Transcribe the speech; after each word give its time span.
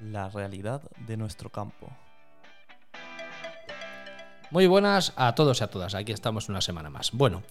la 0.00 0.28
realidad 0.28 0.82
de 1.06 1.16
nuestro 1.16 1.50
campo. 1.50 1.88
Muy 4.50 4.66
buenas 4.66 5.12
a 5.16 5.34
todos 5.34 5.60
y 5.60 5.64
a 5.64 5.68
todas. 5.68 5.94
Aquí 5.94 6.12
estamos 6.12 6.48
una 6.48 6.60
semana 6.60 6.90
más. 6.90 7.12
Bueno, 7.12 7.42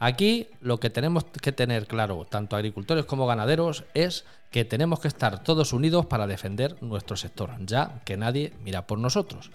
aquí 0.00 0.48
lo 0.60 0.80
que 0.80 0.90
tenemos 0.90 1.24
que 1.24 1.52
tener 1.52 1.86
claro, 1.86 2.26
tanto 2.28 2.56
agricultores 2.56 3.04
como 3.04 3.26
ganaderos, 3.26 3.84
es 3.94 4.24
que 4.50 4.64
tenemos 4.64 4.98
que 4.98 5.08
estar 5.08 5.44
todos 5.44 5.72
unidos 5.72 6.06
para 6.06 6.26
defender 6.26 6.76
nuestro 6.82 7.16
sector, 7.16 7.50
ya 7.60 8.00
que 8.04 8.16
nadie 8.16 8.52
mira 8.64 8.86
por 8.86 8.98
nosotros. 8.98 9.50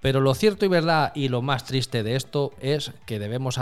Pero 0.00 0.20
lo 0.20 0.34
cierto 0.34 0.64
y 0.64 0.68
verdad 0.68 1.10
y 1.14 1.28
lo 1.28 1.42
más 1.42 1.64
triste 1.64 2.04
de 2.04 2.14
esto 2.14 2.52
es 2.60 2.92
que 3.04 3.18
debemos 3.18 3.58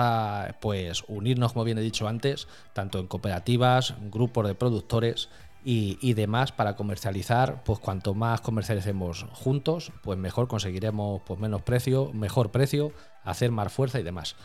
pues, 0.60 1.04
unirnos, 1.08 1.54
como 1.54 1.64
bien 1.64 1.78
he 1.78 1.82
dicho 1.82 2.08
antes, 2.08 2.46
tanto 2.74 2.98
en 2.98 3.06
cooperativas, 3.06 3.94
grupos 4.10 4.46
de 4.46 4.54
productores 4.54 5.30
y, 5.68 6.14
demás 6.14 6.52
para 6.52 6.76
comercializar, 6.76 7.64
pues 7.64 7.80
cuanto 7.80 8.14
más 8.14 8.40
comercialicemos 8.40 9.26
juntos, 9.32 9.90
pues 10.02 10.16
mejor 10.16 10.46
conseguiremos 10.46 11.22
pues 11.26 11.40
menos 11.40 11.62
precio, 11.62 12.12
mejor 12.12 12.52
precio, 12.52 12.92
hacer 13.24 13.50
más 13.50 13.72
fuerza 13.72 13.98
y 13.98 14.04
demás. 14.04 14.36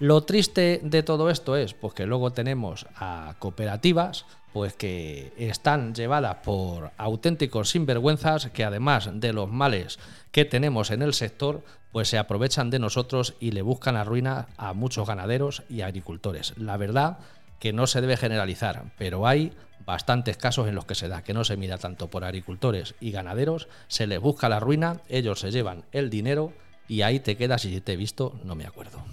Lo 0.00 0.24
triste 0.24 0.80
de 0.82 1.04
todo 1.04 1.30
esto 1.30 1.54
es 1.56 1.74
pues 1.74 1.94
que 1.94 2.06
luego 2.06 2.32
tenemos 2.32 2.86
a 2.96 3.36
cooperativas 3.38 4.26
pues 4.52 4.74
que 4.74 5.32
están 5.36 5.94
llevadas 5.94 6.38
por 6.42 6.90
auténticos 6.96 7.70
sinvergüenzas 7.70 8.50
que 8.50 8.64
además 8.64 9.08
de 9.14 9.32
los 9.32 9.48
males 9.48 10.00
que 10.32 10.44
tenemos 10.44 10.90
en 10.90 11.02
el 11.02 11.14
sector, 11.14 11.62
pues 11.92 12.08
se 12.08 12.18
aprovechan 12.18 12.70
de 12.70 12.80
nosotros 12.80 13.34
y 13.38 13.52
le 13.52 13.62
buscan 13.62 13.94
la 13.94 14.02
ruina 14.02 14.48
a 14.56 14.72
muchos 14.72 15.06
ganaderos 15.06 15.62
y 15.68 15.82
agricultores. 15.82 16.54
La 16.58 16.76
verdad 16.76 17.18
que 17.58 17.72
no 17.72 17.86
se 17.86 18.00
debe 18.00 18.16
generalizar, 18.16 18.92
pero 18.98 19.26
hay 19.26 19.52
bastantes 19.84 20.36
casos 20.36 20.68
en 20.68 20.74
los 20.74 20.86
que 20.86 20.94
se 20.94 21.08
da 21.08 21.22
que 21.22 21.34
no 21.34 21.44
se 21.44 21.56
mira 21.56 21.78
tanto 21.78 22.08
por 22.08 22.24
agricultores 22.24 22.94
y 23.00 23.10
ganaderos, 23.10 23.68
se 23.88 24.06
les 24.06 24.20
busca 24.20 24.48
la 24.48 24.60
ruina, 24.60 25.00
ellos 25.08 25.40
se 25.40 25.50
llevan 25.50 25.84
el 25.92 26.10
dinero 26.10 26.52
y 26.88 27.02
ahí 27.02 27.20
te 27.20 27.36
quedas 27.36 27.64
y 27.64 27.74
si 27.74 27.80
te 27.80 27.92
he 27.92 27.96
visto 27.96 28.38
no 28.44 28.54
me 28.54 28.66
acuerdo. 28.66 29.04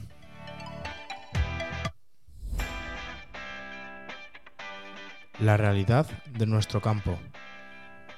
La 5.40 5.58
realidad 5.58 6.06
de 6.30 6.46
nuestro 6.46 6.82
campo. 6.82 7.18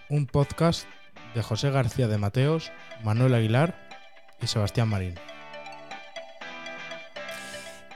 Un 0.10 0.26
podcast 0.28 0.86
de 1.34 1.42
José 1.42 1.72
García 1.72 2.08
de 2.08 2.18
Mateos, 2.18 2.72
Manuel 3.04 3.34
Aguilar 3.34 3.76
y 4.42 4.48
Sebastián 4.48 4.90
Marín. 4.90 5.16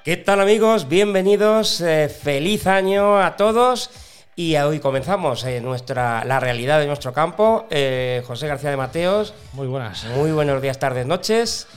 ¿Qué 0.08 0.16
tal 0.16 0.40
amigos? 0.40 0.88
Bienvenidos, 0.88 1.82
eh, 1.82 2.08
feliz 2.08 2.66
año 2.66 3.20
a 3.20 3.36
todos 3.36 3.92
y 4.38 4.56
hoy 4.56 4.80
comenzamos 4.80 5.44
eh, 5.44 5.60
nuestra, 5.60 6.24
la 6.24 6.40
realidad 6.40 6.80
de 6.80 6.88
nuestro 6.88 7.12
campo. 7.12 7.68
Eh, 7.70 8.24
José 8.26 8.48
García 8.48 8.70
de 8.70 8.78
Mateos. 8.78 9.36
Muy 9.52 9.68
buenas. 9.68 10.10
Muy 10.16 10.32
buenos 10.32 10.62
días, 10.62 10.80
tardes, 10.80 11.06
noches. 11.06 11.68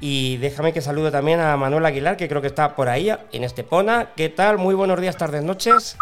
Y 0.00 0.36
déjame 0.36 0.74
que 0.74 0.82
saludo 0.82 1.10
también 1.10 1.40
a 1.40 1.56
Manuel 1.56 1.86
Aguilar, 1.86 2.18
que 2.18 2.28
creo 2.28 2.42
que 2.42 2.48
está 2.48 2.76
por 2.76 2.90
ahí, 2.90 3.10
en 3.32 3.42
Estepona. 3.42 4.08
¿Qué 4.14 4.28
tal? 4.28 4.58
Muy 4.58 4.74
buenos 4.74 5.00
días, 5.00 5.16
tardes, 5.16 5.42
noches. 5.42 5.96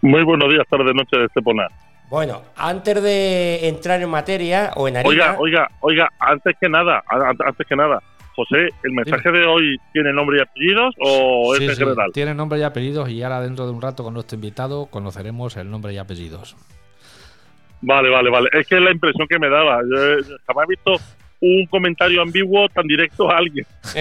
Muy 0.00 0.22
buenos 0.24 0.48
días, 0.48 0.66
tardes, 0.66 0.94
noches 0.94 1.18
de 1.20 1.26
Estepona. 1.26 1.68
Bueno, 2.08 2.40
antes 2.56 3.02
de 3.02 3.68
entrar 3.68 4.00
en 4.00 4.08
materia 4.08 4.70
o 4.76 4.88
en 4.88 4.96
harina... 4.96 5.10
Oiga, 5.10 5.36
oiga, 5.38 5.70
oiga, 5.80 6.08
antes 6.18 6.56
que 6.58 6.70
nada, 6.70 7.02
antes 7.06 7.66
que 7.66 7.76
nada, 7.76 8.02
José, 8.34 8.68
¿el 8.82 8.92
mensaje 8.92 9.30
de 9.30 9.44
hoy 9.44 9.76
tiene 9.92 10.12
nombre 10.12 10.38
y 10.38 10.42
apellidos 10.42 10.94
o 10.98 11.54
es 11.54 11.60
en 11.60 11.76
general? 11.76 12.10
Tiene 12.12 12.34
nombre 12.34 12.58
y 12.58 12.62
apellidos 12.62 13.10
y 13.10 13.22
ahora 13.22 13.40
dentro 13.40 13.66
de 13.66 13.72
un 13.72 13.82
rato 13.82 14.02
con 14.02 14.14
nuestro 14.14 14.36
invitado 14.36 14.86
conoceremos 14.86 15.56
el 15.56 15.70
nombre 15.70 15.92
y 15.92 15.98
apellidos. 15.98 16.56
Vale, 17.82 18.10
vale, 18.10 18.30
vale. 18.30 18.48
Es 18.52 18.66
que 18.66 18.76
es 18.76 18.80
la 18.80 18.92
impresión 18.92 19.26
que 19.28 19.38
me 19.38 19.50
daba. 19.50 19.80
Yo 19.82 20.22
jamás 20.46 20.64
he 20.64 20.68
visto 20.68 20.96
un 21.42 21.66
comentario 21.66 22.22
ambiguo 22.22 22.68
tan 22.68 22.86
directo 22.86 23.28
a 23.30 23.38
alguien. 23.38 23.66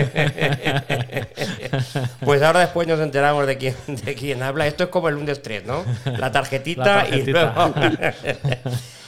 pues 2.24 2.42
ahora 2.44 2.60
después 2.60 2.88
nos 2.88 3.00
enteramos 3.00 3.48
de 3.48 3.58
quién, 3.58 3.76
de 3.88 4.14
quién 4.14 4.44
habla. 4.44 4.68
Esto 4.68 4.84
es 4.84 4.90
como 4.92 5.10
el 5.10 5.16
1 5.16 5.34
3, 5.42 5.66
¿no? 5.66 5.84
La 6.20 6.32
tarjetita, 6.32 7.08
y 7.12 7.26
luego... 7.26 7.74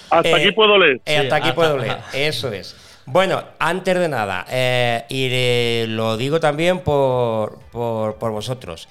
hasta 0.09 0.35
aquí 0.35 0.51
puedo 0.51 0.79
leer. 0.79 1.00
Eh, 1.06 1.17
hasta 1.17 1.35
aquí 1.35 1.51
puedo 1.51 1.78
leer, 1.78 2.00
eso 2.13 2.51
es. 2.51 2.75
Bueno, 3.05 3.43
antes 3.59 3.99
de 3.99 4.07
nada, 4.07 4.45
eh, 4.49 5.05
y 5.09 5.87
lo 5.87 6.15
digo 6.17 6.39
también 6.39 6.79
por, 6.79 7.59
por, 7.71 8.31
vosotros. 8.31 8.87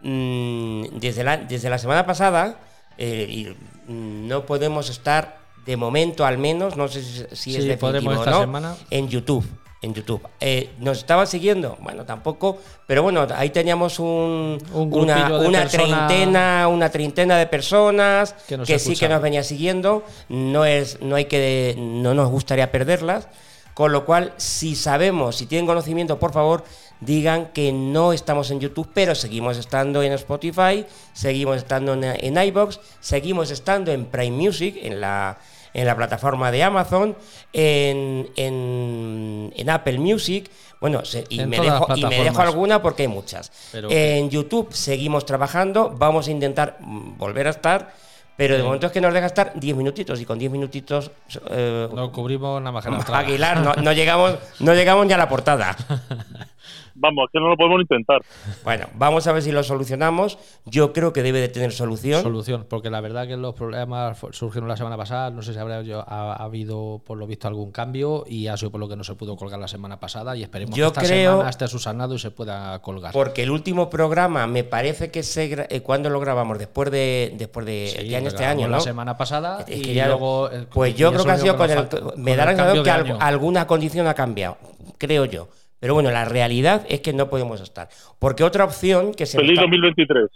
Mm, 0.00 0.84
desde, 0.92 1.24
la, 1.24 1.36
desde 1.38 1.68
la 1.68 1.78
semana 1.78 2.06
pasada 2.06 2.56
eh, 2.98 3.56
no 3.88 4.46
podemos 4.46 4.90
estar, 4.90 5.38
de 5.66 5.76
momento 5.76 6.24
al 6.24 6.38
menos, 6.38 6.76
no 6.76 6.88
sé 6.88 7.02
si, 7.34 7.56
es 7.56 7.64
definitivo 7.64 8.12
o 8.12 8.24
no, 8.24 8.40
semana. 8.40 8.76
en 8.90 9.08
YouTube. 9.08 9.44
En 9.80 9.94
YouTube. 9.94 10.20
Eh, 10.40 10.70
¿Nos 10.80 10.98
estaba 10.98 11.24
siguiendo? 11.24 11.78
Bueno, 11.80 12.04
tampoco, 12.04 12.58
pero 12.86 13.04
bueno, 13.04 13.26
ahí 13.36 13.50
teníamos 13.50 14.00
un, 14.00 14.58
una, 14.72 15.38
una 15.38 15.68
treintena, 15.68 16.66
una 16.66 16.90
treintena 16.90 17.38
de 17.38 17.46
personas 17.46 18.34
que, 18.66 18.78
sí 18.80 18.96
que 18.96 19.08
nos 19.08 19.22
venía 19.22 19.44
siguiendo. 19.44 20.02
No 20.28 20.64
es, 20.64 21.00
no 21.00 21.14
hay 21.14 21.26
que, 21.26 21.76
no 21.78 22.12
nos 22.12 22.28
gustaría 22.28 22.72
perderlas. 22.72 23.28
Con 23.72 23.92
lo 23.92 24.04
cual, 24.04 24.32
si 24.38 24.74
sabemos, 24.74 25.36
si 25.36 25.46
tienen 25.46 25.64
conocimiento, 25.64 26.18
por 26.18 26.32
favor, 26.32 26.64
digan 27.00 27.52
que 27.52 27.70
no 27.72 28.12
estamos 28.12 28.50
en 28.50 28.58
YouTube, 28.58 28.88
pero 28.92 29.14
seguimos 29.14 29.56
estando 29.56 30.02
en 30.02 30.12
Spotify, 30.14 30.84
seguimos 31.12 31.58
estando 31.58 31.94
en, 31.94 32.02
en 32.02 32.42
iBox, 32.48 32.80
seguimos 32.98 33.52
estando 33.52 33.92
en 33.92 34.06
Prime 34.06 34.36
Music, 34.36 34.76
en 34.82 35.00
la, 35.00 35.38
en 35.74 35.86
la 35.86 35.96
plataforma 35.96 36.50
de 36.50 36.62
Amazon, 36.62 37.16
en, 37.52 38.28
en, 38.36 39.70
Apple 39.70 39.98
Music. 39.98 40.50
Bueno, 40.80 41.02
y, 41.28 41.44
me 41.44 41.60
dejo, 41.60 41.86
y, 41.96 42.04
me 42.04 42.24
dejo, 42.24 42.40
alguna 42.40 42.80
porque 42.80 43.02
hay 43.02 43.08
muchas. 43.08 43.50
en 43.72 44.30
YouTube 44.30 44.72
seguimos 44.72 45.26
trabajando, 45.26 45.94
vamos 45.96 46.28
a 46.28 46.30
intentar 46.30 46.76
mm, 46.80 47.18
volver 47.18 47.48
a 47.48 47.50
estar 47.50 47.92
pero 48.38 48.56
de 48.56 48.62
momento 48.62 48.86
es 48.86 48.92
que 48.92 49.00
nos 49.00 49.12
deja 49.12 49.26
estar 49.26 49.52
10 49.56 49.76
minutitos 49.76 50.20
y 50.20 50.24
con 50.24 50.38
10 50.38 50.52
minutitos. 50.52 51.10
Eh, 51.50 51.88
no 51.92 52.12
cubrimos 52.12 52.62
nada 52.62 52.70
más 52.70 52.86
Aguilar, 53.12 53.58
no, 53.58 53.74
no, 53.74 53.92
llegamos, 53.92 54.36
no 54.60 54.74
llegamos 54.74 55.04
ni 55.06 55.12
a 55.12 55.16
la 55.16 55.28
portada. 55.28 55.76
Vamos, 57.00 57.28
que 57.32 57.38
no 57.38 57.48
lo 57.48 57.56
podemos 57.56 57.80
intentar. 57.80 58.20
Bueno, 58.64 58.86
vamos 58.94 59.26
a 59.26 59.32
ver 59.32 59.42
si 59.42 59.52
lo 59.52 59.62
solucionamos. 59.62 60.38
Yo 60.64 60.92
creo 60.92 61.12
que 61.12 61.22
debe 61.22 61.40
de 61.40 61.48
tener 61.48 61.72
solución. 61.72 62.22
Solución, 62.22 62.66
porque 62.68 62.90
la 62.90 63.00
verdad 63.00 63.26
que 63.26 63.36
los 63.36 63.54
problemas 63.54 64.18
surgieron 64.32 64.68
la 64.68 64.76
semana 64.76 64.96
pasada. 64.96 65.30
No 65.30 65.42
sé 65.42 65.52
si 65.52 65.58
habrá 65.58 65.78
ha, 66.06 66.32
habido, 66.42 67.00
por 67.04 67.18
lo 67.18 67.26
visto, 67.26 67.46
algún 67.46 67.70
cambio 67.70 68.24
y 68.26 68.48
ha 68.48 68.56
sido 68.56 68.70
por 68.70 68.80
lo 68.80 68.88
que 68.88 68.96
no 68.96 69.04
se 69.04 69.14
pudo 69.14 69.36
colgar 69.36 69.60
la 69.60 69.68
semana 69.68 70.00
pasada. 70.00 70.36
Y 70.36 70.42
esperemos 70.42 70.74
que 70.74 70.84
esta 70.84 71.04
semana 71.04 71.48
esté 71.48 71.68
susanado 71.68 72.14
y 72.14 72.18
se 72.18 72.30
pueda 72.30 72.80
colgar. 72.80 73.12
Porque 73.12 73.42
el 73.44 73.50
último 73.50 73.88
programa 73.88 74.46
me 74.46 74.64
parece 74.64 75.10
que 75.10 75.22
se. 75.22 75.66
Eh, 75.70 75.80
¿Cuándo 75.82 76.10
lo 76.10 76.20
grabamos? 76.20 76.58
Después 76.58 76.90
de. 76.90 77.34
Después 77.36 77.64
de 77.64 77.94
sí, 77.96 78.14
este 78.14 78.44
año, 78.44 78.66
¿no? 78.66 78.76
La 78.76 78.80
semana 78.80 79.16
pasada. 79.16 79.64
y 79.68 79.94
luego, 79.94 80.50
eh, 80.50 80.66
pues 80.70 80.94
yo 80.96 81.12
creo 81.12 81.24
que 81.24 81.30
ha 81.30 81.38
sido 81.38 81.56
con 81.56 81.70
el. 81.70 81.88
me 82.16 82.36
da 82.36 82.52
la 82.52 82.82
que 82.82 83.12
alguna 83.20 83.66
condición 83.66 84.06
ha 84.06 84.14
cambiado. 84.14 84.58
Creo 84.98 85.24
yo. 85.24 85.48
Pero 85.80 85.94
bueno, 85.94 86.10
la 86.10 86.24
realidad 86.24 86.84
es 86.88 87.00
que 87.00 87.12
no 87.12 87.28
podemos 87.28 87.60
estar. 87.60 87.88
Porque 88.18 88.42
otra 88.42 88.64
opción 88.64 89.14
que 89.14 89.26
se. 89.26 89.38
Feliz 89.38 89.60
2023. 89.60 90.30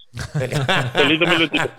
Feliz 0.95 1.19
2023. 1.21 1.71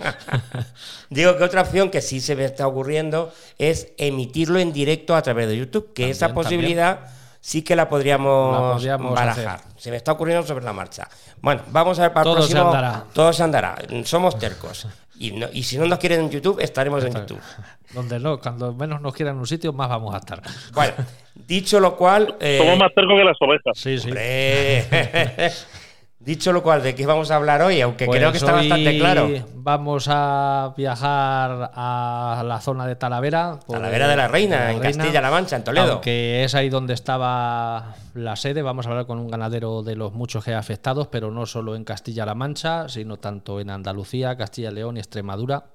Digo 1.09 1.37
que 1.37 1.43
otra 1.43 1.61
opción 1.61 1.89
que 1.89 2.01
sí 2.01 2.19
se 2.19 2.35
me 2.35 2.45
está 2.45 2.67
ocurriendo 2.67 3.31
es 3.57 3.93
emitirlo 3.97 4.59
en 4.59 4.73
directo 4.73 5.15
a 5.15 5.21
través 5.21 5.47
de 5.47 5.57
YouTube, 5.57 5.93
que 5.93 6.09
esa 6.09 6.33
posibilidad 6.33 7.11
sí 7.39 7.61
que 7.61 7.75
la 7.75 7.87
podríamos, 7.89 8.85
barajar. 9.13 9.61
Se 9.77 9.91
me 9.91 9.97
está 9.97 10.13
ocurriendo 10.13 10.45
sobre 10.45 10.65
la 10.65 10.73
marcha. 10.73 11.07
Bueno, 11.41 11.61
vamos 11.71 11.99
a 11.99 12.03
ver 12.03 12.13
para 12.13 12.23
todo 12.23 12.33
el 12.33 12.39
próximo. 12.39 12.61
Se 12.61 12.77
andará. 12.77 13.03
Todo 13.13 13.33
se 13.33 13.43
andará. 13.43 13.75
Somos 14.05 14.39
tercos. 14.39 14.87
Y, 15.19 15.43
y 15.53 15.63
si 15.63 15.77
no 15.77 15.85
nos 15.85 15.99
quieren 15.99 16.21
en 16.21 16.29
YouTube, 16.29 16.59
estaremos 16.59 17.03
en 17.03 17.13
YouTube. 17.13 17.39
Donde 17.93 18.19
no, 18.19 18.39
cuando 18.39 18.73
menos 18.73 19.01
nos 19.01 19.13
quieran 19.13 19.35
en 19.35 19.41
un 19.41 19.47
sitio, 19.47 19.71
más 19.73 19.87
vamos 19.89 20.15
a 20.15 20.17
estar. 20.17 20.41
Bueno, 20.73 20.93
dicho 21.35 21.79
lo 21.79 21.95
cual. 21.95 22.35
Eh, 22.39 22.57
Somos 22.59 22.77
más 22.79 22.93
tercos 22.95 23.17
que 23.17 23.23
las 23.23 23.37
ovejas. 23.39 23.77
Sí, 23.77 23.99
sí. 23.99 24.09
Dicho 26.25 26.53
lo 26.53 26.63
cual, 26.63 26.81
¿de 26.81 26.95
qué 26.95 27.05
vamos 27.05 27.31
a 27.31 27.35
hablar 27.35 27.61
hoy? 27.63 27.81
Aunque 27.81 28.07
creo 28.07 28.31
que 28.31 28.37
está 28.37 28.53
pues 28.53 28.69
bastante 28.69 28.97
claro. 28.97 29.29
Vamos 29.55 30.07
a 30.09 30.73
viajar 30.77 31.71
a 31.73 32.43
la 32.45 32.61
zona 32.61 32.87
de 32.87 32.95
Talavera. 32.95 33.59
Talavera 33.67 34.07
de 34.07 34.15
la 34.15 34.29
Reina, 34.29 34.71
en 34.71 34.79
Castilla-La 34.79 35.29
Mancha, 35.29 35.57
en 35.57 35.65
Toledo. 35.65 35.99
Que 35.99 36.45
es 36.45 36.55
ahí 36.55 36.69
donde 36.69 36.93
estaba 36.93 37.95
la 38.13 38.37
sede. 38.37 38.61
Vamos 38.61 38.87
a 38.87 38.91
hablar 38.91 39.05
con 39.05 39.19
un 39.19 39.27
ganadero 39.27 39.83
de 39.83 39.97
los 39.97 40.13
muchos 40.13 40.45
que 40.45 40.53
afectados, 40.53 41.07
pero 41.07 41.29
no 41.29 41.45
solo 41.45 41.75
en 41.75 41.83
Castilla-La 41.83 42.35
Mancha, 42.35 42.87
sino 42.87 43.17
tanto 43.17 43.59
en 43.59 43.69
Andalucía, 43.69 44.37
Castilla-León 44.37 44.95
y 44.95 44.99
Extremadura. 45.01 45.65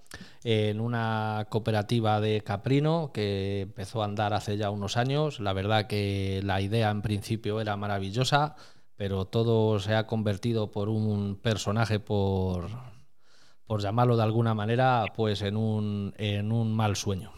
En 0.45 0.81
una 0.81 1.47
cooperativa 1.51 2.23
de 2.23 2.41
Caprino 2.41 3.11
que 3.13 3.61
empezó 3.63 4.01
a 4.01 4.07
andar 4.07 4.33
hace 4.33 4.57
ya 4.57 4.71
unos 4.71 4.97
años. 4.97 5.41
La 5.41 5.53
verdad 5.53 5.87
que 5.87 6.41
la 6.43 6.63
idea 6.63 6.89
en 6.89 7.03
principio 7.03 7.61
era 7.61 7.77
maravillosa 7.77 8.57
pero 8.99 9.25
todo 9.27 9.79
se 9.79 9.95
ha 9.95 10.09
convertido 10.09 10.73
por 10.73 10.89
un 10.89 11.37
personaje, 11.41 12.01
por, 12.01 12.67
por 13.65 13.81
llamarlo 13.81 14.17
de 14.17 14.25
alguna 14.25 14.55
manera, 14.55 15.05
pues 15.15 15.41
en 15.43 15.57
un, 15.57 16.13
en 16.19 16.51
un 16.51 16.75
mal 16.75 16.97
sueño. 16.97 17.31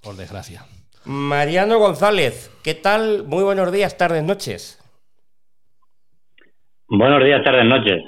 Por 0.00 0.14
desgracia. 0.16 0.64
Mariano 1.04 1.78
González, 1.80 2.52
¿qué 2.62 2.74
tal? 2.74 3.24
Muy 3.26 3.42
buenos 3.42 3.72
días, 3.72 3.96
tardes, 3.98 4.22
noches. 4.22 4.78
Buenos 6.86 7.24
días, 7.24 7.42
tardes, 7.42 7.64
noches. 7.64 8.02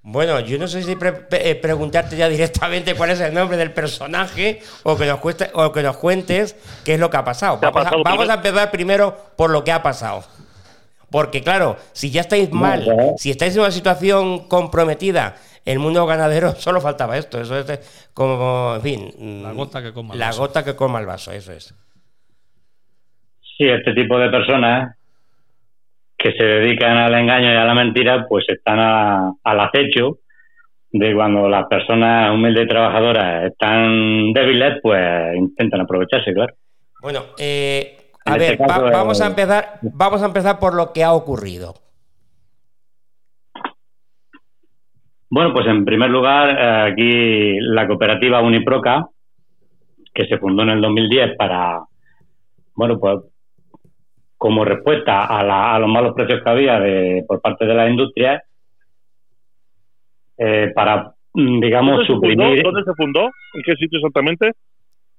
Bueno, 0.00 0.38
yo 0.40 0.58
no 0.58 0.68
sé 0.68 0.84
si 0.84 0.94
pre- 0.94 1.12
pre- 1.12 1.50
eh, 1.50 1.54
preguntarte 1.56 2.16
ya 2.16 2.28
directamente 2.28 2.94
cuál 2.94 3.10
es 3.10 3.20
el 3.20 3.34
nombre 3.34 3.56
del 3.56 3.72
personaje 3.72 4.60
o 4.84 4.96
que 4.96 5.06
nos, 5.06 5.18
cueste- 5.18 5.50
o 5.54 5.72
que 5.72 5.82
nos 5.82 5.96
cuentes 5.96 6.54
qué 6.84 6.94
es 6.94 7.00
lo 7.00 7.10
que 7.10 7.16
ha 7.16 7.24
pasado. 7.24 7.58
¿Qué 7.58 7.66
ha 7.66 7.70
Vamos, 7.70 7.80
a, 7.80 7.84
pasado 7.90 8.02
vamos 8.04 8.18
primero? 8.18 8.32
a 8.32 8.36
empezar 8.36 8.70
primero 8.70 9.16
por 9.36 9.50
lo 9.50 9.64
que 9.64 9.72
ha 9.72 9.82
pasado. 9.82 10.22
Porque 11.10 11.42
claro, 11.42 11.76
si 11.92 12.10
ya 12.10 12.20
estáis 12.20 12.52
mal, 12.52 12.84
Bueno. 12.84 13.14
si 13.16 13.30
estáis 13.30 13.54
en 13.56 13.62
una 13.62 13.70
situación 13.70 14.46
comprometida, 14.48 15.36
el 15.64 15.78
mundo 15.78 16.04
ganadero 16.06 16.52
solo 16.56 16.80
faltaba 16.80 17.16
esto. 17.16 17.40
Eso 17.40 17.58
es 17.58 18.08
como, 18.14 18.74
en 18.76 18.82
fin, 18.82 19.10
mm, 19.18 19.42
La 19.42 19.52
gota 19.52 19.82
que 19.82 19.92
colma 19.92 20.14
el 20.14 20.20
la 20.20 20.26
vaso. 20.26 20.40
gota 20.40 20.64
que 20.64 20.76
colma 20.76 21.00
el 21.00 21.06
vaso, 21.06 21.32
eso 21.32 21.52
es. 21.52 21.74
Sí, 23.56 23.68
este 23.68 23.92
tipo 23.94 24.18
de 24.18 24.28
personas 24.30 24.94
que 26.16 26.32
se 26.32 26.44
dedican 26.44 26.96
al 26.96 27.14
engaño 27.14 27.52
y 27.52 27.56
a 27.56 27.64
la 27.64 27.74
mentira, 27.74 28.26
pues 28.28 28.44
están 28.48 28.78
a- 28.80 29.32
al 29.44 29.60
acecho 29.60 30.18
de 30.90 31.14
cuando 31.14 31.48
las 31.48 31.66
personas 31.66 32.32
humildes 32.34 32.64
y 32.64 32.68
trabajadoras 32.68 33.44
están 33.44 34.32
débiles, 34.32 34.78
pues 34.82 35.00
intentan 35.36 35.82
aprovecharse, 35.82 36.32
claro. 36.32 36.54
Bueno, 37.00 37.24
eh, 37.38 37.97
a 38.28 38.34
En 38.34 38.38
ver, 38.40 38.52
este 38.52 38.58
caso, 38.66 38.82
va- 38.84 38.90
vamos 38.90 39.20
a 39.20 39.26
empezar, 39.26 39.78
vamos 39.82 40.22
a 40.22 40.26
empezar 40.26 40.58
por 40.58 40.74
lo 40.74 40.92
que 40.92 41.02
ha 41.04 41.12
ocurrido. 41.12 41.74
Bueno, 45.30 45.52
pues 45.52 45.66
en 45.66 45.84
primer 45.84 46.10
lugar, 46.10 46.48
eh, 46.50 46.92
aquí 46.92 47.60
la 47.60 47.86
cooperativa 47.86 48.40
Uniproca, 48.40 49.06
que 50.14 50.26
se 50.26 50.38
fundó 50.38 50.62
en 50.62 50.70
el 50.70 50.80
2010 50.80 51.36
para, 51.36 51.80
bueno, 52.74 52.98
pues 52.98 53.18
como 54.36 54.64
respuesta 54.64 55.24
a, 55.26 55.42
la- 55.42 55.74
a 55.74 55.78
los 55.78 55.88
malos 55.90 56.14
precios 56.14 56.40
que 56.42 56.50
había 56.50 56.78
de, 56.80 57.24
por 57.26 57.40
parte 57.40 57.66
de 57.66 57.74
las 57.74 57.90
industrias, 57.90 58.42
eh, 60.38 60.70
para, 60.74 61.12
mm, 61.34 61.60
digamos, 61.60 61.96
¿Dónde 61.96 62.06
se, 62.06 62.12
fundó? 62.12 62.28
suprimir 62.28 62.62
¿Dónde 62.62 62.82
se 62.84 62.94
fundó? 62.94 63.20
¿En 63.24 63.62
qué 63.64 63.74
sitio 63.76 63.98
exactamente? 63.98 64.52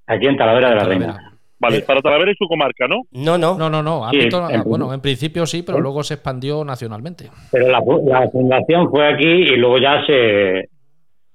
aquí 0.08 0.26
en 0.26 0.38
Talavera 0.38 0.70
de 0.70 0.76
la 0.76 0.82
Talavera. 0.82 1.06
Reina. 1.14 1.29
Vale, 1.60 1.78
Eh. 1.78 1.84
para 1.86 2.02
Talavera 2.02 2.32
y 2.32 2.36
su 2.36 2.48
comarca, 2.48 2.88
¿no? 2.88 3.02
No, 3.12 3.38
no. 3.38 3.58
No, 3.58 3.70
no, 3.70 3.84
no. 3.84 4.10
Sí, 4.12 4.18
ámbito- 4.18 4.50
en- 4.50 4.64
bueno, 4.64 4.94
en 4.94 5.02
principio 5.02 5.46
sí, 5.46 5.62
pero 5.64 5.80
luego 5.80 6.04
se 6.04 6.14
expandió 6.16 6.64
nacionalmente. 6.64 7.30
Pero 7.52 7.68
la, 7.70 7.82
fu- 7.82 8.08
la 8.08 8.30
fundación 8.30 8.90
fue 8.90 9.14
aquí 9.14 9.28
y 9.28 9.56
luego 9.58 9.78
ya 9.78 10.06
se 10.06 10.70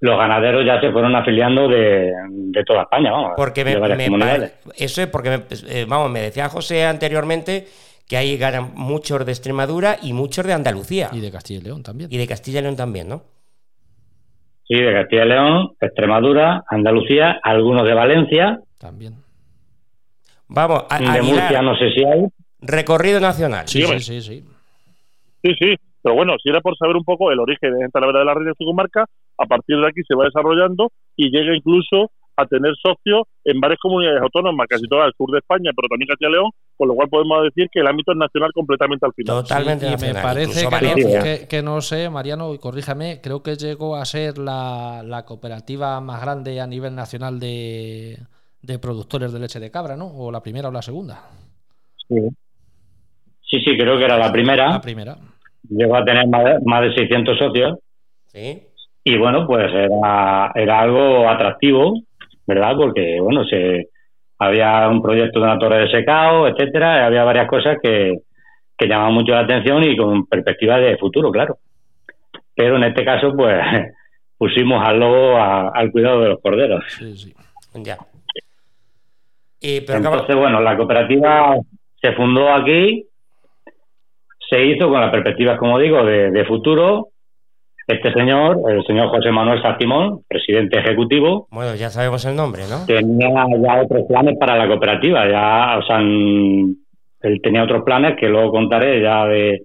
los 0.00 0.18
ganaderos 0.18 0.66
ya 0.66 0.80
se 0.82 0.90
fueron 0.92 1.14
afiliando 1.16 1.66
de, 1.68 2.12
de 2.28 2.64
toda 2.64 2.82
España, 2.82 3.10
vamos, 3.10 3.32
Porque 3.36 3.64
me, 3.64 3.72
eso 4.76 5.00
es 5.02 5.06
porque, 5.08 5.30
me- 5.30 5.44
eh, 5.68 5.86
vamos, 5.88 6.10
me 6.10 6.20
decía 6.20 6.48
José 6.50 6.84
anteriormente 6.84 7.66
que 8.06 8.18
ahí 8.18 8.36
ganan 8.36 8.72
muchos 8.74 9.24
de 9.24 9.32
Extremadura 9.32 9.96
y 10.02 10.12
muchos 10.12 10.44
de 10.46 10.52
Andalucía. 10.52 11.08
Y 11.12 11.20
de 11.20 11.30
Castilla 11.30 11.60
y 11.60 11.62
León 11.62 11.82
también. 11.82 12.12
Y 12.12 12.18
de 12.18 12.26
Castilla 12.26 12.58
y 12.58 12.62
León 12.64 12.76
también, 12.76 13.08
¿no? 13.08 13.22
Sí, 14.68 14.74
de 14.74 14.92
Castilla 14.92 15.24
y 15.24 15.28
León, 15.28 15.70
Extremadura, 15.80 16.64
Andalucía, 16.68 17.38
algunos 17.42 17.86
de 17.86 17.94
Valencia, 17.94 18.58
También. 18.78 19.14
Vamos, 20.48 20.84
a, 20.90 20.98
de 20.98 21.06
Aguilar, 21.06 21.22
Murcia 21.24 21.62
no 21.62 21.76
sé 21.76 21.90
si 21.92 22.04
hay. 22.04 22.24
recorrido 22.60 23.20
nacional. 23.20 23.66
Sí, 23.68 23.82
sí, 23.82 24.00
sí, 24.00 24.20
sí. 24.20 24.44
Sí, 25.42 25.54
sí. 25.58 25.74
Pero 26.02 26.14
bueno, 26.16 26.34
si 26.42 26.50
era 26.50 26.60
por 26.60 26.76
saber 26.76 26.96
un 26.96 27.04
poco 27.04 27.30
el 27.32 27.40
origen 27.40 27.78
de 27.78 27.88
Talavera 27.88 28.18
de 28.20 28.24
la 28.26 28.34
Reina 28.34 28.52
y 28.52 28.62
su 28.62 28.64
comarca, 28.66 29.06
a 29.38 29.46
partir 29.46 29.76
de 29.78 29.86
aquí 29.88 30.00
se 30.06 30.14
va 30.14 30.24
desarrollando 30.24 30.90
y 31.16 31.30
llega 31.30 31.56
incluso 31.56 32.10
a 32.36 32.46
tener 32.46 32.72
socios 32.82 33.22
en 33.44 33.60
varias 33.60 33.78
comunidades 33.80 34.20
autónomas, 34.20 34.66
casi 34.68 34.86
todas 34.88 35.04
del 35.06 35.14
sur 35.16 35.30
de 35.30 35.38
España, 35.38 35.70
pero 35.74 35.86
también 35.88 36.08
Castilla 36.08 36.30
León, 36.32 36.50
con 36.76 36.88
lo 36.88 36.94
cual 36.94 37.08
podemos 37.08 37.44
decir 37.44 37.68
que 37.72 37.78
el 37.80 37.86
ámbito 37.86 38.10
es 38.12 38.18
nacional 38.18 38.50
completamente 38.52 39.06
al 39.06 39.12
final. 39.14 39.42
Totalmente 39.42 39.86
Sí, 39.86 39.94
y 39.94 40.06
me 40.12 40.20
parece 40.20 40.42
incluso 40.50 40.68
que 40.68 40.84
no, 40.84 40.90
Valencia. 40.92 41.22
que- 41.22 41.48
que 41.48 41.62
no 41.62 41.80
sé, 41.80 42.10
Mariano, 42.10 42.52
y 42.52 42.58
corríjame, 42.58 43.20
creo 43.22 43.42
que 43.42 43.54
llegó 43.54 43.94
a 43.96 44.04
ser 44.04 44.36
la, 44.38 45.02
la 45.04 45.24
cooperativa 45.24 46.00
más 46.00 46.20
grande 46.22 46.60
a 46.60 46.66
nivel 46.66 46.94
nacional 46.96 47.38
de, 47.38 48.18
de 48.66 48.78
productores 48.78 49.32
de 49.32 49.38
leche 49.40 49.60
de 49.60 49.70
cabra, 49.70 49.96
¿no? 49.96 50.06
O 50.06 50.30
la 50.32 50.40
primera 50.42 50.68
o 50.68 50.72
la 50.72 50.82
segunda. 50.82 51.22
Sí. 52.08 52.16
sí, 53.42 53.60
sí, 53.64 53.76
creo 53.78 53.98
que 53.98 54.04
era 54.04 54.16
la 54.18 54.30
primera. 54.32 54.70
La 54.70 54.80
primera. 54.80 55.16
Llegó 55.68 55.96
a 55.96 56.04
tener 56.04 56.26
más 56.28 56.44
de, 56.44 56.58
más 56.64 56.82
de 56.82 56.94
600 56.94 57.38
socios 57.38 57.78
Sí. 58.26 58.62
y 59.04 59.16
bueno, 59.18 59.46
pues 59.46 59.72
era, 59.72 60.52
era 60.54 60.80
algo 60.80 61.28
atractivo, 61.28 61.94
¿verdad? 62.46 62.72
Porque, 62.76 63.18
bueno, 63.20 63.44
se 63.44 63.88
había 64.38 64.88
un 64.88 65.00
proyecto 65.00 65.38
de 65.40 65.44
una 65.46 65.58
torre 65.58 65.80
de 65.86 65.90
secado, 65.90 66.48
etcétera, 66.48 66.98
y 67.00 67.04
había 67.06 67.24
varias 67.24 67.48
cosas 67.48 67.78
que, 67.82 68.18
que 68.76 68.86
llamaban 68.88 69.14
mucho 69.14 69.32
la 69.32 69.40
atención 69.40 69.82
y 69.84 69.96
con 69.96 70.26
perspectiva 70.26 70.78
de 70.78 70.98
futuro, 70.98 71.30
claro. 71.30 71.58
Pero 72.54 72.76
en 72.76 72.84
este 72.84 73.04
caso, 73.04 73.32
pues 73.36 73.58
pusimos 74.38 74.86
al 74.86 74.98
lobo 75.00 75.36
a- 75.36 75.70
al 75.70 75.90
cuidado 75.90 76.20
de 76.20 76.28
los 76.30 76.40
corderos. 76.40 76.84
Sí, 76.88 77.16
sí. 77.16 77.34
Ya. 77.82 77.96
Pero 79.86 79.98
Entonces, 79.98 80.36
bueno, 80.36 80.60
la 80.60 80.76
cooperativa 80.76 81.56
se 82.00 82.12
fundó 82.12 82.52
aquí, 82.52 83.06
se 84.50 84.62
hizo 84.62 84.88
con 84.88 85.00
las 85.00 85.10
perspectivas, 85.10 85.58
como 85.58 85.78
digo, 85.78 86.04
de, 86.04 86.30
de 86.30 86.44
futuro. 86.44 87.08
Este 87.86 88.12
señor, 88.12 88.58
el 88.70 88.84
señor 88.84 89.08
José 89.08 89.30
Manuel 89.30 89.60
Sastimón, 89.62 90.20
presidente 90.28 90.78
ejecutivo, 90.78 91.48
bueno, 91.50 91.74
ya 91.74 91.90
sabemos 91.90 92.24
el 92.24 92.34
nombre, 92.34 92.62
¿no? 92.68 92.86
tenía 92.86 93.28
ya 93.62 93.82
otros 93.82 94.04
planes 94.08 94.38
para 94.38 94.56
la 94.56 94.66
cooperativa. 94.66 95.28
Ya, 95.28 95.78
o 95.78 95.82
sea, 95.82 95.98
él 95.98 97.40
tenía 97.42 97.62
otros 97.62 97.82
planes 97.84 98.16
que 98.18 98.28
luego 98.28 98.52
contaré 98.52 99.02
ya 99.02 99.26
de, 99.26 99.62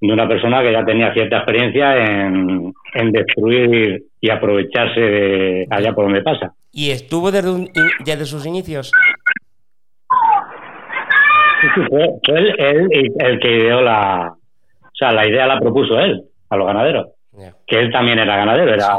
de 0.00 0.12
una 0.12 0.28
persona 0.28 0.62
que 0.62 0.72
ya 0.72 0.84
tenía 0.84 1.12
cierta 1.14 1.36
experiencia 1.38 1.96
en, 1.96 2.72
en 2.94 3.12
destruir 3.12 4.02
y 4.24 4.30
aprovecharse 4.30 5.00
de 5.00 5.66
allá 5.68 5.92
por 5.92 6.04
donde 6.04 6.22
pasa. 6.22 6.54
Y 6.70 6.92
estuvo 6.92 7.30
desde, 7.32 7.50
un- 7.50 7.68
desde 8.04 8.24
sus 8.24 8.46
inicios. 8.46 8.92
Sí, 11.60 11.66
sí, 11.74 11.80
fue, 11.88 12.08
fue 12.24 12.38
él, 12.38 12.54
él 12.58 12.88
el, 12.92 13.12
el 13.26 13.40
que 13.40 13.56
ideó 13.56 13.80
la, 13.82 14.32
o 14.80 14.90
sea, 14.94 15.10
la 15.12 15.28
idea 15.28 15.46
la 15.48 15.58
propuso 15.58 15.98
él 15.98 16.22
a 16.50 16.56
los 16.56 16.66
ganaderos, 16.66 17.08
que 17.66 17.78
él 17.80 17.90
también 17.92 18.18
era 18.20 18.36
ganadero, 18.36 18.72
era 18.72 18.96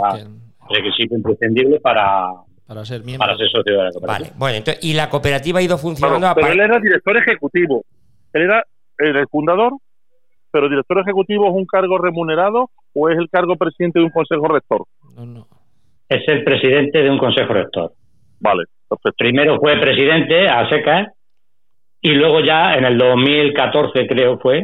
requisito 0.70 1.16
imprescindible 1.16 1.80
para, 1.80 2.28
para 2.68 2.84
ser 2.84 3.04
miembro. 3.04 3.26
para 3.26 3.38
ser 3.38 3.48
socio 3.50 3.78
de 3.78 3.84
la 3.84 3.92
cooperativa. 3.92 4.28
Vale, 4.28 4.38
bueno, 4.38 4.58
entonces, 4.58 4.84
y 4.84 4.94
la 4.94 5.10
cooperativa 5.10 5.60
ha 5.60 5.62
ido 5.62 5.78
funcionando 5.78 6.20
Bueno, 6.20 6.32
a 6.32 6.36
pero 6.36 6.48
él 6.48 6.60
era 6.60 6.80
director 6.80 7.16
ejecutivo. 7.18 7.84
Él 8.34 8.42
era 8.44 8.66
el 8.98 9.28
fundador, 9.30 9.74
pero 10.52 10.68
director 10.70 11.00
ejecutivo 11.00 11.48
es 11.48 11.54
un 11.54 11.66
cargo 11.66 11.98
remunerado 11.98 12.70
o 12.94 13.10
es 13.10 13.18
el 13.18 13.30
cargo 13.30 13.56
presidente 13.56 14.00
de 14.00 14.06
un 14.06 14.12
consejo 14.12 14.48
rector. 14.48 14.84
No, 15.16 15.26
no. 15.26 15.48
Es 16.10 16.28
el 16.28 16.44
presidente 16.44 17.02
de 17.02 17.10
un 17.10 17.18
consejo 17.18 17.54
rector. 17.54 17.92
Vale, 18.40 18.64
perfecto. 18.88 19.16
Primero 19.18 19.60
fue 19.60 19.80
presidente 19.80 20.48
a 20.48 20.68
secas 20.70 21.08
y 22.02 22.12
luego 22.12 22.42
ya 22.42 22.76
en 22.76 22.86
el 22.86 22.98
2014 22.98 24.08
creo 24.08 24.38
fue, 24.40 24.64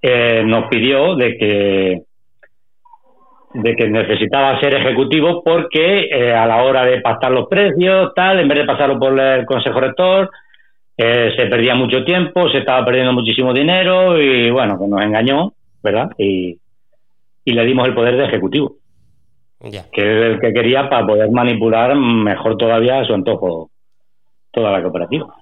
eh, 0.00 0.42
nos 0.44 0.68
pidió 0.68 1.16
de 1.16 1.36
que 1.36 2.02
de 3.54 3.76
que 3.76 3.86
necesitaba 3.88 4.58
ser 4.60 4.74
ejecutivo 4.74 5.42
porque 5.44 6.08
eh, 6.10 6.32
a 6.32 6.46
la 6.46 6.62
hora 6.62 6.84
de 6.84 7.00
pactar 7.00 7.30
los 7.32 7.48
precios, 7.48 8.12
tal, 8.14 8.40
en 8.40 8.48
vez 8.48 8.60
de 8.60 8.64
pasarlo 8.64 8.98
por 8.98 9.18
el 9.18 9.44
consejo 9.44 9.78
rector, 9.78 10.30
eh, 10.96 11.34
se 11.36 11.46
perdía 11.46 11.74
mucho 11.74 12.04
tiempo, 12.04 12.48
se 12.50 12.58
estaba 12.58 12.84
perdiendo 12.84 13.12
muchísimo 13.12 13.52
dinero 13.52 14.20
y 14.20 14.50
bueno, 14.50 14.78
pues 14.78 14.88
nos 14.88 15.02
engañó, 15.02 15.52
¿verdad? 15.82 16.10
Y, 16.16 16.58
y 17.44 17.52
le 17.52 17.64
dimos 17.64 17.86
el 17.86 17.94
poder 17.94 18.16
de 18.16 18.24
ejecutivo, 18.24 18.76
Ya. 19.64 19.84
que 19.92 20.02
es 20.02 20.34
el 20.34 20.40
que 20.40 20.52
quería 20.52 20.88
para 20.88 21.06
poder 21.06 21.30
manipular 21.30 21.94
mejor 21.94 22.56
todavía 22.56 22.98
a 23.00 23.04
su 23.04 23.14
antojo 23.14 23.70
toda 24.50 24.72
la 24.72 24.82
cooperativa. 24.82 25.34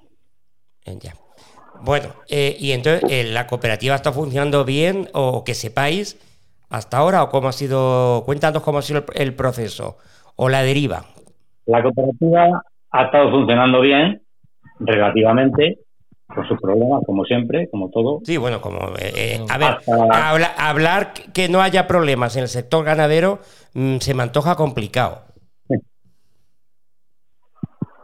Eh, 0.85 0.97
Ya. 1.01 1.13
Bueno, 1.83 2.09
eh, 2.29 2.55
y 2.59 2.73
entonces, 2.73 3.03
eh, 3.09 3.23
¿la 3.23 3.47
cooperativa 3.47 3.95
está 3.95 4.11
funcionando 4.11 4.63
bien 4.63 5.07
o 5.13 5.43
que 5.43 5.55
sepáis 5.55 6.15
hasta 6.69 6.97
ahora 6.97 7.23
o 7.23 7.29
cómo 7.29 7.47
ha 7.47 7.51
sido? 7.53 8.21
Cuéntanos 8.23 8.61
cómo 8.61 8.77
ha 8.77 8.81
sido 8.83 8.99
el, 8.99 9.21
el 9.21 9.33
proceso 9.33 9.97
o 10.35 10.47
la 10.47 10.61
deriva. 10.61 11.05
La 11.65 11.81
cooperativa 11.81 12.61
ha 12.91 13.03
estado 13.03 13.31
funcionando 13.31 13.81
bien, 13.81 14.21
relativamente, 14.79 15.79
con 16.33 16.47
sus 16.47 16.59
problemas, 16.59 17.01
como 17.05 17.23
siempre, 17.25 17.69
como 17.69 17.89
todo. 17.89 18.19
Sí, 18.23 18.37
bueno, 18.37 18.61
como... 18.61 18.77
eh, 18.99 19.11
eh, 19.15 19.45
a 19.49 19.57
ver, 19.57 19.77
habla- 20.13 20.53
hablar 20.57 21.13
que 21.33 21.49
no 21.49 21.61
haya 21.61 21.87
problemas 21.87 22.35
en 22.35 22.43
el 22.43 22.47
sector 22.47 22.83
ganadero 22.85 23.39
mm, 23.73 23.97
se 23.97 24.13
me 24.13 24.23
antoja 24.23 24.55
complicado. 24.55 25.19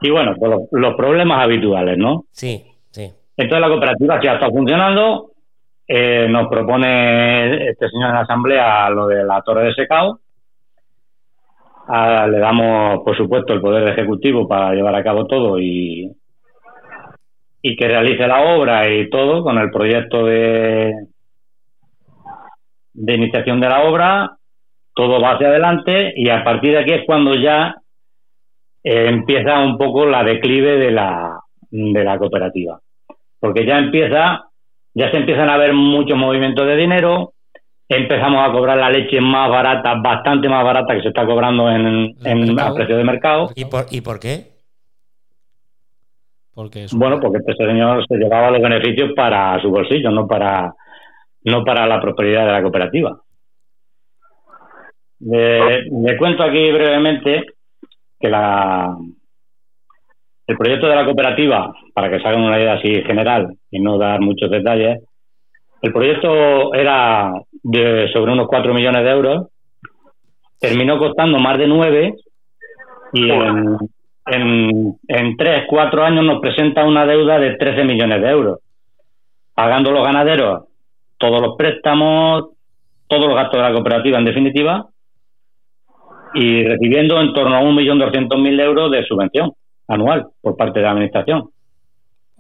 Y 0.02 0.12
bueno, 0.12 0.36
pues 0.38 0.52
los, 0.52 0.62
los 0.72 0.96
problemas 0.96 1.44
habituales, 1.44 1.98
¿no? 1.98 2.26
Sí, 2.32 2.64
sí. 2.92 3.12
Entonces 3.36 3.62
la 3.62 3.68
cooperativa 3.68 4.22
sí 4.22 4.28
ha 4.28 4.34
estado 4.36 4.52
funcionando. 4.52 5.32
Eh, 5.88 6.28
nos 6.30 6.48
propone 6.50 7.70
este 7.70 7.90
señor 7.90 8.10
en 8.10 8.16
la 8.16 8.22
asamblea 8.22 8.90
lo 8.90 9.08
de 9.08 9.24
la 9.24 9.42
torre 9.42 9.66
de 9.66 9.74
secado. 9.74 10.20
Ah, 11.88 12.28
le 12.30 12.38
damos, 12.40 13.00
por 13.04 13.16
supuesto, 13.16 13.54
el 13.54 13.62
poder 13.62 13.88
ejecutivo 13.88 14.48
para 14.48 14.74
llevar 14.74 14.94
a 14.96 15.04
cabo 15.04 15.26
todo 15.26 15.58
y, 15.60 16.12
y 17.62 17.76
que 17.76 17.88
realice 17.88 18.28
la 18.28 18.42
obra 18.56 18.90
y 18.90 19.10
todo 19.10 19.44
con 19.44 19.58
el 19.58 19.72
proyecto 19.72 20.26
de, 20.26 20.94
de 22.94 23.14
iniciación 23.14 23.60
de 23.60 23.70
la 23.70 23.84
obra, 23.84 24.38
todo 24.94 25.22
va 25.22 25.34
hacia 25.34 25.48
adelante 25.48 26.14
y 26.16 26.30
a 26.30 26.44
partir 26.44 26.72
de 26.72 26.80
aquí 26.80 26.94
es 26.94 27.06
cuando 27.06 27.36
ya 27.36 27.76
eh, 28.84 29.08
empieza 29.08 29.60
un 29.60 29.78
poco 29.78 30.06
la 30.06 30.24
declive 30.24 30.78
de 30.78 30.92
la, 30.92 31.40
de 31.70 32.04
la 32.04 32.18
cooperativa. 32.18 32.80
Porque 33.40 33.66
ya 33.66 33.78
empieza, 33.78 34.46
ya 34.94 35.12
se 35.12 35.18
empiezan 35.18 35.50
a 35.50 35.58
ver 35.58 35.74
muchos 35.74 36.18
movimientos 36.18 36.66
de 36.66 36.76
dinero, 36.76 37.34
empezamos 37.88 38.48
a 38.48 38.52
cobrar 38.52 38.78
la 38.78 38.90
leche 38.90 39.22
más 39.22 39.50
barata, 39.50 39.96
bastante 39.96 40.50
más 40.50 40.64
barata 40.64 40.96
que 40.96 41.02
se 41.02 41.10
está 41.10 41.26
cobrando 41.26 41.70
en, 41.70 42.16
en 42.24 42.60
a 42.60 42.74
precio 42.74 42.98
de 42.98 43.04
mercado. 43.04 43.52
¿Y 43.56 43.66
por, 43.66 43.86
¿Y 43.92 44.02
por 44.02 44.20
qué? 44.20 44.57
Porque 46.58 46.86
es 46.86 46.94
Bueno, 46.96 47.20
porque 47.20 47.38
este 47.38 47.54
señor 47.54 48.04
se 48.08 48.18
llevaba 48.18 48.50
los 48.50 48.60
beneficios 48.60 49.12
para 49.16 49.62
su 49.62 49.70
bolsillo, 49.70 50.10
no 50.10 50.28
para, 50.28 50.74
no 51.44 51.64
para 51.64 51.86
la 51.86 52.02
prosperidad 52.02 52.48
de 52.48 52.52
la 52.52 52.62
cooperativa. 52.64 53.22
Le, 55.20 55.84
le 55.84 56.18
cuento 56.18 56.42
aquí 56.42 56.72
brevemente 56.72 57.44
que 58.20 58.28
la, 58.28 58.98
el 60.48 60.58
proyecto 60.58 60.88
de 60.88 60.96
la 60.96 61.06
cooperativa, 61.06 61.76
para 61.94 62.10
que 62.10 62.20
se 62.20 62.28
hagan 62.28 62.42
una 62.42 62.60
idea 62.60 62.74
así 62.74 63.04
general 63.04 63.56
y 63.70 63.80
no 63.80 64.00
dar 64.00 64.20
muchos 64.20 64.50
detalles, 64.50 65.04
el 65.84 65.94
proyecto 65.94 66.74
era 66.74 67.34
de 67.52 68.10
sobre 68.12 68.32
unos 68.32 68.48
4 68.48 68.74
millones 68.74 69.04
de 69.04 69.12
euros, 69.12 69.48
terminó 70.60 70.98
costando 70.98 71.38
más 71.38 71.60
de 71.60 71.68
9 71.68 72.16
y 73.14 73.30
en, 73.30 73.78
en, 74.28 74.98
en 75.08 75.38
3, 75.38 75.64
4 75.68 76.04
años 76.04 76.26
nos 76.26 76.40
presenta 76.40 76.86
una 76.86 77.06
deuda 77.06 77.40
de 77.40 77.56
13 77.56 77.84
millones 77.84 78.22
de 78.22 78.30
euros, 78.30 78.60
pagando 79.54 79.92
los 79.92 80.04
ganaderos 80.04 80.68
todos 81.18 81.42
los 81.42 81.56
préstamos, 81.58 82.50
todos 83.08 83.26
los 83.26 83.36
gastos 83.36 83.58
de 83.60 83.68
la 83.68 83.74
cooperativa 83.74 84.20
en 84.20 84.26
definitiva, 84.26 84.88
y 86.34 86.64
recibiendo 86.64 87.20
en 87.20 87.34
torno 87.34 87.56
a 87.56 87.62
1.200.000 87.62 88.62
euros 88.62 88.92
de 88.92 89.04
subvención 89.06 89.52
anual 89.88 90.28
por 90.42 90.56
parte 90.56 90.80
de 90.80 90.86
la 90.86 90.92
Administración. 90.92 91.50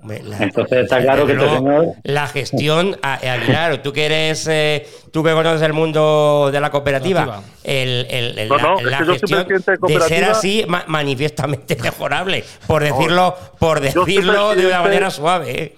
La- 0.06 0.38
Entonces 0.44 0.84
está 0.84 1.01
claro 1.01 1.25
que 1.25 1.34
este 1.34 1.50
señor 1.50 1.86
La 2.04 2.27
gestión, 2.27 2.96
Aguilar, 3.01 3.82
tú 3.82 3.92
que 3.92 4.06
eres, 4.06 4.48
eh, 4.48 4.86
tú 5.12 5.24
que 5.24 5.32
conoces 5.34 5.63
el 5.63 5.74
mundo 5.74 6.50
de 6.51 6.62
la 6.62 6.70
cooperativa, 6.70 7.42
el, 7.63 8.06
el- 8.10 8.38
el- 8.38 8.48
No, 8.50 8.58
no, 8.60 8.82
la, 8.82 9.00
gestión 9.00 9.48
de 9.48 9.77
de 9.94 10.00
ser 10.01 10.24
así 10.25 10.66
ma- 10.68 10.84
manifiestamente 10.88 11.75
mejorable, 11.82 12.44
por 12.68 12.84
decirlo, 12.84 13.36
por 13.60 13.80
decirlo 13.80 14.54
de 14.56 14.68
una 14.68 14.82
manera 14.84 15.10
suave. 15.10 15.63
¿eh? 15.63 15.75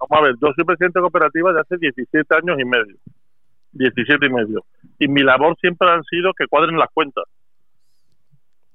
Vamos 0.00 0.18
a 0.18 0.26
ver, 0.26 0.34
yo 0.40 0.48
soy 0.56 0.64
presidente 0.64 0.98
de 0.98 1.02
cooperativa 1.02 1.52
de 1.52 1.60
hace 1.60 1.76
17 1.78 2.34
años 2.34 2.56
y 2.58 2.64
medio. 2.64 2.96
17 3.72 4.26
y 4.26 4.28
medio. 4.30 4.64
Y 4.98 5.08
mi 5.08 5.22
labor 5.22 5.54
siempre 5.60 5.88
han 5.90 6.02
sido 6.04 6.32
que 6.36 6.46
cuadren 6.48 6.76
las 6.78 6.88
cuentas. 6.92 7.24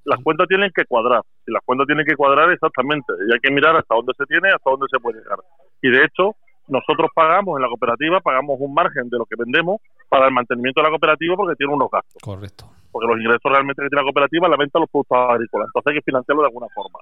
Las 0.08 0.22
cuentas 0.24 0.48
tienen 0.48 0.70
que 0.74 0.84
cuadrar. 0.86 1.20
Y 1.46 1.52
las 1.52 1.62
cuentas 1.64 1.86
tienen 1.86 2.06
que 2.06 2.16
cuadrar 2.16 2.50
exactamente. 2.50 3.12
Y 3.28 3.32
hay 3.32 3.40
que 3.40 3.52
mirar 3.52 3.76
hasta 3.76 3.94
dónde 3.94 4.12
se 4.16 4.24
tiene 4.24 4.48
hasta 4.48 4.70
dónde 4.70 4.86
se 4.90 4.98
puede 4.98 5.20
llegar. 5.20 5.38
Y 5.82 5.90
de 5.90 6.04
hecho, 6.04 6.32
nosotros 6.68 7.10
pagamos 7.14 7.56
en 7.56 7.62
la 7.62 7.68
cooperativa, 7.68 8.20
pagamos 8.20 8.56
un 8.58 8.72
margen 8.72 9.08
de 9.08 9.18
lo 9.18 9.26
que 9.26 9.36
vendemos 9.36 9.80
para 10.08 10.26
el 10.26 10.32
mantenimiento 10.32 10.80
de 10.80 10.84
la 10.84 10.90
cooperativa 10.90 11.36
porque 11.36 11.56
tiene 11.56 11.74
unos 11.74 11.90
gastos. 11.90 12.20
correcto. 12.22 12.64
porque 12.90 13.06
los 13.06 13.20
ingresos 13.20 13.44
realmente 13.44 13.82
que 13.82 13.88
tiene 13.88 14.00
la 14.00 14.08
cooperativa 14.08 14.48
la 14.48 14.56
venta 14.56 14.78
de 14.78 14.82
los 14.84 14.90
productos 14.90 15.18
agrícolas. 15.18 15.68
Entonces 15.68 15.90
hay 15.92 15.98
que 16.00 16.08
financiarlo 16.08 16.42
de 16.42 16.48
alguna 16.48 16.68
forma. 16.74 16.98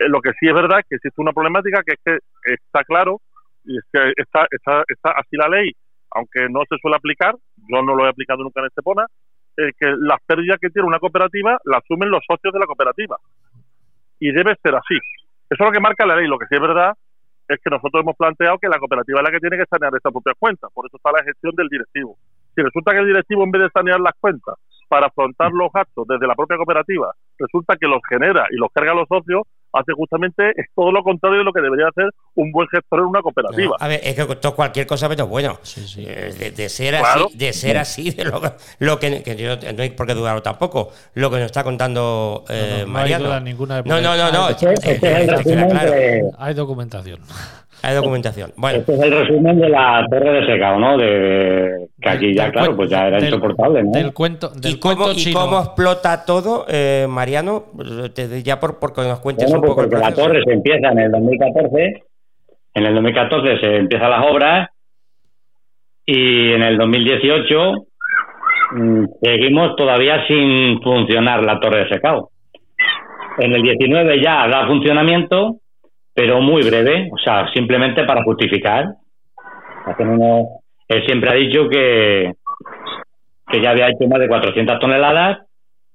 Eh, 0.00 0.08
lo 0.08 0.20
que 0.20 0.32
sí 0.40 0.48
es 0.48 0.54
verdad 0.54 0.80
es 0.80 0.86
que 0.88 0.96
existe 0.96 1.20
una 1.20 1.32
problemática 1.32 1.82
que 1.84 1.92
es 1.92 2.00
que 2.04 2.16
está 2.54 2.84
claro, 2.84 3.20
y 3.64 3.76
es 3.76 3.84
que 3.92 4.12
está, 4.16 4.46
está, 4.50 4.82
está 4.88 5.10
así 5.12 5.36
la 5.36 5.48
ley, 5.48 5.72
aunque 6.14 6.48
no 6.48 6.60
se 6.68 6.76
suele 6.80 6.96
aplicar, 6.96 7.34
yo 7.56 7.82
no 7.82 7.94
lo 7.94 8.06
he 8.06 8.08
aplicado 8.08 8.42
nunca 8.42 8.60
en 8.60 8.66
Estepona, 8.66 9.06
eh, 9.56 9.72
que 9.78 9.86
las 9.98 10.20
pérdidas 10.26 10.58
que 10.60 10.70
tiene 10.70 10.88
una 10.88 10.98
cooperativa 10.98 11.58
las 11.64 11.82
asumen 11.84 12.10
los 12.10 12.24
socios 12.26 12.52
de 12.52 12.60
la 12.60 12.66
cooperativa. 12.66 13.18
Y 14.18 14.32
debe 14.32 14.56
ser 14.62 14.74
así. 14.74 14.94
Eso 15.50 15.60
es 15.64 15.66
lo 15.66 15.72
que 15.72 15.80
marca 15.80 16.06
la 16.06 16.16
ley. 16.16 16.26
Lo 16.26 16.38
que 16.38 16.46
sí 16.46 16.54
es 16.54 16.60
verdad 16.60 16.94
es 17.48 17.60
que 17.62 17.70
nosotros 17.70 18.02
hemos 18.02 18.16
planteado 18.16 18.58
que 18.58 18.68
la 18.68 18.78
cooperativa 18.78 19.20
es 19.20 19.24
la 19.24 19.30
que 19.30 19.40
tiene 19.40 19.58
que 19.58 19.66
sanear 19.68 19.92
estas 19.94 20.12
propias 20.12 20.36
cuentas. 20.38 20.70
Por 20.72 20.86
eso 20.86 20.96
está 20.96 21.12
la 21.12 21.24
gestión 21.24 21.54
del 21.56 21.68
directivo. 21.68 22.16
Si 22.54 22.62
resulta 22.62 22.92
que 22.92 22.98
el 22.98 23.06
directivo, 23.06 23.44
en 23.44 23.50
vez 23.50 23.62
de 23.62 23.70
sanear 23.70 24.00
las 24.00 24.14
cuentas 24.20 24.56
para 24.88 25.06
afrontar 25.06 25.52
los 25.52 25.72
gastos 25.72 26.06
desde 26.06 26.26
la 26.26 26.34
propia 26.34 26.56
cooperativa, 26.56 27.12
resulta 27.38 27.76
que 27.76 27.86
los 27.86 28.00
genera 28.08 28.46
y 28.50 28.56
los 28.56 28.70
carga 28.72 28.92
a 28.92 28.94
los 28.94 29.08
socios, 29.08 29.42
hace 29.72 29.92
justamente 29.92 30.50
es 30.56 30.66
todo 30.74 30.92
lo 30.92 31.02
contrario 31.02 31.38
de 31.38 31.44
lo 31.44 31.52
que 31.52 31.60
debería 31.60 31.88
hacer 31.88 32.10
un 32.34 32.52
buen 32.52 32.68
gestor 32.68 33.00
en 33.00 33.06
una 33.06 33.22
cooperativa. 33.22 33.76
A 33.80 33.88
ver, 33.88 34.00
es 34.02 34.14
que 34.14 34.22
esto 34.22 34.54
cualquier 34.54 34.86
cosa 34.86 35.08
menos 35.08 35.28
bueno. 35.28 35.58
Sí, 35.62 35.86
sí. 35.86 36.04
Eh, 36.06 36.32
De, 36.38 36.50
de 36.50 36.68
ser 36.68 36.98
Claro. 36.98 37.26
así, 37.26 37.38
de 37.38 37.52
ser 37.52 37.78
así, 37.78 38.10
de 38.10 38.24
lo, 38.24 38.40
lo 38.78 38.98
que, 38.98 39.22
que 39.22 39.36
yo- 39.36 39.56
no 39.74 39.82
hay 39.82 39.90
por 39.90 40.06
qué 40.06 40.14
dudarlo 40.14 40.42
tampoco, 40.42 40.90
lo 41.14 41.30
que 41.30 41.36
nos 41.36 41.46
está 41.46 41.64
contando 41.64 42.44
eh, 42.48 42.84
No, 42.86 42.86
no, 42.86 42.92
no 42.92 42.98
hay 43.00 43.14
duda 43.14 43.40
ninguna 43.40 43.82
de 43.82 43.88
no, 43.88 44.00
no, 44.00 44.16
no, 44.16 44.30
no, 44.30 44.50
eh, 44.50 44.56
eh, 44.82 46.22
Hay 46.38 46.54
documentación. 46.54 47.20
Hay 47.84 47.94
documentación. 47.96 48.52
Bueno, 48.56 48.78
este 48.78 48.94
es 48.94 49.00
el 49.02 49.10
resumen 49.12 49.58
de 49.58 49.68
la 49.68 50.06
torre 50.10 50.32
de 50.40 50.46
secao, 50.46 50.78
¿no? 50.78 50.96
De, 50.96 51.88
que 52.00 52.08
aquí 52.08 52.34
ya, 52.34 52.44
Del 52.44 52.52
claro, 52.52 52.76
pues 52.76 52.88
ya 52.90 53.08
era 53.08 53.16
del- 53.16 53.24
insoportable, 53.26 53.82
¿no? 53.82 53.90
Del 53.90 54.12
cuento, 54.12 54.50
del 54.50 54.72
¿y 54.74 54.78
cómo, 54.78 54.94
cuento 54.96 55.12
y 55.12 55.16
chino. 55.16 55.40
cómo 55.40 55.58
explota 55.60 56.24
todo, 56.24 56.64
eh, 56.68 57.06
Mariano? 57.08 57.64
Ya 58.44 58.60
por, 58.60 58.78
porque 58.78 59.00
nos 59.02 59.18
cuentes 59.20 59.46
Bueno, 59.46 59.56
un 59.56 59.60
pues 59.62 59.70
poco 59.70 59.82
el 59.82 59.88
porque 59.90 60.04
la 60.04 60.14
torre 60.14 60.40
se 60.44 60.52
empieza 60.52 60.88
en 60.92 60.98
el 61.00 61.10
2014, 61.10 62.02
en 62.74 62.86
el 62.86 62.94
2014 62.94 63.58
se 63.60 63.76
empiezan 63.76 64.10
las 64.10 64.24
obras 64.30 64.68
y 66.06 66.52
en 66.52 66.62
el 66.62 66.78
2018 66.78 67.72
mm, 68.72 69.04
seguimos 69.22 69.76
todavía 69.76 70.24
sin 70.26 70.80
funcionar 70.82 71.44
la 71.44 71.58
torre 71.60 71.84
de 71.84 71.88
secao. 71.88 72.30
En 73.38 73.52
el 73.52 73.62
19 73.62 74.22
ya 74.22 74.46
da 74.48 74.66
funcionamiento, 74.66 75.56
pero 76.14 76.40
muy 76.40 76.62
breve, 76.62 77.08
o 77.12 77.18
sea, 77.18 77.48
simplemente 77.52 78.04
para 78.04 78.22
justificar. 78.24 78.86
Él 80.88 81.04
siempre 81.06 81.30
ha 81.30 81.34
dicho 81.34 81.68
que, 81.68 82.32
que 83.50 83.62
ya 83.62 83.70
había 83.70 83.88
hecho 83.88 84.06
más 84.08 84.20
de 84.20 84.28
400 84.28 84.78
toneladas, 84.78 85.38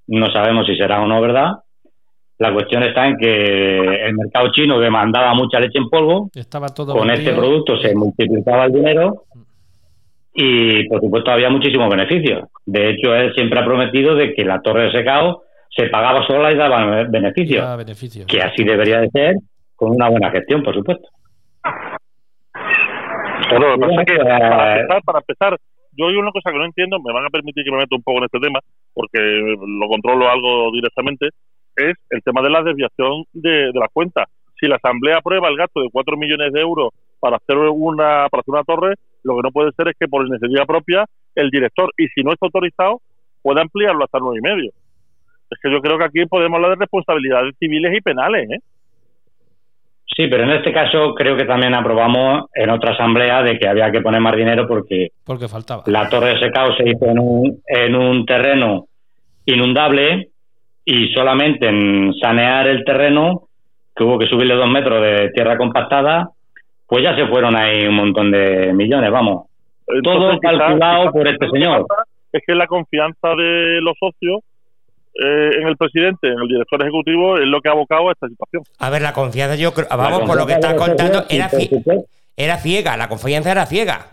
no 0.07 0.27
sabemos 0.27 0.65
si 0.65 0.75
será 0.75 1.01
o 1.01 1.07
no 1.07 1.21
verdad, 1.21 1.51
la 2.39 2.53
cuestión 2.53 2.83
está 2.83 3.07
en 3.07 3.17
que 3.17 4.05
el 4.05 4.15
mercado 4.15 4.51
chino 4.51 4.79
demandaba 4.79 5.33
mucha 5.33 5.59
leche 5.59 5.79
en 5.79 5.89
polvo, 5.89 6.29
Estaba 6.35 6.67
todo 6.69 6.93
con 6.93 7.07
vendido. 7.07 7.29
este 7.31 7.39
producto 7.39 7.77
se 7.79 7.95
multiplicaba 7.95 8.65
el 8.65 8.73
dinero 8.73 9.23
y 10.33 10.87
por 10.87 11.01
supuesto 11.01 11.31
había 11.31 11.49
muchísimos 11.49 11.89
beneficios. 11.89 12.47
De 12.65 12.91
hecho, 12.91 13.15
él 13.15 13.33
siempre 13.33 13.59
ha 13.59 13.65
prometido 13.65 14.15
de 14.15 14.33
que 14.33 14.45
la 14.45 14.61
torre 14.61 14.83
de 14.85 14.91
secao 14.91 15.43
se 15.69 15.87
pagaba 15.87 16.25
sola 16.27 16.51
y 16.51 16.55
daba 16.55 17.03
beneficios, 17.09 17.63
Daba 17.63 17.75
beneficios. 17.77 18.25
que 18.27 18.41
así 18.41 18.63
debería 18.63 18.99
de 18.99 19.09
ser, 19.09 19.35
con 19.77 19.91
una 19.91 20.09
buena 20.09 20.29
gestión, 20.31 20.61
por 20.63 20.75
supuesto. 20.75 21.07
Bueno, 23.49 23.69
lo 23.69 23.75
que 23.75 23.87
pasa 23.87 24.01
es 24.01 24.07
que, 24.07 24.15
Eh, 24.15 24.25
para 24.25 24.79
empezar, 24.81 25.01
para 25.03 25.19
empezar, 25.19 25.57
yo 25.93 26.07
hay 26.07 26.15
una 26.15 26.31
cosa 26.31 26.51
que 26.51 26.57
no 26.57 26.65
entiendo, 26.65 26.99
me 26.99 27.13
van 27.13 27.25
a 27.25 27.29
permitir 27.29 27.63
que 27.63 27.71
me 27.71 27.77
meta 27.77 27.95
un 27.95 28.03
poco 28.03 28.17
en 28.17 28.25
este 28.25 28.39
tema, 28.39 28.59
porque 28.93 29.19
lo 29.19 29.87
controlo 29.87 30.29
algo 30.29 30.71
directamente, 30.73 31.29
es 31.75 31.93
el 32.09 32.21
tema 32.23 32.41
de 32.41 32.49
la 32.49 32.63
desviación 32.63 33.23
de, 33.33 33.71
de 33.71 33.79
las 33.79 33.89
cuentas. 33.93 34.25
Si 34.59 34.67
la 34.67 34.75
Asamblea 34.75 35.17
aprueba 35.17 35.47
el 35.49 35.57
gasto 35.57 35.81
de 35.81 35.89
4 35.91 36.17
millones 36.17 36.51
de 36.51 36.59
euros 36.61 36.89
para 37.19 37.37
hacer 37.37 37.57
una 37.57 38.27
para 38.29 38.41
hacer 38.41 38.53
una 38.53 38.63
torre, 38.63 38.95
lo 39.23 39.35
que 39.35 39.41
no 39.43 39.51
puede 39.51 39.71
ser 39.73 39.87
es 39.87 39.95
que 39.99 40.07
por 40.07 40.25
iniciativa 40.25 40.65
propia 40.65 41.05
el 41.35 41.49
director, 41.51 41.91
y 41.97 42.07
si 42.07 42.23
no 42.23 42.33
está 42.33 42.47
autorizado, 42.47 43.01
pueda 43.43 43.61
ampliarlo 43.61 44.03
hasta 44.03 44.19
nueve 44.19 44.39
y 44.39 44.41
medio. 44.41 44.71
Es 45.49 45.59
que 45.61 45.71
yo 45.71 45.79
creo 45.81 45.97
que 45.97 46.05
aquí 46.05 46.25
podemos 46.25 46.57
hablar 46.57 46.71
de 46.71 46.83
responsabilidades 46.83 47.55
civiles 47.59 47.95
y 47.95 48.01
penales, 48.01 48.49
¿eh? 48.49 48.59
Sí, 50.15 50.27
pero 50.27 50.43
en 50.43 50.51
este 50.51 50.71
caso 50.71 51.13
creo 51.13 51.35
que 51.37 51.45
también 51.45 51.75
aprobamos 51.75 52.45
en 52.55 52.69
otra 52.69 52.93
asamblea 52.93 53.43
de 53.43 53.59
que 53.59 53.67
había 53.67 53.91
que 53.91 54.01
poner 54.01 54.19
más 54.21 54.35
dinero 54.35 54.67
porque 54.67 55.09
Porque 55.25 55.47
faltaba. 55.47 55.83
La 55.87 56.09
torre 56.09 56.29
de 56.33 56.39
secao 56.39 56.75
se 56.75 56.89
hizo 56.89 57.05
en 57.05 57.19
un, 57.19 57.61
en 57.67 57.95
un 57.95 58.25
terreno 58.25 58.85
inundable 59.45 60.29
y 60.85 61.09
solamente 61.13 61.67
en 61.67 62.13
sanear 62.21 62.67
el 62.67 62.83
terreno, 62.85 63.43
que 63.95 64.03
hubo 64.03 64.17
que 64.17 64.27
subirle 64.27 64.55
dos 64.55 64.69
metros 64.69 65.01
de 65.01 65.29
tierra 65.31 65.57
compactada, 65.57 66.29
pues 66.87 67.03
ya 67.03 67.15
se 67.15 67.27
fueron 67.27 67.55
ahí 67.55 67.85
un 67.85 67.95
montón 67.95 68.31
de 68.31 68.71
millones, 68.73 69.11
vamos. 69.11 69.47
Todo 69.85 69.97
Entonces, 69.97 70.39
quizás- 70.41 70.57
calculado 70.59 70.99
quizás 71.01 71.13
por 71.13 71.27
este 71.27 71.49
señor. 71.49 71.85
Es 72.31 72.43
que 72.45 72.55
la 72.55 72.67
confianza 72.67 73.29
de 73.35 73.79
los 73.81 73.95
socios 73.99 74.39
eh, 75.23 75.49
en 75.61 75.67
el 75.67 75.77
presidente, 75.77 76.27
en 76.27 76.39
el 76.39 76.47
director 76.47 76.81
ejecutivo, 76.81 77.37
es 77.37 77.45
lo 77.45 77.59
que 77.61 77.69
ha 77.69 77.73
abocado 77.73 78.09
a 78.09 78.11
esta 78.11 78.27
situación. 78.27 78.63
A 78.79 78.89
ver, 78.89 79.01
la 79.01 79.13
confianza, 79.13 79.55
yo 79.55 79.73
creo, 79.73 79.87
La 79.89 79.95
vamos, 79.95 80.21
por 80.21 80.37
lo 80.37 80.45
que 80.45 80.53
estás 80.53 80.73
contando, 80.75 81.23
era, 81.29 81.49
cie- 81.49 82.05
era 82.35 82.57
ciega, 82.57 82.97
la 82.97 83.07
confianza 83.09 83.51
era 83.51 83.65
ciega. 83.65 84.07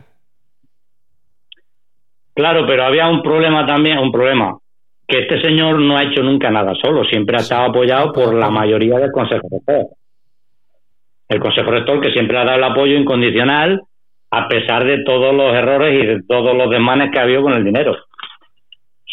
Claro, 2.34 2.66
pero 2.66 2.84
había 2.84 3.08
un 3.08 3.23
problema 3.23 3.66
también, 3.66 3.99
un 3.99 4.11
problema. 4.11 4.58
que 5.06 5.20
este 5.20 5.40
señor 5.42 5.78
no 5.80 5.96
ha 5.99 6.02
hecho 6.04 6.23
nunca 6.23 6.50
nada 6.50 6.73
solo, 6.80 7.04
siempre 7.04 7.37
ha 7.37 7.40
estado 7.40 7.64
apoyado 7.66 8.11
por 8.12 8.32
la 8.34 8.49
mayoría 8.50 8.96
del 8.99 9.12
Consejo 9.12 9.46
Rector. 9.50 9.87
El 11.28 11.40
Consejo 11.40 11.70
Rector 11.70 12.00
que 12.00 12.11
siempre 12.11 12.38
ha 12.38 12.44
dado 12.44 12.56
el 12.56 12.64
apoyo 12.64 12.94
incondicional 12.96 13.82
a 14.30 14.49
pesar 14.49 14.84
de 14.84 15.04
todos 15.04 15.34
los 15.34 15.52
errores 15.54 16.02
y 16.02 16.06
de 16.06 16.23
todos 16.26 16.56
los 16.56 16.70
desmanes 16.70 17.11
que 17.12 17.18
ha 17.18 17.23
habido 17.23 17.42
con 17.42 17.52
el 17.52 17.62
dinero. 17.64 17.94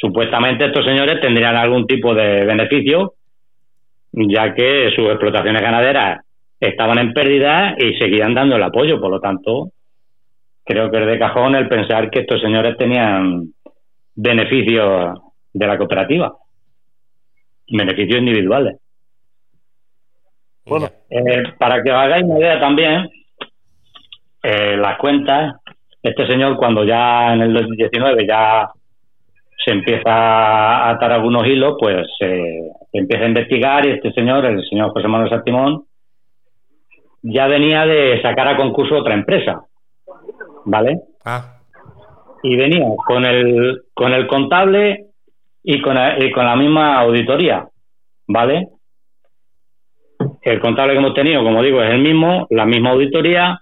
Supuestamente 0.01 0.65
estos 0.65 0.83
señores 0.83 1.21
tendrían 1.21 1.55
algún 1.55 1.85
tipo 1.85 2.15
de 2.15 2.43
beneficio, 2.43 3.13
ya 4.11 4.55
que 4.55 4.91
sus 4.95 5.05
explotaciones 5.05 5.61
ganaderas 5.61 6.25
estaban 6.59 6.97
en 6.97 7.13
pérdida 7.13 7.75
y 7.77 7.93
seguían 7.99 8.33
dando 8.33 8.55
el 8.55 8.63
apoyo. 8.63 8.99
Por 8.99 9.11
lo 9.11 9.19
tanto, 9.19 9.69
creo 10.65 10.89
que 10.89 11.01
es 11.01 11.05
de 11.05 11.19
cajón 11.19 11.53
el 11.53 11.69
pensar 11.69 12.09
que 12.09 12.21
estos 12.21 12.41
señores 12.41 12.75
tenían 12.77 13.53
beneficios 14.15 15.19
de 15.53 15.67
la 15.67 15.77
cooperativa, 15.77 16.35
beneficios 17.69 18.21
individuales. 18.21 18.77
Bueno. 20.65 20.89
Eh, 21.11 21.43
para 21.59 21.83
que 21.83 21.91
os 21.91 21.97
hagáis 21.97 22.23
una 22.23 22.39
idea 22.39 22.59
también, 22.59 23.07
eh, 24.41 24.77
las 24.77 24.97
cuentas, 24.97 25.57
este 26.01 26.25
señor 26.25 26.57
cuando 26.57 26.83
ya 26.83 27.33
en 27.33 27.41
el 27.41 27.53
2019 27.53 28.25
ya 28.25 28.67
se 29.63 29.71
empieza 29.71 30.09
a 30.09 30.89
atar 30.89 31.11
algunos 31.11 31.45
hilos, 31.45 31.75
pues 31.79 32.07
se 32.17 32.71
empieza 32.93 33.25
a 33.25 33.27
investigar 33.27 33.85
y 33.85 33.91
este 33.91 34.11
señor, 34.11 34.45
el 34.45 34.67
señor 34.67 34.91
José 34.91 35.07
Manuel 35.07 35.29
Santimón, 35.29 35.85
ya 37.21 37.47
venía 37.47 37.85
de 37.85 38.21
sacar 38.21 38.47
a 38.47 38.57
concurso 38.57 38.97
otra 38.97 39.13
empresa, 39.13 39.65
¿vale? 40.65 41.01
Ah, 41.23 41.57
Y 42.43 42.55
venía 42.55 42.85
con 43.05 43.25
el, 43.25 43.83
con 43.93 44.13
el 44.13 44.25
contable 44.27 45.05
y 45.63 45.79
con, 45.81 45.95
y 46.17 46.31
con 46.31 46.45
la 46.45 46.55
misma 46.55 46.99
auditoría, 46.99 47.67
¿vale? 48.27 48.67
El 50.41 50.59
contable 50.59 50.93
que 50.93 50.99
hemos 50.99 51.13
tenido, 51.13 51.43
como 51.43 51.61
digo, 51.61 51.81
es 51.83 51.91
el 51.91 52.01
mismo, 52.01 52.47
la 52.49 52.65
misma 52.65 52.91
auditoría, 52.91 53.61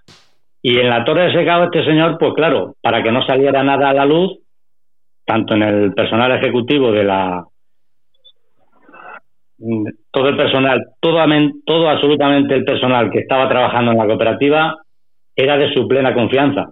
y 0.62 0.78
en 0.78 0.88
la 0.88 1.04
torre 1.04 1.24
de 1.24 1.32
secado 1.32 1.64
este 1.64 1.84
señor, 1.84 2.18
pues 2.18 2.34
claro, 2.34 2.74
para 2.82 3.02
que 3.02 3.12
no 3.12 3.24
saliera 3.24 3.62
nada 3.62 3.90
a 3.90 3.94
la 3.94 4.04
luz, 4.04 4.39
tanto 5.24 5.54
en 5.54 5.62
el 5.62 5.92
personal 5.92 6.32
ejecutivo 6.32 6.92
de 6.92 7.04
la 7.04 7.44
mm, 9.58 9.84
todo 10.10 10.28
el 10.28 10.36
personal, 10.36 10.82
todo, 11.00 11.18
todo 11.64 11.88
absolutamente 11.88 12.54
el 12.54 12.64
personal 12.64 13.10
que 13.10 13.20
estaba 13.20 13.48
trabajando 13.48 13.92
en 13.92 13.98
la 13.98 14.06
cooperativa 14.06 14.76
era 15.34 15.56
de 15.56 15.72
su 15.72 15.86
plena 15.86 16.14
confianza. 16.14 16.70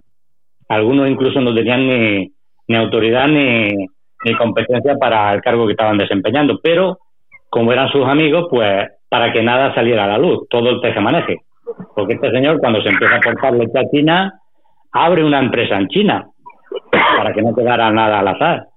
Algunos 0.67 1.09
incluso 1.09 1.41
no 1.41 1.53
tenían 1.53 1.87
ni, 1.87 2.31
ni 2.67 2.75
autoridad 2.75 3.27
ni, 3.27 3.69
ni 4.25 4.35
competencia 4.35 4.95
para 4.95 5.33
el 5.33 5.41
cargo 5.41 5.65
que 5.65 5.73
estaban 5.73 5.97
desempeñando, 5.97 6.59
pero 6.61 6.99
como 7.49 7.71
eran 7.71 7.89
sus 7.89 8.05
amigos, 8.05 8.47
pues 8.49 8.87
para 9.09 9.33
que 9.33 9.41
nada 9.41 9.73
saliera 9.73 10.03
a 10.03 10.07
la 10.07 10.17
luz, 10.17 10.47
todo 10.49 10.69
el 10.69 10.81
tejemaneje. 10.81 11.37
Porque 11.95 12.13
este 12.13 12.31
señor, 12.31 12.59
cuando 12.59 12.81
se 12.81 12.89
empieza 12.89 13.15
a 13.15 13.19
portar 13.21 13.53
leche 13.53 13.79
a 13.79 13.89
China, 13.89 14.33
abre 14.91 15.23
una 15.23 15.39
empresa 15.39 15.77
en 15.77 15.87
China 15.87 16.27
para 17.19 17.33
que 17.33 17.41
no 17.41 17.53
quedara 17.53 17.91
nada 17.91 18.19
al 18.19 18.29
azar. 18.29 18.67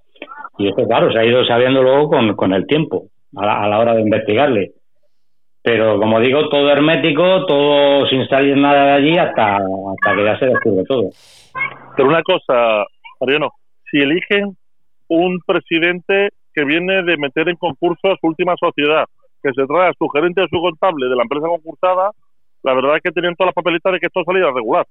Y 0.58 0.68
esto, 0.68 0.84
claro, 0.88 1.12
se 1.12 1.18
ha 1.20 1.24
ido 1.24 1.44
sabiendo 1.44 1.80
luego 1.80 2.08
con, 2.08 2.34
con 2.34 2.52
el 2.52 2.66
tiempo, 2.66 3.04
a 3.36 3.46
la, 3.46 3.62
a 3.62 3.68
la 3.68 3.78
hora 3.78 3.94
de 3.94 4.00
investigarle. 4.00 4.72
Pero, 5.62 5.96
como 5.96 6.18
digo, 6.18 6.48
todo 6.48 6.68
hermético, 6.68 7.46
todo 7.46 8.04
sin 8.08 8.26
salir 8.26 8.56
nada 8.56 8.84
de 8.86 8.92
allí 8.94 9.16
hasta, 9.16 9.58
hasta 9.58 10.16
que 10.16 10.24
ya 10.24 10.38
se 10.40 10.46
descubre 10.46 10.82
todo. 10.88 11.10
Pero 11.96 12.08
una 12.08 12.20
cosa, 12.24 12.84
Mariano, 13.20 13.50
si 13.88 13.98
eligen 13.98 14.56
un 15.06 15.38
presidente 15.46 16.30
que 16.52 16.64
viene 16.64 17.04
de 17.04 17.16
meter 17.18 17.48
en 17.48 17.56
concurso 17.56 18.10
a 18.10 18.16
su 18.20 18.26
última 18.26 18.56
sociedad, 18.58 19.04
que 19.40 19.52
se 19.54 19.66
trae 19.66 19.90
a 19.90 19.94
su 19.96 20.08
gerente 20.08 20.42
o 20.42 20.48
su 20.48 20.60
contable 20.60 21.08
de 21.08 21.14
la 21.14 21.22
empresa 21.22 21.46
concursada, 21.46 22.10
la 22.64 22.74
verdad 22.74 22.96
es 22.96 23.02
que 23.02 23.12
tenían 23.12 23.36
todas 23.36 23.54
las 23.54 23.54
papeletas 23.54 23.92
de 23.92 24.00
que 24.00 24.06
esto 24.06 24.24
saliera 24.24 24.50
regular. 24.52 24.84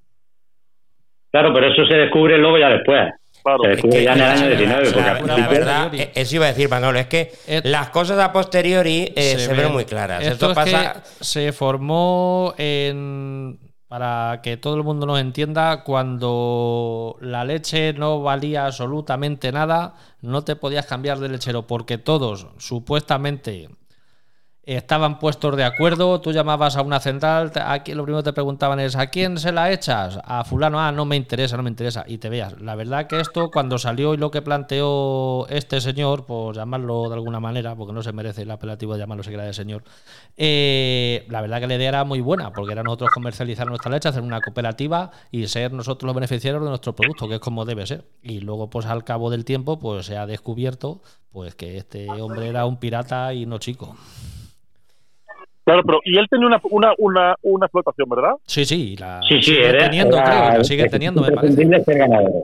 Claro, 1.32 1.54
pero 1.54 1.68
eso 1.68 1.86
se 1.86 1.98
descubre 1.98 2.38
luego 2.38 2.58
ya 2.58 2.70
después. 2.70 3.21
Claro. 3.44 3.64
Se 3.64 3.72
es 3.74 3.82
que- 3.82 4.04
ya 4.04 4.14
en 4.14 4.20
el 4.20 4.24
año 4.24 4.42
la- 4.42 4.56
19, 4.56 4.92
la- 5.02 5.18
porque 5.20 5.42
verdad, 5.42 5.94
eh, 5.96 6.12
eso 6.16 6.36
iba 6.36 6.46
a 6.46 6.50
decir 6.50 6.70
Manolo, 6.70 7.00
es 7.00 7.08
que 7.08 7.32
Et- 7.48 7.66
las 7.66 7.90
cosas 7.90 8.20
a 8.20 8.32
posteriori 8.32 9.12
eh, 9.16 9.36
se, 9.40 9.48
ven 9.50 9.58
ven. 9.58 9.72
muy 9.72 9.86
claras. 9.86 10.22
Esto, 10.24 10.34
Esto, 10.34 10.50
es 10.52 10.56
pasa. 10.56 10.94
que 10.94 11.24
se 11.24 11.52
formó 11.52 12.54
en. 12.58 13.60
Para 13.88 14.40
que 14.42 14.56
todo 14.56 14.76
el 14.76 14.84
mundo 14.84 15.06
nos 15.06 15.20
entienda, 15.20 15.84
cuando 15.84 17.18
la 17.20 17.44
leche 17.44 17.92
no 17.92 18.22
valía 18.22 18.66
absolutamente 18.66 19.52
nada, 19.52 19.96
no 20.22 20.46
te 20.46 20.56
podías 20.56 20.86
cambiar 20.86 21.20
de 21.20 21.28
lechero 21.28 21.68
porque 21.68 21.98
todos 21.98 22.48
supuestamente 22.58 23.68
estaban 24.64 25.20
puestos 25.20 25.56
de 25.56 25.64
acuerdo. 25.64 26.22
Tú 26.22 26.32
llamabas 26.32 26.76
a 26.76 26.82
una 26.82 27.00
central, 27.00 27.52
aquí 27.66 27.94
lo 27.94 28.04
primero 28.04 28.24
que 28.24 28.30
te 28.30 28.34
preguntaban 28.34 28.80
es: 28.80 28.96
¿a 28.96 29.08
quién 29.08 29.38
se 29.38 29.52
la 29.52 29.72
echas? 29.72 30.20
A 30.24 30.44
Fulano, 30.44 30.80
ah, 30.80 30.92
no 30.92 31.06
me 31.06 31.16
interesa, 31.16 31.58
no 31.58 31.64
me 31.64 31.70
interesa. 31.70 32.04
Y 32.08 32.18
te 32.20 32.30
veas. 32.30 32.60
La 32.62 32.76
verdad 32.76 33.08
que 33.08 33.20
esto, 33.20 33.50
cuando 33.52 33.78
salió 33.78 34.14
y 34.14 34.18
lo 34.18 34.32
que 34.32 34.42
planteó 34.42 35.48
este 35.50 35.82
señor, 35.82 36.26
por 36.26 36.56
llamarlo 36.56 37.10
de 37.10 37.16
alguna 37.16 37.40
manera, 37.40 37.76
porque 37.76 37.94
no 37.94 38.04
se 38.04 38.14
merece 38.14 38.44
el 38.44 38.52
apelativo 38.52 38.94
de 38.94 39.00
llamarlo 39.00 39.24
siquiera 39.24 39.44
de 39.44 39.54
señor, 39.54 39.84
eh, 40.38 41.26
la 41.30 41.42
verdad 41.42 41.60
que 41.60 41.68
la 41.68 41.76
idea 41.76 41.90
era 41.90 42.04
muy 42.04 42.22
buena, 42.22 42.52
porque 42.54 42.74
era 42.74 42.84
nosotros 42.84 43.12
comercializar 43.14 43.68
nuestra 43.68 43.92
leche, 43.92 44.10
hacer 44.10 44.24
una 44.24 44.42
cooperativa 44.42 45.12
y 45.32 45.48
ser 45.48 45.74
nosotros 45.74 46.08
los 46.08 46.16
beneficiarios 46.16 46.64
de 46.64 46.70
nuestro 46.70 46.96
producto, 46.96 47.28
que 47.28 47.36
es 47.36 47.40
como 47.40 47.66
debe 47.66 47.86
ser. 47.88 48.06
Y 48.22 48.42
luego, 48.42 48.70
pues 48.70 48.86
al 48.86 49.04
cabo 49.04 49.30
del 49.30 49.46
tiempo, 49.46 49.80
pues 49.80 50.06
se 50.06 50.18
ha 50.18 50.26
descubierto 50.26 51.02
pues 51.32 51.56
que 51.56 51.78
este 51.78 52.10
hombre 52.10 52.48
era 52.50 52.66
un 52.66 52.78
pirata 52.78 53.34
y 53.34 53.46
no 53.46 53.58
chico. 53.58 53.96
Claro, 55.64 55.84
pero 55.86 56.00
y 56.04 56.18
él 56.18 56.28
tenía 56.30 56.48
una, 56.48 56.60
una, 56.70 56.94
una, 56.98 57.36
una 57.44 57.66
explotación, 57.68 58.10
¿verdad? 58.10 58.34
Sí, 58.46 58.66
sí, 58.66 58.96
la 58.98 59.22
Sí, 59.28 59.36
sí, 59.36 59.44
sigue 59.54 59.68
era, 59.70 59.86
teniendo, 59.86 60.18
era- 60.18 60.26
creo, 60.26 60.54
y 60.54 60.58
la 60.58 60.64
sigue 60.64 60.90
teniendo, 60.90 61.22
me 61.22 61.28
parece. 61.32 61.48
imprescindible 61.54 61.84
ser 61.84 61.98
ganadero. 62.00 62.42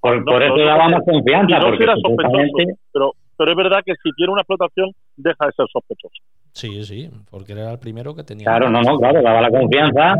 Por, 0.00 0.18
No, 0.18 0.24
por 0.24 0.42
eso 0.42 0.56
daba 0.58 0.88
más 0.88 1.02
confianza, 1.04 1.58
no 1.58 1.66
porque 1.66 1.84
era 1.84 1.94
sospechoso, 1.94 2.10
supuestamente 2.26 2.74
pero, 2.92 3.12
pero 3.36 3.50
es 3.50 3.56
verdad 3.56 3.82
que 3.84 3.92
si 4.02 4.10
tiene 4.16 4.32
una 4.32 4.42
explotación, 4.42 4.90
deja 5.16 5.46
de 5.46 5.52
ser 5.52 5.66
sospechoso. 5.72 6.14
Sí, 6.52 6.84
sí, 6.84 7.10
porque 7.30 7.52
era 7.52 7.70
el 7.72 7.78
primero 7.78 8.14
que 8.14 8.24
tenía. 8.24 8.44
Claro, 8.46 8.70
no, 8.70 8.82
no, 8.82 8.98
claro, 8.98 9.22
daba 9.22 9.40
la 9.40 9.50
confianza. 9.50 10.16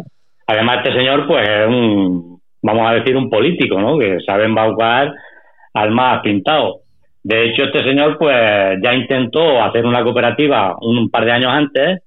Además, 0.46 0.78
este 0.84 0.98
señor, 0.98 1.26
pues, 1.26 1.48
es 1.48 1.66
un, 1.68 2.40
vamos 2.62 2.90
a 2.90 2.94
decir, 2.94 3.16
un 3.16 3.28
político, 3.30 3.80
¿no? 3.80 3.98
Que 3.98 4.18
sabe 4.26 4.44
embaucar 4.44 5.12
al 5.74 5.90
más 5.92 6.20
pintado. 6.22 6.80
De 7.22 7.44
hecho, 7.50 7.64
este 7.64 7.82
señor, 7.84 8.16
pues, 8.18 8.34
ya 8.82 8.94
intentó 8.94 9.62
hacer 9.62 9.84
una 9.84 10.02
cooperativa 10.02 10.76
un 10.80 11.10
par 11.10 11.24
de 11.26 11.32
años 11.32 11.50
antes 11.52 12.00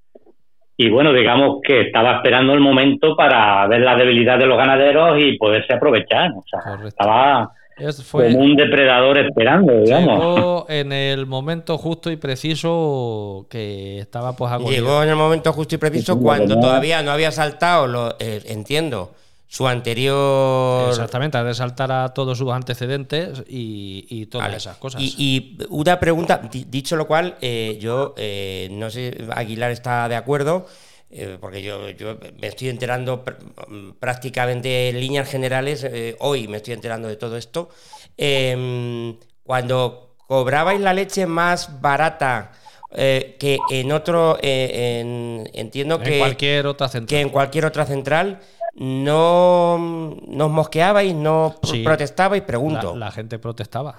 y, 0.75 0.89
bueno, 0.89 1.13
digamos 1.13 1.59
que 1.61 1.81
estaba 1.81 2.15
esperando 2.17 2.53
el 2.53 2.59
momento 2.59 3.15
para 3.15 3.67
ver 3.67 3.81
la 3.81 3.95
debilidad 3.95 4.39
de 4.39 4.47
los 4.47 4.57
ganaderos 4.57 5.19
y 5.19 5.37
poderse 5.37 5.73
aprovechar. 5.73 6.31
O 6.31 6.43
sea, 6.49 6.61
Correcto. 6.61 6.87
estaba 6.87 7.51
Es- 7.77 8.03
fue, 8.03 8.25
como 8.33 8.39
un 8.39 8.55
depredador 8.55 9.19
esperando, 9.19 9.71
digamos. 9.81 10.17
llegó 10.19 10.65
en 10.69 10.91
el 10.91 11.27
momento 11.27 11.77
justo 11.77 12.09
y 12.11 12.17
preciso 12.17 13.45
que 13.51 13.99
estaba 13.99 14.35
pues 14.35 14.51
agonía. 14.51 14.71
Llegó 14.79 15.03
en 15.03 15.09
el 15.09 15.15
momento 15.15 15.53
justo 15.53 15.75
y 15.75 15.77
preciso 15.77 16.13
Sí, 16.15 16.19
cuando 16.23 16.59
todavía 16.59 17.03
no 17.03 17.11
había 17.11 17.31
saltado, 17.31 17.85
lo, 17.87 18.09
eh, 18.19 18.41
entiendo, 18.47 19.11
su 19.53 19.67
anterior. 19.67 20.89
Exactamente, 20.89 21.37
ha 21.37 21.43
de 21.43 21.53
saltar 21.53 21.91
a 21.91 22.11
todos 22.11 22.39
sus 22.39 22.51
antecedentes 22.51 23.43
y, 23.47 24.03
y 24.09 24.25
todas 24.25 24.47
Vale. 24.47 24.57
esas 24.57 24.77
cosas. 24.77 24.99
Y, 24.99 25.13
y 25.15 25.57
una 25.69 25.99
pregunta, 25.99 26.41
di- 26.51 26.65
dicho 26.67 26.95
lo 26.95 27.05
cual, 27.05 27.35
eh, 27.39 27.77
yo 27.79 28.15
eh, 28.17 28.67
no 28.71 28.89
sé, 28.89 29.15
Aguilar 29.29 29.69
está 29.69 30.09
de 30.09 30.15
acuerdo, 30.15 30.65
eh, 31.11 31.37
porque 31.39 31.61
yo, 31.61 31.87
yo 31.91 32.17
me 32.41 32.47
estoy 32.47 32.69
enterando 32.69 33.23
pr- 33.23 33.93
prácticamente 33.99 34.89
en 34.89 34.99
líneas 34.99 35.29
generales, 35.29 35.83
eh, 35.83 36.15
hoy 36.19 36.47
me 36.47 36.57
estoy 36.57 36.73
enterando 36.73 37.07
de 37.07 37.15
todo 37.17 37.37
esto. 37.37 37.69
Eh, 38.17 39.15
cuando 39.43 40.15
cobrabais 40.25 40.81
la 40.81 40.95
leche 40.95 41.27
más 41.27 41.79
barata 41.79 42.53
que 42.91 43.59
en 43.69 43.91
otro, 43.91 44.37
en- 44.41 45.47
entiendo 45.53 45.95
en 45.97 46.01
que 46.03 46.17
cualquier 46.17 46.65
otra 46.65 46.87
que 46.87 46.91
central. 46.93 47.21
en 47.21 47.29
cualquier 47.29 47.65
otra 47.65 47.85
central 47.85 48.39
no 48.75 50.15
nos 50.27 50.49
mosqueabais, 50.51 51.13
no 51.15 51.53
pr- 51.61 51.65
Sí. 51.67 51.83
protestabais, 51.83 52.41
pregunto. 52.43 52.93
la, 52.93 53.05
la 53.07 53.11
gente 53.11 53.39
protestaba. 53.39 53.93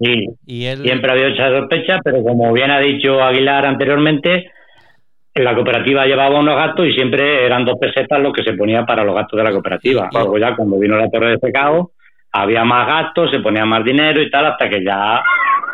Sí, 0.00 0.26
Y 0.46 0.64
él, 0.66 0.82
Siempre 0.82 1.12
había 1.12 1.28
esa 1.28 1.50
sospecha, 1.60 2.00
pero 2.02 2.22
como 2.22 2.52
bien 2.52 2.70
ha 2.70 2.80
dicho 2.80 3.22
Aguilar 3.22 3.64
anteriormente, 3.64 4.50
la 5.34 5.54
cooperativa 5.54 6.04
llevaba 6.06 6.38
unos 6.40 6.56
gastos 6.56 6.86
y 6.86 6.92
siempre 6.94 7.46
eran 7.46 7.64
dos 7.64 7.76
pesetas 7.80 8.20
lo 8.20 8.32
que 8.32 8.42
se 8.42 8.52
ponía 8.54 8.84
para 8.84 9.04
los 9.04 9.14
gastos 9.14 9.36
de 9.38 9.44
la 9.44 9.52
cooperativa. 9.52 10.08
Y- 10.10 10.16
Luego 10.16 10.38
ya 10.38 10.54
cuando 10.56 10.78
vino 10.78 10.96
la 10.96 11.08
torre 11.10 11.30
de 11.32 11.38
secado, 11.38 11.92
había 12.32 12.64
más 12.64 12.86
gastos, 12.86 13.30
se 13.30 13.38
ponía 13.40 13.64
más 13.64 13.84
dinero 13.84 14.20
y 14.20 14.30
tal, 14.30 14.46
hasta 14.46 14.68
que 14.68 14.84
ya 14.84 15.22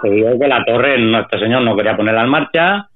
se 0.03 0.11
vio 0.11 0.39
que 0.39 0.47
la 0.49 0.65
torre, 0.65 0.99
no, 0.99 1.21
este 1.21 1.39
señor 1.39 1.63
no 1.63 1.75
quería 1.77 1.97
ponerla 1.97 2.23
en 2.23 2.29
marcha 2.29 2.87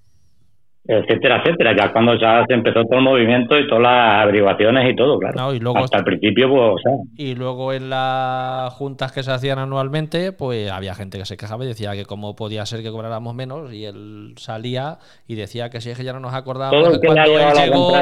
etcétera, 0.86 1.40
etcétera. 1.42 1.74
Ya 1.76 1.92
cuando 1.92 2.14
ya 2.18 2.44
se 2.46 2.54
empezó 2.54 2.84
todo 2.84 2.98
el 2.98 3.04
movimiento 3.04 3.58
y 3.58 3.66
todas 3.66 3.82
las 3.82 4.22
averiguaciones 4.22 4.92
y 4.92 4.94
todo, 4.96 5.18
claro. 5.18 5.34
No, 5.34 5.54
y 5.54 5.58
luego- 5.58 5.78
Hasta 5.78 5.98
el 5.98 6.04
principio, 6.04 6.48
pues, 6.48 6.60
o 6.60 6.78
sea, 6.78 6.92
Y 7.16 7.34
luego 7.34 7.72
en 7.72 7.88
las 7.88 8.72
juntas 8.74 9.10
que 9.12 9.22
se 9.22 9.30
hacían 9.30 9.58
anualmente, 9.58 10.32
pues 10.32 10.70
había 10.70 10.94
gente 10.94 11.18
que 11.18 11.24
se 11.24 11.36
quejaba 11.38 11.64
y 11.64 11.68
decía 11.68 11.92
que 11.92 12.04
cómo 12.04 12.36
podía 12.36 12.66
ser 12.66 12.82
que 12.82 12.90
cobráramos 12.90 13.34
menos 13.34 13.72
y 13.72 13.86
él 13.86 14.34
salía 14.36 14.98
y 15.26 15.36
decía 15.36 15.70
que 15.70 15.80
si 15.80 15.90
es 15.90 15.96
que 15.96 16.04
ya 16.04 16.12
no 16.12 16.20
nos 16.20 16.34
acordábamos 16.34 16.82
Todo 16.82 17.00
que 17.00 17.06
cuando 17.06 17.38
él 17.38 17.54
llegó, 17.54 17.92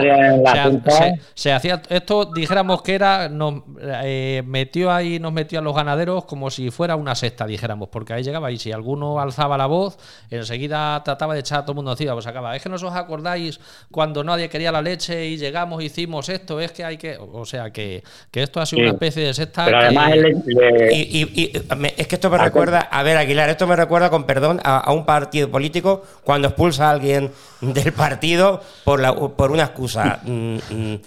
se, 1.35 1.53
hacía 1.53 1.83
esto, 1.89 2.31
dijéramos 2.35 2.83
que 2.83 2.95
era, 2.95 3.29
nos 3.29 3.63
eh, 3.81 4.43
metió 4.47 4.91
ahí, 4.91 5.21
nos 5.21 5.33
metió 5.33 5.61
a 5.61 5.63
los 5.63 5.75
ganaderos 5.75 6.25
como 6.25 6.51
si 6.51 6.71
fuera 6.71 6.97
una 6.97 7.15
secta, 7.15 7.47
dijéramos, 7.47 7.89
porque 7.91 8.13
ahí 8.13 8.23
llegaba 8.23 8.51
y 8.51 8.59
si 8.59 8.73
alguno 8.73 9.21
alzaba 9.21 9.57
la 9.57 9.67
voz, 9.67 9.99
enseguida 10.31 11.03
trataba 11.05 11.35
de 11.35 11.41
echar 11.41 11.61
a 11.61 11.63
todo 11.63 11.73
el 11.73 11.77
mundo 11.77 11.93
encima, 11.93 12.15
pues 12.15 12.27
acaba, 12.27 12.57
es 12.57 12.63
que 12.63 12.72
no 12.81 12.89
os 12.89 12.95
acordáis 12.97 13.61
cuando 13.91 14.25
nadie 14.25 14.49
quería 14.49 14.73
la 14.73 14.81
leche 14.83 15.27
y 15.27 15.37
llegamos, 15.37 15.83
hicimos 15.83 16.29
esto, 16.29 16.59
es 16.61 16.73
que 16.73 16.85
hay 16.85 16.97
que, 16.97 17.17
o 17.19 17.45
sea 17.45 17.71
que, 17.71 18.03
que 18.31 18.43
esto 18.43 18.61
ha 18.61 18.67
sido 18.67 18.79
Sí. 18.79 18.83
una 18.85 18.93
especie 18.95 19.25
de 19.27 19.35
secta 19.35 19.65
pero 19.67 19.79
que- 19.79 19.85
además 19.87 20.13
él 20.13 20.43
le- 20.47 20.95
Y, 20.95 21.23
y- 21.23 21.43
y- 21.45 21.77
me- 21.77 21.95
es 21.97 22.07
que 22.09 22.15
esto 22.17 22.31
me 22.31 22.37
Ah, 22.37 22.45
recuerda, 22.45 22.81
a 22.81 23.03
ver 23.03 23.17
Aguilar, 23.17 23.49
esto 23.51 23.67
me 23.67 23.77
recuerda 23.77 24.11
con 24.11 24.25
perdón 24.25 24.61
a, 24.65 24.79
a 24.79 24.93
un 24.93 25.05
partido 25.07 25.51
político 25.51 26.03
cuando 26.25 26.49
expulsa 26.49 26.89
a 26.89 26.93
alguien 26.93 27.31
del 27.61 27.93
partido 27.93 28.61
por, 28.85 29.01
la, 29.01 29.15
por 29.15 29.51
una 29.53 29.65
excusa. 29.65 30.21
Mm, 30.25 30.57
mm. 30.71 31.01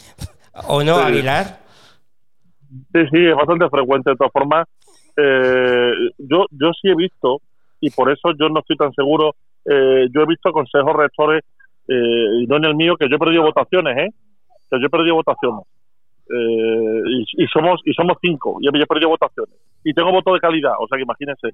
¿O 0.67 0.83
no, 0.83 0.95
Sí. 0.99 1.03
Aguilar? 1.05 1.59
Sí, 2.93 3.01
sí, 3.11 3.25
es 3.25 3.35
bastante 3.35 3.69
frecuente. 3.69 4.09
De 4.11 4.15
todas 4.15 4.31
formas, 4.31 4.67
eh, 5.17 5.91
yo, 6.17 6.45
yo 6.51 6.71
sí 6.81 6.89
he 6.89 6.95
visto, 6.95 7.41
y 7.79 7.89
por 7.89 8.11
eso 8.11 8.29
yo 8.39 8.49
no 8.49 8.59
estoy 8.59 8.75
tan 8.77 8.93
seguro, 8.93 9.35
eh, 9.65 10.07
yo 10.13 10.21
he 10.21 10.25
visto 10.25 10.51
consejos 10.51 10.93
rectores, 10.95 11.43
eh, 11.87 12.41
y 12.41 12.47
no 12.47 12.57
en 12.57 12.65
el 12.65 12.75
mío, 12.75 12.95
que 12.97 13.09
yo 13.09 13.15
he 13.15 13.19
perdido 13.19 13.43
votaciones, 13.43 13.97
¿eh? 13.97 14.09
Que 14.69 14.79
yo 14.79 14.87
he 14.87 14.89
perdido 14.89 15.15
votaciones. 15.15 15.65
Eh, 16.27 17.01
y, 17.07 17.43
y 17.43 17.47
somos 17.47 17.81
y 17.85 17.93
somos 17.93 18.17
cinco, 18.21 18.57
y 18.59 18.65
yo 18.65 18.71
he 18.73 18.87
perdido 18.87 19.09
votaciones. 19.09 19.55
Y 19.83 19.93
tengo 19.93 20.11
voto 20.11 20.33
de 20.33 20.39
calidad, 20.39 20.73
o 20.79 20.87
sea 20.87 20.97
que 20.97 21.03
imagínense. 21.03 21.49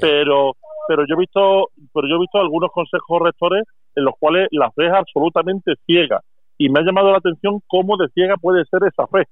Pero 0.00 0.52
pero 0.88 1.04
yo 1.06 1.16
he 1.16 1.18
visto 1.18 1.68
pero 1.92 2.08
yo 2.08 2.16
he 2.16 2.20
visto 2.20 2.38
algunos 2.38 2.70
consejos 2.72 3.22
rectores 3.22 3.64
en 3.96 4.04
los 4.04 4.14
cuales 4.18 4.48
la 4.52 4.70
fe 4.70 4.86
es 4.86 4.92
absolutamente 4.92 5.74
ciega. 5.84 6.20
Y 6.56 6.68
me 6.68 6.80
ha 6.80 6.82
llamado 6.84 7.10
la 7.10 7.18
atención 7.18 7.60
cómo 7.66 7.96
de 7.96 8.08
ciega 8.08 8.36
puede 8.36 8.64
ser 8.66 8.80
esa 8.84 9.06
fe 9.06 9.26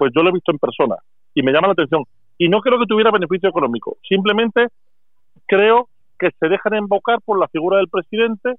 pues 0.00 0.12
yo 0.16 0.22
lo 0.22 0.30
he 0.30 0.32
visto 0.32 0.50
en 0.50 0.58
persona 0.58 0.96
y 1.34 1.42
me 1.42 1.52
llama 1.52 1.66
la 1.66 1.74
atención. 1.74 2.04
Y 2.38 2.48
no 2.48 2.62
creo 2.62 2.78
que 2.78 2.86
tuviera 2.86 3.10
beneficio 3.10 3.50
económico, 3.50 3.98
simplemente 4.08 4.68
creo 5.46 5.90
que 6.18 6.30
se 6.40 6.48
dejan 6.48 6.72
embocar 6.72 7.18
por 7.22 7.38
la 7.38 7.48
figura 7.48 7.76
del 7.76 7.88
presidente, 7.88 8.54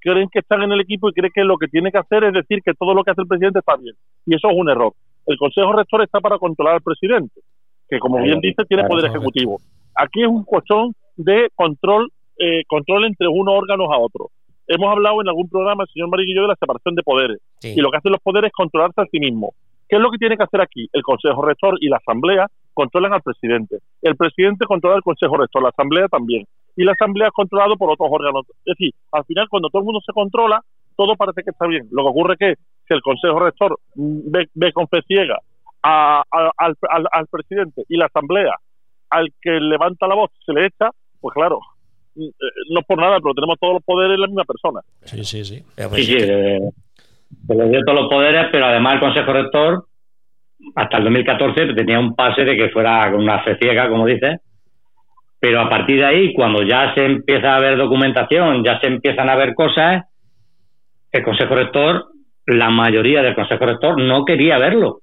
creen 0.00 0.28
que 0.30 0.40
están 0.40 0.62
en 0.62 0.72
el 0.72 0.80
equipo 0.80 1.08
y 1.08 1.12
creen 1.12 1.32
que 1.34 1.44
lo 1.44 1.56
que 1.58 1.68
tiene 1.68 1.90
que 1.90 1.98
hacer 1.98 2.24
es 2.24 2.32
decir 2.32 2.60
que 2.64 2.74
todo 2.74 2.94
lo 2.94 3.02
que 3.04 3.10
hace 3.10 3.22
el 3.22 3.28
presidente 3.28 3.60
está 3.60 3.76
bien. 3.76 3.94
Y 4.26 4.34
eso 4.34 4.48
es 4.50 4.56
un 4.56 4.68
error. 4.68 4.92
El 5.26 5.36
Consejo 5.38 5.72
Rector 5.72 6.02
está 6.02 6.20
para 6.20 6.38
controlar 6.38 6.74
al 6.74 6.82
presidente, 6.82 7.40
que 7.88 7.98
como 7.98 8.22
bien 8.22 8.40
dice 8.40 8.64
tiene 8.68 8.84
poder 8.84 9.06
ejecutivo. 9.06 9.58
Aquí 9.94 10.22
es 10.22 10.28
un 10.28 10.44
cuestión 10.44 10.94
de 11.16 11.48
control, 11.54 12.10
eh, 12.38 12.62
control 12.68 13.06
entre 13.06 13.28
unos 13.28 13.54
órganos 13.54 13.88
a 13.90 13.98
otros. 13.98 14.28
Hemos 14.68 14.90
hablado 14.90 15.20
en 15.22 15.28
algún 15.28 15.48
programa, 15.48 15.84
el 15.84 15.88
señor 15.90 16.10
yo, 16.26 16.42
de 16.42 16.48
la 16.48 16.56
separación 16.56 16.94
de 16.94 17.02
poderes 17.02 17.38
Sí. 17.60 17.74
y 17.76 17.80
lo 17.80 17.90
que 17.90 17.98
hacen 17.98 18.12
los 18.12 18.20
poderes 18.20 18.48
es 18.48 18.52
controlarse 18.52 19.00
a 19.00 19.06
sí 19.06 19.20
mismos. 19.20 19.50
¿Qué 19.88 19.96
es 19.96 20.02
lo 20.02 20.10
que 20.10 20.18
tiene 20.18 20.36
que 20.36 20.42
hacer 20.42 20.60
aquí? 20.60 20.88
El 20.92 21.02
Consejo 21.02 21.42
Rector 21.42 21.78
y 21.80 21.88
la 21.88 21.98
Asamblea 21.98 22.48
controlan 22.74 23.12
al 23.12 23.22
presidente. 23.22 23.78
El 24.02 24.16
presidente 24.16 24.66
controla 24.66 24.96
al 24.96 25.02
Consejo 25.02 25.36
Rector, 25.36 25.62
la 25.62 25.68
Asamblea 25.68 26.08
también. 26.08 26.44
Y 26.76 26.84
la 26.84 26.92
Asamblea 26.92 27.28
es 27.28 27.32
controlado 27.32 27.76
por 27.76 27.90
otros 27.90 28.08
órganos. 28.10 28.44
Es 28.64 28.76
decir, 28.78 28.92
al 29.12 29.24
final, 29.24 29.48
cuando 29.48 29.68
todo 29.70 29.80
el 29.80 29.86
mundo 29.86 30.00
se 30.04 30.12
controla, 30.12 30.60
todo 30.96 31.16
parece 31.16 31.42
que 31.42 31.50
está 31.50 31.66
bien. 31.66 31.86
Lo 31.90 32.02
que 32.04 32.08
ocurre 32.10 32.34
es 32.34 32.38
que 32.38 32.54
si 32.86 32.94
el 32.94 33.02
Consejo 33.02 33.38
Rector 33.38 33.78
mm, 33.94 34.18
ve, 34.30 34.46
ve 34.54 34.72
con 34.72 34.86
fe 34.88 35.00
ciega 35.06 35.38
a- 35.82 36.22
a- 36.30 36.50
al, 36.56 36.74
al- 36.90 37.08
al 37.10 37.26
presidente 37.28 37.82
y 37.88 37.96
la 37.96 38.06
Asamblea 38.06 38.52
al 39.10 39.28
que 39.40 39.50
levanta 39.60 40.06
la 40.08 40.14
voz 40.16 40.30
se 40.44 40.52
le 40.52 40.66
echa, 40.66 40.90
pues 41.20 41.32
claro, 41.34 41.60
mm, 42.14 42.24
eh, 42.24 42.30
no 42.72 42.80
es 42.80 42.86
por 42.86 42.98
nada, 42.98 43.18
pero 43.20 43.34
tenemos 43.34 43.56
todos 43.60 43.74
los 43.74 43.82
poderes 43.84 44.14
en 44.16 44.20
la 44.20 44.26
misma 44.26 44.44
persona. 44.44 44.80
Sí, 45.04 45.24
sí, 45.24 45.44
sí. 45.44 45.62
Pues, 45.76 45.90
Sí, 45.94 46.04
sí, 46.04 46.16
eh, 46.20 46.58
se 47.46 47.54
le 47.54 47.68
dio 47.68 47.80
todos 47.84 48.00
los 48.00 48.08
poderes, 48.10 48.46
pero 48.52 48.66
además 48.66 48.94
el 48.94 49.00
Consejo 49.00 49.32
Rector, 49.32 49.86
hasta 50.74 50.96
el 50.98 51.04
2014, 51.04 51.74
tenía 51.74 51.98
un 52.00 52.14
pase 52.14 52.44
de 52.44 52.56
que 52.56 52.68
fuera 52.70 53.10
con 53.10 53.20
una 53.22 53.42
fe 53.44 53.56
ciega, 53.58 53.88
como 53.88 54.06
dice. 54.06 54.38
Pero 55.38 55.60
a 55.60 55.68
partir 55.68 55.98
de 55.98 56.06
ahí, 56.06 56.34
cuando 56.34 56.62
ya 56.62 56.94
se 56.94 57.04
empieza 57.04 57.54
a 57.54 57.60
ver 57.60 57.76
documentación, 57.76 58.64
ya 58.64 58.80
se 58.80 58.86
empiezan 58.86 59.28
a 59.28 59.36
ver 59.36 59.54
cosas, 59.54 60.06
el 61.12 61.22
Consejo 61.22 61.54
Rector, 61.54 62.06
la 62.46 62.70
mayoría 62.70 63.22
del 63.22 63.34
Consejo 63.34 63.66
Rector 63.66 64.00
no 64.00 64.24
quería 64.24 64.58
verlo. 64.58 65.00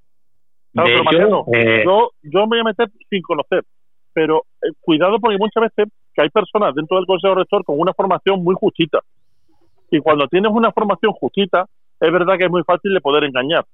Claro, 0.74 0.90
de 0.90 0.96
hecho, 0.96 1.46
eh, 1.54 1.84
yo, 1.86 2.12
yo 2.24 2.40
me 2.42 2.48
voy 2.48 2.60
a 2.60 2.64
meter 2.64 2.88
sin 3.10 3.22
conocer, 3.22 3.64
pero 4.12 4.44
eh, 4.62 4.72
cuidado 4.82 5.20
porque 5.20 5.38
muchas 5.38 5.62
veces 5.62 5.94
que 6.14 6.22
hay 6.24 6.30
personas 6.30 6.74
dentro 6.74 6.98
del 6.98 7.06
Consejo 7.06 7.36
Rector 7.36 7.64
con 7.64 7.80
una 7.80 7.94
formación 7.94 8.44
muy 8.44 8.56
justita. 8.56 9.00
Y 9.92 10.00
cuando 10.00 10.28
tienes 10.28 10.52
una 10.52 10.72
formación 10.72 11.12
justita, 11.12 11.66
es 12.00 12.12
verdad 12.12 12.38
que 12.38 12.46
es 12.46 12.52
muy 12.52 12.64
fácil 12.64 12.94
de 12.94 13.02
poder 13.02 13.26
engañar. 13.26 13.66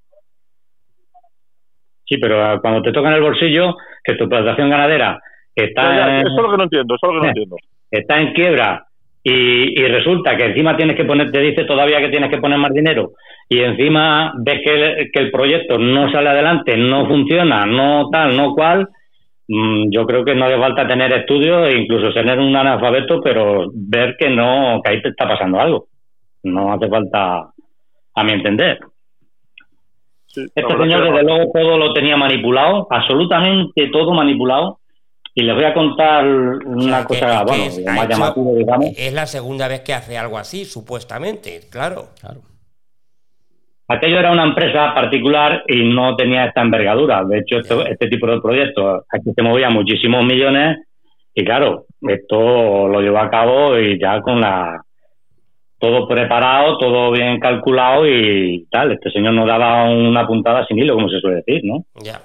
sí, 2.06 2.17
pero 2.17 2.60
cuando 2.62 2.82
te 2.82 2.91
toca 2.91 3.08
en 3.08 3.15
el 3.15 3.22
bolsillo, 3.22 3.78
que 4.04 4.15
tu 4.15 4.26
explotación 4.26 4.69
ganadera 4.69 5.22
está 5.65 5.95
Ya, 5.95 6.17
eso 6.19 6.28
es 6.28 6.41
lo 6.43 6.52
que 6.52 6.58
no 6.58 6.63
entiendo, 6.63 6.95
eso 6.95 7.08
es 7.08 7.13
lo 7.13 7.22
que 7.22 7.26
no 7.26 7.28
entiendo. 7.32 7.56
está 7.91 8.19
en 8.19 8.34
quiebra 8.34 8.86
y, 9.24 9.80
y 9.82 9.88
resulta 9.88 10.36
que 10.38 10.45
encima 10.45 10.78
tienes 10.78 10.95
que 10.95 11.06
poner, 11.06 11.32
te 11.32 11.39
dice 11.41 11.65
todavía 11.65 12.00
que 12.00 12.10
tienes 12.10 12.30
que 12.30 12.38
poner 12.38 12.58
más 12.58 12.74
dinero 12.74 13.12
y 13.50 13.60
encima 13.60 14.32
ves 14.38 14.62
que 14.63 14.74
el, 14.74 15.12
que 15.12 15.19
el 15.19 15.32
proyecto 15.32 15.78
no 15.80 16.12
sale 16.12 16.30
adelante, 16.30 16.78
no 16.78 17.08
funciona, 17.08 17.65
no 17.65 18.08
tal, 18.12 18.38
no 18.38 18.54
cual, 18.54 18.88
mm, 19.48 19.89
yo 19.89 20.06
creo 20.06 20.24
que 20.24 20.36
no 20.36 20.45
hace 20.45 20.58
falta 20.60 20.88
tener 20.88 21.12
estudios 21.13 21.67
e 21.67 21.78
incluso 21.80 22.13
tener 22.13 22.38
un 22.39 22.56
analfabeto, 22.56 23.19
pero 23.22 23.72
ver 23.74 24.15
que 24.19 24.30
no, 24.30 24.80
que 24.84 24.91
ahí 24.91 25.02
te 25.02 25.10
está 25.10 25.28
pasando 25.28 25.60
algo. 25.60 25.88
No 26.43 26.72
hace 26.74 26.88
falta, 26.88 27.50
a 28.15 28.24
mi 28.24 28.32
entender. 28.34 28.78
Sí, 30.28 30.41
Este 30.54 30.78
señor, 30.78 31.06
desde 31.06 31.24
luego, 31.24 31.52
todo 31.52 31.78
lo 31.78 31.91
tenía 31.93 32.15
manipulado, 32.17 32.88
absolutamente 32.89 33.89
todo 33.91 34.13
manipulado. 34.13 34.78
Y 35.39 35.43
les 35.43 35.56
voy 35.56 35.63
a 35.63 35.73
contar 35.73 36.25
o 36.25 36.60
sea, 36.60 36.69
una 36.69 37.02
que- 37.02 37.08
cosa, 37.08 37.45
que 37.45 37.65
es- 37.67 37.86
más 37.86 37.97
hecho- 38.06 38.10
llamativo, 38.10 38.56
digamos. 38.58 38.86
es 38.97 39.13
la 39.13 39.25
segunda 39.25 39.67
vez 39.67 39.82
que 39.82 39.93
hace 39.93 40.17
algo 40.17 40.38
así, 40.38 40.65
supuestamente, 40.65 41.62
claro. 41.71 42.10
Claro. 42.19 42.41
Aquello 43.88 44.19
era 44.19 44.32
una 44.32 44.43
empresa 44.43 44.93
particular 44.93 45.63
y 45.67 45.84
no 45.91 46.15
tenía 46.15 46.45
esta 46.45 46.62
envergadura. 46.62 47.23
De 47.23 47.39
hecho, 47.39 47.58
esto- 47.60 47.86
este 47.86 48.08
tipo 48.08 48.28
de 48.28 48.39
proyectos, 48.39 49.04
aquí 49.12 49.32
se 49.36 49.41
movían 49.41 49.73
muchísimos 49.73 50.23
millones 50.25 50.78
y 51.34 51.43
claro, 51.43 51.86
esto 52.02 52.88
lo 52.88 53.02
llevó 53.02 53.17
a 53.19 53.30
cabo 53.32 53.78
y 53.80 53.99
ya 53.99 54.21
con 54.21 54.41
la 54.41 54.82
todo 55.80 56.08
preparado, 56.10 56.78
todo 56.78 57.10
bien 57.12 57.39
calculado 57.39 58.06
y 58.06 58.67
tal. 58.69 58.91
Este 58.91 59.10
señor 59.12 59.34
no 59.34 59.45
daba 59.47 59.86
una 59.89 60.28
puntada 60.28 60.65
sin 60.67 60.78
hilo, 60.78 60.93
como 60.95 61.08
se 61.10 61.19
suele 61.21 61.38
decir, 61.38 61.62
¿no? 61.63 61.86
Ya, 62.04 62.12
ya. 62.13 62.21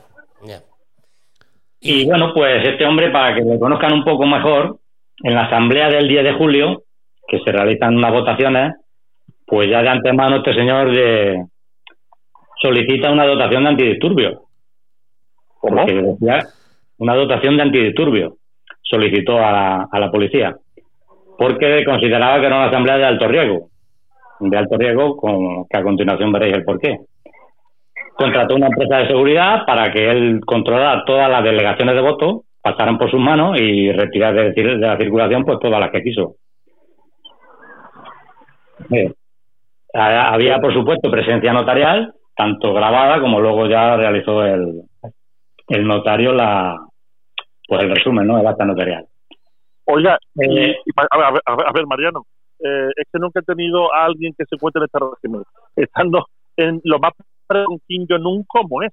Y 1.85 2.07
bueno, 2.07 2.33
pues 2.33 2.67
este 2.67 2.87
hombre, 2.87 3.11
para 3.11 3.35
que 3.35 3.43
lo 3.43 3.59
conozcan 3.59 3.93
un 3.93 4.05
poco 4.05 4.25
mejor, 4.27 4.79
en 5.23 5.35
la 5.35 5.43
asamblea 5.45 5.89
del 5.91 6.09
10 6.09 6.25
de 6.25 6.33
julio, 6.33 6.83
que 7.29 7.39
se 7.41 7.53
realizan 7.53 7.97
unas 7.97 8.11
votaciones, 8.13 8.75
pues 9.47 9.69
ya 9.71 9.83
de 9.83 9.89
antemano 9.91 10.37
este 10.37 10.55
señor 10.55 10.91
de- 10.95 11.45
solicita 12.61 13.11
una 13.11 13.27
dotación 13.27 13.65
de 13.65 13.69
antidisturbios. 13.69 14.39
¿Cómo? 15.61 15.77
Porque 15.77 15.95
decía 15.95 16.39
una 16.99 17.15
dotación 17.15 17.57
de 17.57 17.63
antidisturbios. 17.65 18.33
Solicitó 18.83 19.39
a 19.39 19.53
la, 19.53 19.89
a 19.91 20.01
la 20.01 20.11
policía. 20.11 20.57
Porque 21.37 21.85
consideraba 21.85 22.41
que 22.41 22.47
era 22.47 22.57
una 22.57 22.67
asamblea 22.69 22.97
de 22.97 23.05
alto 23.05 23.29
riesgo. 23.29 23.69
De 24.41 24.57
alto 24.57 24.77
riesgo, 24.79 25.17
con, 25.17 25.67
que 25.69 25.77
a 25.79 25.83
continuación 25.83 26.33
veréis 26.33 26.55
el 26.55 26.65
porqué 26.65 26.99
contrató 28.17 28.55
una 28.55 28.67
empresa 28.69 28.99
de 28.99 29.09
seguridad 29.09 29.65
para 29.67 29.93
que 29.93 30.11
él 30.11 30.41
controlara 30.47 31.05
todas 31.05 31.31
las 31.31 31.43
delegaciones 31.45 31.95
de 31.95 32.01
votos, 32.01 32.43
pasaran 32.63 32.99
por 32.99 33.11
sus 33.11 33.21
manos 33.21 33.61
y 33.61 33.93
retirar 33.93 34.35
de, 34.35 34.77
la 34.77 34.97
circulación 34.97 35.45
pues 35.45 35.59
todas 35.61 35.81
las 35.81 35.91
que 35.91 36.03
quiso. 36.03 36.37
Eh, 38.91 39.13
ha- 39.95 40.33
había, 40.35 40.59
por 40.59 40.73
supuesto, 40.73 41.11
presencia 41.11 41.53
notarial, 41.53 42.13
tanto 42.37 42.73
grabada 42.75 43.21
como 43.21 43.41
luego 43.41 43.67
ya 43.67 43.97
realizó 43.97 44.45
el, 44.45 44.83
el 45.69 45.87
notario 45.87 46.33
la 46.33 46.79
pues 47.67 47.83
el 47.83 47.95
resumen, 47.95 48.27
¿no? 48.27 48.39
El 48.39 48.47
acta 48.47 48.65
notarial. 48.65 49.07
Oiga, 49.87 50.19
Eh, 50.41 50.75
ver, 50.97 51.09
a 51.11 51.31
ver, 51.33 51.43
a 51.47 51.73
ver, 51.73 51.87
Mariano, 51.87 52.23
eh, 52.59 52.89
es 52.97 53.05
que 53.13 53.19
nunca 53.19 53.41
he 53.41 53.43
tenido 53.43 53.93
a 53.95 54.05
alguien 54.07 54.35
que 54.37 54.45
se 54.45 54.55
encuentre 54.57 54.81
en 54.81 54.85
este 54.85 54.99
régimen, 54.99 55.43
estando 55.77 56.27
en 56.57 56.81
lo 56.85 56.99
más 56.99 57.13
pregunquillo 57.47 58.19
nunca 58.19 58.47
como 58.63 58.83
es. 58.83 58.93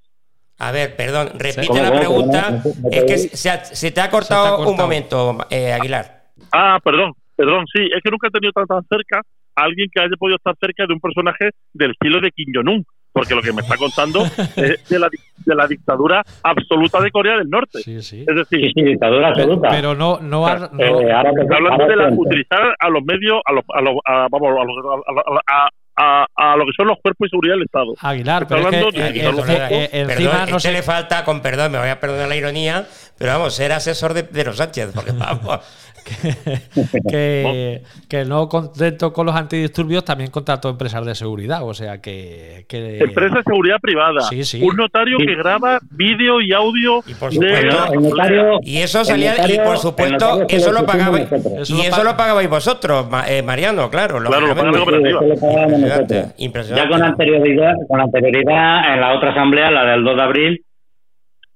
A 0.59 0.71
ver, 0.71 0.95
perdón, 0.95 1.29
repite 1.39 1.67
¿Cómo, 1.67 1.81
la 1.81 1.91
pregunta. 1.91 2.61
Es 2.91 3.03
que 3.05 3.17
se, 3.17 3.49
ha- 3.49 3.65
se 3.65 3.91
te 3.91 3.99
ha 4.01 4.09
cortado, 4.11 4.57
cortado. 4.57 4.71
un 4.71 4.77
momento, 4.77 5.37
eh, 5.49 5.73
Aguilar. 5.73 6.25
Ah, 6.51 6.79
perdón, 6.83 7.13
perdón, 7.35 7.65
sí, 7.73 7.81
es 7.95 8.01
que 8.03 8.11
nunca 8.11 8.27
he 8.27 8.31
tenido 8.31 8.51
tan, 8.51 8.67
tan 8.67 8.83
cerca 8.87 9.21
a 9.55 9.63
alguien 9.63 9.89
que 9.91 10.01
haya 10.01 10.15
podido 10.19 10.37
estar 10.37 10.55
cerca 10.59 10.85
de 10.85 10.93
un 10.93 10.99
personaje 10.99 11.49
del 11.73 11.91
estilo 11.91 12.19
de 12.21 12.31
Kim 12.31 12.51
Jong-un, 12.53 12.85
porque 13.11 13.33
lo 13.35 13.41
que 13.41 13.51
me 13.53 13.61
está 13.61 13.75
contando 13.75 14.23
es 14.55 14.87
de 14.87 14.99
la, 14.99 15.09
de 15.45 15.55
la 15.55 15.65
dictadura 15.67 16.23
absoluta 16.43 17.01
de 17.01 17.09
Corea 17.11 17.37
del 17.37 17.49
Norte. 17.49 17.79
Sí, 17.79 17.99
sí. 18.01 18.23
Es 18.27 18.35
decir, 18.35 18.71
Sí, 18.73 18.83
dictadura 18.83 19.33
Pero, 19.33 19.43
absoluta. 19.53 19.69
pero 19.71 19.95
no, 19.95 20.19
no, 20.21 20.45
ha- 20.45 20.69
no- 20.71 20.79
Eh, 20.79 21.11
ahora 21.11 21.31
Está 21.41 21.55
hablando 21.55 21.83
ahora 21.83 21.87
de 21.87 21.95
la, 21.95 22.09
utilizar 22.15 22.75
a 22.79 22.89
los 22.89 23.03
medios, 23.03 23.41
a 23.45 23.51
los, 23.53 23.63
a 23.73 23.81
los, 23.81 23.95
a, 24.05 24.27
vamos, 24.29 24.49
a, 24.49 24.63
los- 24.63 25.03
a, 25.47 25.65
a- 25.65 25.69
a- 25.95 26.25
a- 26.35 26.55
lo 26.55 26.65
que 26.65 26.71
son 26.77 26.87
los 26.87 26.97
cuerpos 27.01 27.25
de 27.25 27.29
seguridad 27.29 27.55
del 27.55 27.63
Estado. 27.63 27.93
Aguilar, 27.99 28.47
pero 28.47 28.61
es 28.61 28.65
hablando 28.67 28.89
que 28.91 29.01
de 29.01 29.07
eh, 29.07 29.11
eh, 29.11 29.89
eh, 29.93 30.01
encima 30.01 30.31
Perdón, 30.31 30.49
no 30.51 30.57
este 30.57 30.69
sé. 30.69 30.71
le 30.73 30.81
falta, 30.83 31.23
con 31.23 31.41
perdón, 31.41 31.71
me 31.73 31.79
voy 31.79 31.89
a 31.89 31.99
perdonar 31.99 32.27
la 32.29 32.35
ironía, 32.35 32.85
pero 33.17 33.31
vamos, 33.33 33.53
ser 33.53 33.71
asesor 33.71 34.13
de 34.13 34.23
Pedro 34.23 34.53
Sánchez, 34.53 34.91
porque 34.93 35.11
vamos. 35.11 35.59
que, 37.11 37.83
que 38.09 38.25
no 38.25 38.49
contento 38.49 39.13
con 39.13 39.25
los 39.27 39.35
antidisturbios, 39.35 40.03
también 40.03 40.31
contrató 40.31 40.69
empresas 40.69 41.05
de 41.05 41.13
seguridad. 41.13 41.59
O 41.63 41.73
sea 41.75 42.01
que. 42.01 42.65
que- 42.67 42.97
Empresa 42.99 43.37
de 43.37 43.43
seguridad 43.43 43.77
privada. 43.79 44.21
Sí, 44.21 44.43
sí. 44.43 44.61
Un 44.63 44.75
notario 44.77 45.17
Sí. 45.19 45.25
que 45.27 45.35
graba 45.35 45.79
vídeo 45.91 46.41
y 46.41 46.53
audio 46.53 47.03
Y 47.05 47.13
por 47.13 47.29
de 47.29 47.35
supuesto, 47.35 47.93
el 47.93 48.01
notario, 48.01 48.59
Y 48.63 48.77
eso 48.79 49.05
salía, 49.05 49.33
notario- 49.35 49.55
y 49.55 49.59
por 49.65 49.77
supuesto, 49.77 50.45
se 50.49 50.55
eso 50.55 50.71
lo 50.71 50.85
pagabais, 50.85 51.27
y 51.69 51.73
lo 51.73 51.83
eso 51.83 52.03
lo 52.03 52.17
pagabais 52.17 52.49
vosotros, 52.49 53.07
Ma- 53.09 53.29
eh, 53.29 53.43
Mariano, 53.43 53.89
claro. 53.89 54.17
Claro, 54.17 54.47
lo 54.47 54.55
paga 54.55 54.71
la 54.71 54.77
lógicamente. 54.79 55.11
cooperativa. 55.11 55.80
Impresionante, 55.81 56.43
impresionante. 56.43 56.89
Ya 56.89 56.97
con 56.97 57.03
anterioridad, 57.03 57.73
con 57.87 58.01
anterioridad, 58.01 58.93
en 58.93 59.01
la 59.01 59.13
otra 59.13 59.31
asamblea, 59.31 59.71
la 59.71 59.85
del 59.85 60.03
2 60.03 60.15
de 60.15 60.21
abril, 60.21 60.65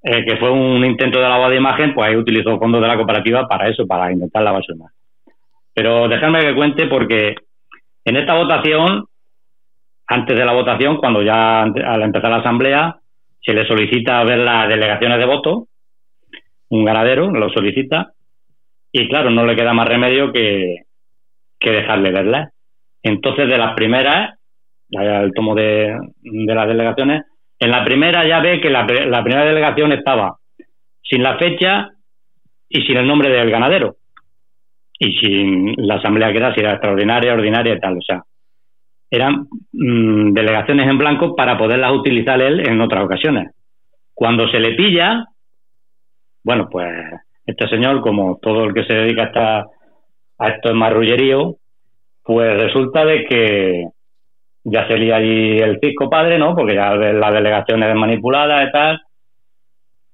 eh, 0.04 0.26
que 0.26 0.38
fue 0.38 0.52
un 0.52 0.84
intento 0.86 1.20
de 1.20 1.28
lavado 1.28 1.50
de 1.50 1.58
imagen, 1.58 1.94
pues 1.94 2.10
ahí 2.10 2.16
utilizó 2.16 2.60
fondos 2.60 2.82
de 2.82 2.88
la 2.88 2.96
cooperativa 2.96 3.48
para 3.48 3.70
eso, 3.70 3.88
para 3.88 4.12
intentar 4.12 4.44
lavar 4.44 4.64
su 4.64 4.74
imagen. 4.74 4.96
Pero 5.74 6.08
dejadme 6.08 6.42
que 6.42 6.56
cuente 6.56 6.88
porque 6.88 7.36
en 8.06 8.16
esta 8.16 8.36
votación, 8.36 9.06
antes 10.08 10.38
de 10.38 10.46
la 10.46 10.54
votación, 10.54 10.98
cuando 10.98 11.24
ya 11.24 11.64
al 11.64 12.02
empezar 12.04 12.30
la 12.30 12.38
asamblea, 12.38 12.98
se 13.42 13.54
le 13.54 13.68
solicita 13.68 14.24
ver 14.24 14.40
las 14.40 14.70
delegaciones 14.70 15.18
de 15.18 15.26
voto, 15.26 15.68
un 16.70 16.86
ganadero 16.86 17.32
lo 17.32 17.50
solicita, 17.50 18.14
y 18.92 19.08
claro, 19.10 19.30
no 19.30 19.46
le 19.46 19.56
queda 19.56 19.74
más 19.74 19.88
remedio 19.88 20.32
que, 20.32 20.84
que 21.60 21.72
dejarle 21.72 22.12
verlas. 22.12 22.55
Entonces, 23.06 23.48
de 23.48 23.58
las 23.58 23.76
primeras, 23.76 24.40
el 24.90 25.32
tomo 25.34 25.54
de, 25.54 25.96
las 26.24 26.68
delegaciones, 26.68 27.24
en 27.60 27.70
la 27.72 27.86
primera 27.86 28.28
ya 28.28 28.40
ve 28.40 28.60
que 28.60 28.70
la, 28.72 28.84
la 28.86 29.24
primera 29.24 29.46
delegación 29.46 29.92
estaba 29.92 30.38
sin 31.04 31.22
la 31.22 31.38
fecha 31.38 31.90
y 32.68 32.82
sin 32.82 32.98
el 32.98 33.06
nombre 33.08 33.30
del 33.30 33.52
ganadero. 33.52 33.96
Y 34.98 35.12
sin 35.20 35.76
la 35.78 35.96
asamblea 35.96 36.32
que 36.32 36.38
era, 36.40 36.54
si 36.56 36.62
era 36.62 36.72
extraordinaria, 36.72 37.34
ordinaria 37.34 37.76
y 37.76 37.80
tal. 37.80 37.98
O 37.98 38.02
sea, 38.02 38.24
eran 39.12 39.48
mm, 39.72 40.34
delegaciones 40.34 40.90
en 40.90 40.98
blanco 40.98 41.36
para 41.36 41.60
poderlas 41.60 41.92
utilizar 41.92 42.42
él 42.42 42.68
en 42.68 42.82
otras 42.82 43.06
ocasiones. 43.06 43.52
Cuando 44.16 44.48
se 44.50 44.60
le 44.60 44.74
pilla, 44.74 45.26
bueno, 46.44 46.68
pues 46.72 46.88
este 47.46 47.68
señor, 47.68 48.02
como 48.02 48.40
todo 48.42 48.64
el 48.64 48.74
que 48.74 48.86
se 48.86 48.94
dedica 48.94 49.24
a, 49.24 49.26
esta- 49.28 49.66
a 50.40 50.48
esto 50.50 50.72
en 50.72 50.78
marrullerío, 50.78 51.56
pues 52.26 52.62
resulta 52.62 53.06
de 53.06 53.24
que 53.26 53.84
ya 54.64 54.88
sería 54.88 55.18
allí 55.18 55.60
el 55.60 55.80
fisco 55.80 56.10
padre, 56.10 56.40
¿no? 56.40 56.56
Porque 56.56 56.74
ya 56.74 56.96
las 56.96 57.34
delegaciones 57.34 57.96
manipuladas 57.96 58.68
y 58.68 58.72
tal. 58.72 59.00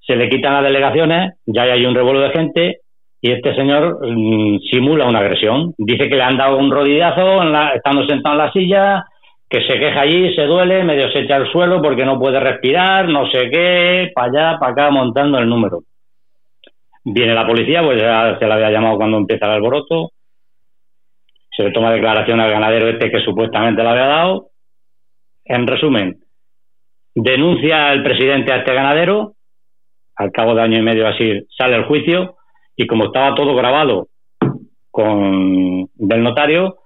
Se 0.06 0.16
le 0.16 0.30
quitan 0.30 0.54
las 0.54 0.64
delegaciones, 0.64 1.36
ya 1.46 1.64
hay 1.64 1.86
un 1.86 1.96
revuelo 1.96 2.20
de 2.20 2.32
gente 2.32 2.78
y 3.22 3.32
este 3.32 3.56
señor 3.56 4.00
mm, 4.06 4.60
simula 4.70 5.06
una 5.06 5.20
agresión. 5.20 5.74
Dice 5.78 6.10
que 6.10 6.16
le 6.16 6.24
han 6.24 6.38
dado 6.38 6.58
un 6.58 6.70
rodillazo 6.72 7.44
en 7.44 7.52
la- 7.54 7.70
estando 7.76 8.06
sentado 8.06 8.36
en 8.36 8.40
la 8.46 8.52
silla, 8.52 9.06
que 9.50 9.62
se 9.62 9.80
queja 9.80 10.02
allí, 10.02 10.36
se 10.36 10.44
duele, 10.44 10.84
medio 10.84 11.10
se 11.12 11.20
echa 11.20 11.36
al 11.38 11.50
suelo 11.52 11.82
porque 11.82 12.04
no 12.04 12.20
puede 12.20 12.40
respirar, 12.40 13.08
no 13.08 13.30
sé 13.32 13.50
qué, 13.50 14.12
para 14.14 14.28
allá, 14.28 14.60
para 14.60 14.72
acá, 14.74 14.90
montando 14.92 15.38
el 15.38 15.48
número. 15.48 15.84
Viene 17.06 17.34
la 17.34 17.48
policía, 17.48 17.82
pues 17.84 18.02
ya 18.02 18.38
se 18.38 18.48
la 18.48 18.56
había 18.56 18.72
llamado 18.72 18.98
cuando 18.98 19.18
empieza 19.18 19.46
el 19.46 19.52
alboroto. 19.54 20.12
Se 21.62 21.68
le 21.68 21.74
toma 21.74 21.92
declaración 21.92 22.40
al 22.40 22.50
ganadero 22.50 22.90
este 22.90 23.12
que 23.12 23.20
supuestamente 23.20 23.84
le 23.84 23.90
había 23.90 24.08
dado. 24.08 24.48
En 25.46 25.68
resumen, 25.68 26.18
denuncia 27.14 27.94
el 27.94 28.02
presidente 28.02 28.52
a 28.52 28.58
este 28.58 28.74
ganadero. 28.74 29.34
Al 30.16 30.32
cabo 30.32 30.56
de 30.56 30.64
año 30.64 30.80
y 30.80 30.82
medio 30.82 31.08
así 31.08 31.46
sale 31.56 31.76
el 31.76 31.84
juicio. 31.84 32.38
Y 32.76 32.88
como 32.88 33.06
estaba 33.06 33.36
todo 33.36 33.54
grabado 33.54 34.08
con 34.90 35.86
del 35.94 36.24
notario, 36.24 36.78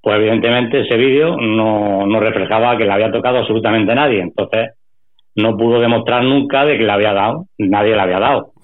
pues 0.00 0.16
evidentemente 0.16 0.80
ese 0.80 0.96
vídeo 0.96 1.36
no, 1.36 2.06
no 2.06 2.18
reflejaba 2.18 2.78
que 2.78 2.84
le 2.84 2.92
había 2.92 3.12
tocado 3.12 3.40
absolutamente 3.40 3.94
nadie. 3.94 4.22
Entonces 4.22 4.70
no 5.34 5.54
pudo 5.54 5.80
demostrar 5.80 6.24
nunca 6.24 6.64
de 6.64 6.78
que 6.78 6.84
le 6.84 6.92
había 6.92 7.12
dado. 7.12 7.44
Nadie 7.58 7.94
le 7.94 8.00
había 8.00 8.20
dado 8.20 8.54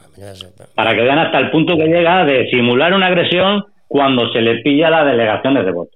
para 0.74 0.94
que 0.94 1.02
vean 1.02 1.18
hasta 1.18 1.38
el 1.38 1.50
punto 1.50 1.76
que 1.76 1.86
llega 1.86 2.24
de 2.24 2.48
simular 2.50 2.92
una 2.94 3.06
agresión 3.06 3.64
cuando 3.90 4.32
se 4.32 4.40
le 4.40 4.60
pilla 4.62 4.88
las 4.88 5.04
delegaciones 5.04 5.64
de 5.66 5.72
voto. 5.72 5.90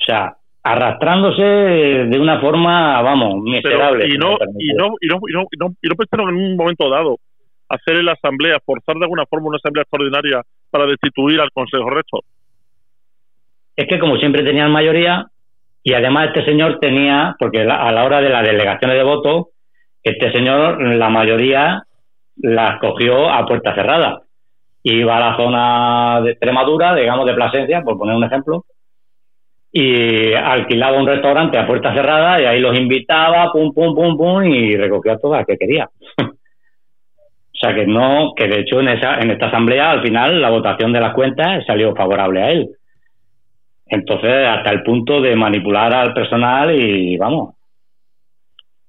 O 0.00 0.04
sea, 0.06 0.36
arrastrándose 0.62 1.42
de 1.42 2.18
una 2.20 2.38
forma, 2.40 3.02
vamos, 3.02 3.42
Pero, 3.60 3.70
miserable. 3.74 4.06
y, 4.08 4.16
no, 4.16 4.36
y, 4.56 4.72
no, 4.72 4.94
y, 5.00 5.06
no, 5.08 5.16
y, 5.28 5.32
no, 5.32 5.42
y, 5.50 5.56
no, 5.58 5.66
y 5.82 5.88
no 5.88 5.94
pensaron 5.96 6.28
en 6.28 6.36
un 6.36 6.56
momento 6.56 6.88
dado 6.88 7.16
hacer 7.68 7.96
en 7.96 8.04
la 8.06 8.12
asamblea, 8.12 8.58
forzar 8.64 8.94
de 8.96 9.02
alguna 9.06 9.26
forma 9.26 9.48
una 9.48 9.56
asamblea 9.56 9.82
extraordinaria 9.82 10.42
para 10.70 10.86
destituir 10.86 11.40
al 11.40 11.50
Consejo 11.50 11.90
Rector. 11.90 12.20
Es 13.74 13.88
que 13.88 13.98
como 13.98 14.16
siempre 14.18 14.44
tenían 14.44 14.70
mayoría, 14.70 15.26
y 15.82 15.92
además 15.92 16.28
este 16.28 16.44
señor 16.44 16.78
tenía, 16.78 17.34
porque 17.40 17.64
la- 17.64 17.82
a 17.82 17.90
la 17.90 18.04
hora 18.04 18.20
de 18.20 18.28
las 18.28 18.46
delegaciones 18.46 18.96
de 18.96 19.02
voto, 19.02 19.48
este 20.04 20.30
señor, 20.30 20.80
la 20.96 21.08
mayoría 21.08 21.82
las 22.36 22.78
cogió 22.78 23.28
a 23.28 23.44
puerta 23.44 23.74
cerrada. 23.74 24.20
Iba 24.86 25.16
a 25.16 25.20
la 25.30 25.36
zona 25.36 26.20
de 26.22 26.32
Extremadura, 26.32 26.94
digamos 26.94 27.26
de 27.26 27.34
Plasencia, 27.34 27.82
por 27.82 27.96
poner 27.96 28.14
un 28.16 28.24
ejemplo, 28.24 28.64
y 29.72 30.32
alquilaba 30.34 30.98
un 30.98 31.06
restaurante 31.06 31.58
a 31.58 31.66
puerta 31.66 31.92
cerrada 31.94 32.40
y 32.40 32.44
ahí 32.44 32.60
los 32.60 32.78
invitaba, 32.78 33.50
pum, 33.50 33.72
pum, 33.72 33.94
pum, 33.94 34.16
pum, 34.16 34.44
y 34.44 34.76
recogía 34.76 35.16
todas 35.18 35.38
las 35.40 35.46
que 35.46 35.56
quería. 35.56 35.88
o 36.18 37.56
sea 37.60 37.74
que 37.74 37.86
no, 37.86 38.34
que 38.36 38.46
de 38.46 38.60
hecho 38.60 38.80
en, 38.80 38.88
esa, 38.88 39.20
en 39.20 39.30
esta 39.30 39.46
asamblea 39.46 39.90
al 39.90 40.02
final 40.02 40.40
la 40.40 40.50
votación 40.50 40.92
de 40.92 41.00
las 41.00 41.14
cuentas 41.14 41.64
salió 41.66 41.94
favorable 41.94 42.42
a 42.42 42.50
él. 42.50 42.68
Entonces, 43.86 44.46
hasta 44.46 44.70
el 44.70 44.82
punto 44.82 45.20
de 45.20 45.34
manipular 45.36 45.94
al 45.94 46.12
personal 46.14 46.74
y, 46.74 47.16
vamos, 47.16 47.54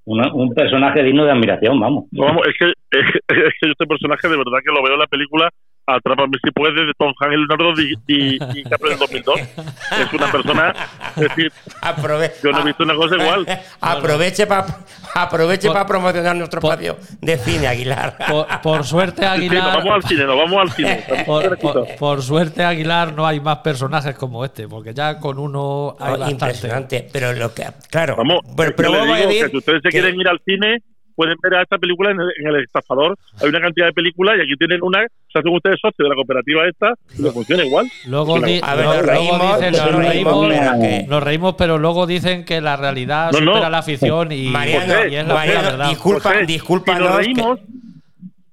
una- 0.05 0.31
un 0.34 0.53
personaje 0.53 1.03
digno 1.03 1.25
de 1.25 1.31
admiración, 1.31 1.79
vamos. 1.79 2.05
Vamos, 2.12 2.41
es 2.47 2.53
que, 2.60 2.65
es, 2.99 3.05
es 3.27 3.53
que 3.62 3.71
este 3.71 3.86
personaje 3.88 4.27
de 4.27 4.38
verdad 4.38 4.60
que 4.63 4.73
lo 4.73 4.84
veo 4.84 4.93
en 4.93 4.99
la 4.99 5.08
película 5.08 5.49
Atrápame 5.88 6.38
si 6.43 6.50
puedes 6.52 6.76
de 6.76 6.93
Tom 6.98 7.13
Hanks 7.19 7.34
y 7.34 7.38
Leonardo 7.38 7.74
Di, 8.08 8.39
del 8.39 8.98
2002. 8.98 9.39
Es 9.39 10.13
una 10.13 10.32
persona, 10.32 10.74
es 11.15 11.21
decir, 11.21 11.52
Aprove- 11.82 12.32
yo 12.43 12.52
no 12.52 12.62
he 12.62 12.63
visto 12.63 12.84
una 12.84 12.95
cosa 12.95 13.15
igual. 13.15 13.45
Aproveche 13.82 14.48
para 14.48 14.65
aproveche 15.13 15.67
para 15.69 15.86
promocionar 15.86 16.36
nuestro 16.36 16.60
por- 16.60 16.71
espacio 16.82 16.98
de 17.21 17.38
cine, 17.38 17.67
Aguilar. 17.67 18.17
Por, 18.28 18.48
por 18.62 18.84
suerte, 18.84 19.21
Sí, 19.21 19.28
sí, 19.28 19.50
nos 19.50 19.63
Aguilar. 19.63 19.78
vamos 19.78 19.93
al 19.93 20.04
cine, 20.10 20.24
nos 20.26 20.38
vamos 20.38 20.62
al 20.62 20.71
cine. 20.71 21.04
Por, 21.26 21.58
por- 21.60 21.95
por 21.98 22.21
suerte, 22.21 22.63
Aguilar, 22.63 23.13
no 23.13 23.26
hay 23.28 23.39
más 23.39 23.60
personajes 23.60 24.15
como 24.15 24.43
este, 24.43 24.67
porque 24.67 24.93
ya 24.93 25.19
con 25.19 25.38
uno 25.39 25.95
hay 26.00 26.08
Oh, 26.13 26.17
bastante. 26.17 26.32
impresionante. 26.32 27.08
Pero 27.13 27.34
lo 27.34 27.54
que. 27.54 27.63
Claro. 27.89 28.15
Vamos, 28.17 28.39
pero, 28.58 28.76
pero 28.76 28.89
le 28.91 28.98
vamos 28.98 29.13
a 29.13 29.17
digo 29.17 29.30
decir 29.30 29.45
que 29.45 29.52
si 29.52 29.58
ustedes 29.58 29.82
se 29.84 29.89
que- 29.89 30.00
quieren 30.02 30.19
ir 30.19 30.28
al 30.28 30.39
cine, 30.45 30.78
pueden 31.15 31.36
ver 31.41 31.56
a 31.56 31.62
esta 31.63 31.78
película 31.78 32.12
en 32.12 32.19
el, 32.19 32.30
en 32.39 32.47
el 32.47 32.63
estafador. 32.63 33.17
Hay 33.41 33.49
una 33.49 33.62
cantidad 33.62 33.86
de 33.88 33.93
películas 33.93 34.36
y 34.38 34.41
aquí 34.41 34.56
tienen 34.58 34.80
una, 34.84 34.99
se 35.32 35.39
hacen 35.39 35.54
ustedes 35.54 35.80
socios 35.82 35.97
de 36.06 36.10
la 36.10 36.15
cooperativa 36.15 36.67
esta 36.67 36.93
y 37.17 37.21
le 37.21 37.32
funciona 37.32 37.63
igual. 37.65 37.88
Luego, 38.08 38.39
di- 38.41 38.60
A 38.62 38.75
ver, 38.75 38.86
luego- 38.86 38.97
nos 39.01 39.06
reímos, 39.06 39.56
dicen, 39.58 39.71
nos 39.71 39.95
reímos, 39.95 40.08
reímos, 40.08 40.47
pero 40.49 40.80
que- 40.82 41.06
nos 41.08 41.23
reímos, 41.23 41.56
pero 41.58 41.78
luego 41.78 42.06
dicen 42.08 42.45
que 42.45 42.62
la 42.62 42.75
realidad 42.75 43.32
No, 43.32 43.39
no. 43.41 43.51
supera 43.54 43.69
la 43.69 43.78
aficción 43.80 44.32
y, 44.32 44.49
Mariano, 44.49 45.08
y 45.10 45.15
es 45.15 45.28
la 45.28 45.34
Mariano, 45.34 45.62
verdad. 45.63 45.89
disculpa, 45.89 46.30
José, 46.34 46.45
discúlpanos. 46.45 47.01
Si 47.01 47.08
nos 47.08 47.17
que- 47.17 47.25
reímos, 47.25 47.60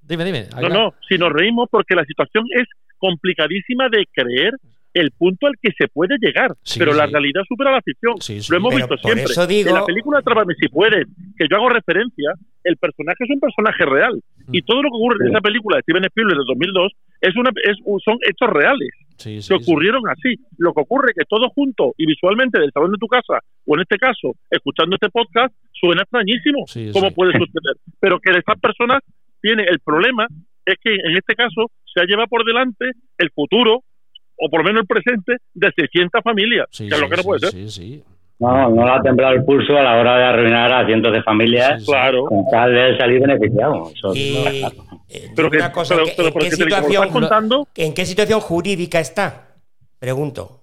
Dime, 0.02 0.24
dime. 0.24 0.46
no, 0.60 0.68
no, 0.68 0.94
si 1.08 1.16
nos 1.16 1.32
reímos 1.32 1.68
porque 1.70 1.94
la 1.94 2.04
situación 2.04 2.44
es 2.60 2.66
complicadísima 2.98 3.88
de 3.88 4.04
creer 4.12 4.52
el 4.94 5.10
punto 5.12 5.46
al 5.46 5.54
que 5.60 5.70
se 5.76 5.88
puede 5.88 6.16
llegar, 6.20 6.52
Sí, 6.62 6.78
pero 6.78 6.92
la 6.92 7.06
realidad 7.06 7.42
supera 7.48 7.72
la 7.72 7.80
ficción. 7.82 8.20
Sí. 8.20 8.40
Lo 8.50 8.56
hemos 8.58 8.74
Pero 8.74 8.86
visto 8.88 8.96
siempre. 8.98 9.46
digo- 9.48 9.68
En 9.70 9.74
la 9.74 9.84
película 9.84 10.18
Atrápame 10.18 10.54
si 10.60 10.68
puedes, 10.68 11.06
que 11.36 11.46
yo 11.50 11.56
hago 11.56 11.68
referencia, 11.70 12.32
el 12.64 12.76
personaje 12.76 13.24
es 13.24 13.30
un 13.30 13.40
personaje 13.40 13.84
real. 13.86 14.14
Mm. 14.46 14.54
Y 14.54 14.62
todo 14.62 14.82
lo 14.82 14.90
que 14.90 14.96
ocurre 14.96 15.24
en 15.24 15.30
esa 15.32 15.40
película 15.40 15.76
de 15.76 15.82
Steven 15.82 16.04
Spielberg 16.04 16.38
de 16.38 16.44
2002 16.46 16.92
es 17.20 17.36
una, 17.36 17.50
es, 17.64 17.76
son 18.04 18.18
hechos 18.28 18.50
reales 18.50 18.90
que 19.16 19.54
ocurrieron 19.54 20.02
así. 20.08 20.34
Lo 20.58 20.72
que 20.74 20.80
ocurre 20.80 21.10
es 21.10 21.16
que 21.18 21.24
todo 21.28 21.48
junto 21.50 21.94
y 21.96 22.06
visualmente 22.06 22.58
del 22.58 22.72
salón 22.72 22.90
de 22.92 22.98
tu 22.98 23.06
casa, 23.06 23.38
o 23.66 23.74
en 23.76 23.82
este 23.82 23.96
caso, 23.96 24.34
escuchando 24.50 24.96
este 24.96 25.10
podcast, 25.10 25.54
suena 25.72 26.02
extrañísimo. 26.02 26.64
Sí, 26.66 26.90
¿Cómo 26.92 27.08
sí. 27.08 27.14
puede 27.14 27.32
suceder? 27.32 27.76
Pero 28.00 28.18
que 28.20 28.30
estas 28.36 28.58
personas 28.60 29.00
tienen 29.40 29.66
el 29.68 29.78
problema 29.80 30.26
es 30.66 30.76
que 30.82 30.94
en 30.94 31.16
este 31.16 31.34
caso 31.34 31.70
se 31.92 32.04
lleva 32.06 32.26
por 32.26 32.44
delante 32.44 32.92
el 33.18 33.30
futuro 33.30 33.82
o 34.44 34.50
por 34.50 34.60
lo 34.60 34.64
menos 34.64 34.80
el 34.82 34.86
presente, 34.88 35.36
de 35.54 35.70
600 35.76 36.20
familias, 36.22 36.66
Sí, 36.70 36.88
que 36.88 36.94
es 36.94 37.00
lo 37.00 37.08
que 37.08 37.16
no 37.16 37.22
puede 37.22 37.40
sí, 37.40 37.46
ser. 37.46 37.70
sí, 37.70 37.70
sí. 37.70 38.04
No, 38.40 38.70
no 38.70 38.84
le 38.84 38.90
ha 38.90 39.00
temblado 39.00 39.34
el 39.34 39.44
pulso 39.44 39.76
a 39.76 39.82
la 39.82 39.96
hora 40.00 40.16
de 40.16 40.24
arruinar 40.24 40.72
a 40.72 40.84
cientos 40.84 41.12
de 41.12 41.22
familias 41.22 41.78
Sí, 41.78 41.84
sí. 41.86 41.92
Claro. 41.92 42.24
con 42.24 42.44
tal 42.50 42.74
de 42.74 42.96
salir 42.98 43.20
beneficiado. 43.20 43.90
Eso 43.94 44.12
Y, 44.16 44.42
claro. 44.58 44.74
eh, 45.08 45.30
Pero 45.36 45.48
que, 45.50 45.56
una 45.58 45.70
cosa, 45.70 45.94
pero, 45.94 46.02
¿en 46.02 46.08
qué- 46.08 46.14
pero 46.16 46.26
¿en, 46.28 46.32
porque 46.34 46.50
qué 46.50 46.56
te- 46.56 46.62
como 46.64 46.70
lo 46.80 46.82
situación, 46.88 47.12
contando, 47.12 47.68
¿en 47.76 47.94
qué 47.94 48.04
situación 48.04 48.40
jurídica 48.40 48.98
está? 48.98 49.48
Pregunto. 50.00 50.58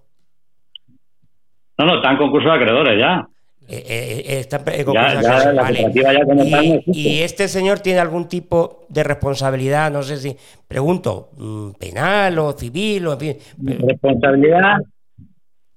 No, 1.78 1.86
no, 1.86 1.96
está 1.96 2.12
en 2.12 2.18
concurso 2.18 2.50
de 2.50 2.56
acreedores 2.56 3.00
ya. 3.00 3.26
Eh, 3.72 3.84
eh, 3.88 4.24
eh, 4.26 4.40
está 4.40 4.58
en 4.58 4.66
Ya, 4.78 4.84
concurso, 4.84 5.22
ya 5.22 5.52
la 5.54 5.62
vale. 5.62 5.78
cooperativa 5.84 6.14
ya 6.14 6.26
como 6.26 6.50
tal 6.50 6.70
no 6.70 6.82
y, 6.88 7.22
este 7.22 7.48
señor 7.48 7.80
tiene 7.82 8.00
algún 8.00 8.28
tipo 8.28 8.86
de 8.90 9.04
responsabilidad, 9.04 9.92
no 9.92 10.02
sé 10.02 10.18
si, 10.18 10.36
pregunto, 10.68 11.30
mm, 11.38 11.72
penal 11.80 12.40
o 12.40 12.52
civil 12.54 13.06
o 13.08 13.14
en 13.14 13.20
fin. 13.20 13.38
Responsabilidad 13.88 14.78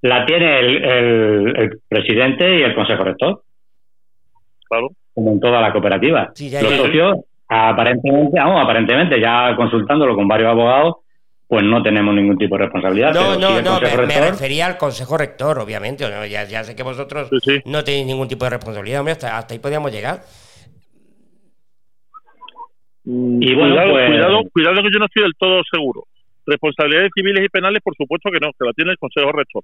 la 0.00 0.24
tiene 0.24 0.59
el, 0.61 0.85
el- 0.85 1.57
el 1.59 1.81
presidente 1.87 2.61
y 2.61 2.62
el 2.62 2.74
consejo 2.74 3.05
rector, 3.05 3.42
claro, 4.70 4.88
como 5.12 5.33
en 5.33 5.40
toda 5.40 5.61
la 5.61 5.70
cooperativa. 5.70 6.33
Sí, 6.35 6.48
ya, 6.48 6.62
Los 6.62 6.70
ya. 6.72 6.76
socios, 6.78 7.16
aparentemente, 7.46 8.38
vamos, 8.40 8.64
aparentemente, 8.64 9.20
ya 9.20 9.55
consultándolo 9.55 10.14
con 10.16 10.26
varios 10.26 10.48
abogados, 10.50 10.94
pues 11.52 11.66
no 11.66 11.82
tenemos 11.82 12.14
ningún 12.14 12.38
tipo 12.38 12.56
de 12.56 12.62
responsabilidad. 12.62 13.12
No, 13.12 13.38
no, 13.38 13.60
no, 13.60 13.78
me, 13.78 14.30
refería 14.30 14.64
al 14.64 14.78
consejo 14.78 15.18
rector, 15.18 15.58
obviamente. 15.58 16.08
¿no? 16.08 16.24
Ya, 16.24 16.44
ya 16.44 16.64
sé 16.64 16.74
que 16.74 16.82
vosotros 16.82 17.28
sí, 17.28 17.36
sí. 17.42 17.62
no 17.66 17.84
tenéis 17.84 18.06
ningún 18.06 18.26
tipo 18.26 18.46
de 18.46 18.52
responsabilidad, 18.52 19.00
hombre, 19.00 19.12
hasta, 19.12 19.36
hasta 19.36 19.52
ahí 19.52 19.60
podíamos 19.60 19.92
llegar. 19.92 20.22
Y 23.04 23.54
bueno, 23.54 23.74
cuidado, 23.74 23.92
pues- 23.92 24.08
cuidado, 24.08 24.42
cuidado 24.50 24.76
que 24.76 24.90
yo 24.94 24.98
no 24.98 25.04
estoy 25.04 25.22
del 25.24 25.34
todo 25.38 25.60
seguro. 25.70 26.04
Responsabilidades 26.46 27.10
civiles 27.14 27.44
y 27.44 27.48
penales, 27.50 27.82
por 27.84 27.94
supuesto 27.96 28.30
que 28.30 28.40
no, 28.40 28.50
que 28.58 28.64
la 28.64 28.72
tiene 28.72 28.92
el 28.92 28.96
Consejo 28.96 29.30
Rector. 29.30 29.62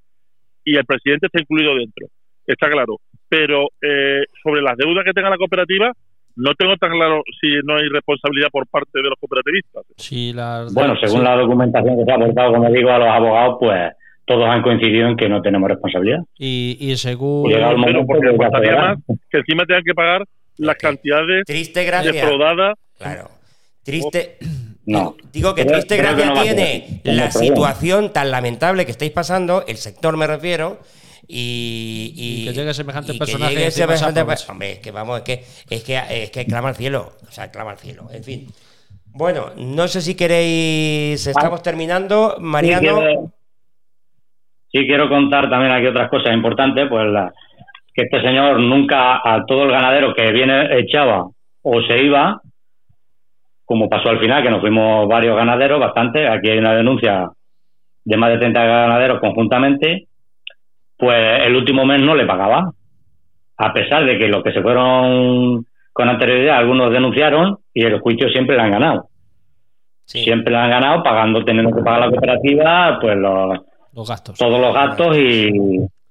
Y 0.67 0.77
el 0.77 0.85
presidente 0.85 1.29
está 1.29 1.41
incluido 1.41 1.75
dentro, 1.75 2.07
está 2.47 2.69
claro. 2.69 2.99
Pero 3.31 3.69
eh, 3.81 4.27
sobre 4.43 4.61
las 4.61 4.77
deudas 4.77 5.07
que 5.07 5.15
tenga 5.15 5.31
la 5.31 5.39
cooperativa, 5.39 5.91
no 6.39 6.55
tengo 6.55 6.77
tan 6.77 6.91
claro 6.93 7.23
si 7.41 7.49
no 7.65 7.77
hay 7.77 7.89
responsabilidad 7.89 8.49
por 8.51 8.67
parte 8.69 8.91
de 8.95 9.03
los 9.11 9.15
cooperativistas. 9.21 9.85
Sí, 9.97 10.33
las- 10.33 10.73
bueno, 10.73 10.95
según 11.01 11.19
sí. 11.19 11.25
la 11.25 11.37
documentación 11.37 11.99
que 11.99 12.05
se 12.05 12.11
ha 12.11 12.15
aportado, 12.15 12.53
como 12.55 12.71
digo, 12.71 12.91
a 12.91 12.99
los 12.99 13.09
abogados, 13.09 13.57
pues 13.61 13.93
todos 14.25 14.45
han 14.49 14.63
coincidido 14.63 15.09
en 15.09 15.17
que 15.17 15.29
no 15.29 15.41
tenemos 15.43 15.69
responsabilidad. 15.69 16.21
Y, 16.39 16.77
y 16.81 16.97
según. 16.97 17.49
Llegado 17.51 17.75
el 17.77 17.83
Pero 17.85 17.93
momento, 18.03 18.07
porque 18.07 18.37
pues, 18.37 18.51
verá. 18.61 18.95
más 18.95 18.99
que 19.31 19.39
encima 19.39 19.65
tengan 19.67 19.83
que 19.85 19.95
pagar 19.95 20.25
las 20.59 20.77
que- 20.77 20.87
cantidades 20.87 21.45
Triste 21.47 21.85
gracia. 21.85 22.13
defraudadas. 22.13 22.75
Claro. 22.99 23.29
Triste. 23.85 24.37
No. 24.87 24.99
Digo, 24.99 25.17
digo 25.33 25.55
que 25.55 25.63
Creo- 25.63 25.73
triste 25.75 25.99
creo 25.99 26.17
que 26.17 26.23
gracia 26.23 26.35
no 26.35 26.43
tiene 26.43 27.01
la 27.05 27.31
situación 27.31 28.13
tan 28.13 28.31
lamentable 28.31 28.85
que 28.87 28.91
estáis 28.91 29.13
pasando, 29.13 29.65
el 29.67 29.77
sector 29.77 30.17
me 30.17 30.27
refiero, 30.27 30.79
y, 31.31 32.15
Y 32.17 32.45
que 32.47 32.53
llegue 32.55 32.73
semejante 32.75 33.11
y 33.13 33.15
que 33.15 33.19
personaje 33.19 33.51
llegue 33.53 33.63
y 33.63 33.67
encima 33.67 33.87
se 33.89 33.99
semejante- 33.99 34.21
aproveche. 34.21 34.51
hombre, 34.51 34.73
es 34.73 34.79
que 34.79 34.91
vamos, 34.91 35.19
es 35.19 35.25
que, 35.25 35.45
es 35.75 35.85
que 35.85 36.01
es 36.25 36.31
que 36.31 36.47
clama 36.47 36.71
al 36.71 36.75
cielo, 36.77 37.13
o 37.29 37.31
sea, 37.31 37.51
clama 37.51 37.73
al 37.73 37.79
cielo, 37.79 38.09
en 38.13 38.25
fin. 38.25 38.47
Bueno, 39.11 39.51
no 39.57 39.87
sé 39.89 40.01
si 40.01 40.15
queréis, 40.15 41.27
estamos 41.27 41.63
terminando, 41.63 42.35
Sí 42.37 42.43
Mariano. 42.43 42.81
quiero, 42.81 43.33
sí 44.73 44.87
quiero 44.87 45.09
contar 45.09 45.51
también 45.51 45.73
aquí 45.73 45.87
otras 45.87 46.09
cosas 46.11 46.33
importantes, 46.35 46.87
pues 46.89 47.07
la- 47.11 47.33
que 47.95 48.03
este 48.05 48.21
señor 48.23 48.61
nunca 48.61 49.17
a 49.17 49.45
todo 49.47 49.65
el 49.65 49.73
ganadero 49.73 50.15
que 50.15 50.31
viene 50.33 50.79
echaba 50.79 51.27
o 51.63 51.83
se 51.83 51.99
iba, 52.03 52.41
como 53.65 53.89
pasó 53.89 54.09
al 54.09 54.21
final, 54.21 54.43
que 54.43 54.51
nos 54.51 54.61
fuimos 54.61 55.07
varios 55.09 55.37
ganaderos, 55.37 55.81
bastante, 55.81 56.27
aquí 56.29 56.49
hay 56.49 56.59
una 56.59 56.75
denuncia 56.75 57.29
de 58.05 58.17
más 58.17 58.31
de 58.31 58.39
30 58.39 58.65
ganaderos 58.65 59.21
conjuntamente, 59.21 60.07
pues 60.99 61.47
el 61.47 61.57
último 61.57 61.87
mes 61.87 62.03
no 62.03 62.15
le 62.15 62.27
pagaba, 62.27 62.73
a 63.57 63.73
pesar 63.73 64.05
de 64.05 64.19
que 64.19 64.29
los 64.29 64.43
que 64.43 64.53
se 64.53 64.63
fueron 64.63 65.65
con 65.93 66.09
anterioridad, 66.09 66.59
algunos 66.59 66.93
denunciaron 66.93 67.59
y 67.73 67.85
el 67.85 67.99
juicio 68.01 68.29
siempre 68.29 68.57
le 68.57 68.63
han 68.63 68.71
ganado. 68.73 69.09
Sí. 70.05 70.21
Siempre 70.25 70.53
le 70.53 70.59
han 70.59 70.71
ganado 70.71 71.03
pagando, 71.03 71.45
teniendo 71.45 71.75
que 71.75 71.83
pagar 71.83 72.01
la 72.01 72.11
cooperativa, 72.11 72.99
pues 73.01 73.17
los, 73.17 73.59
Los 73.95 74.09
gastos. 74.09 74.39
todos 74.39 74.61
los 74.61 74.73
gastos 74.75 75.17
y 75.19 75.51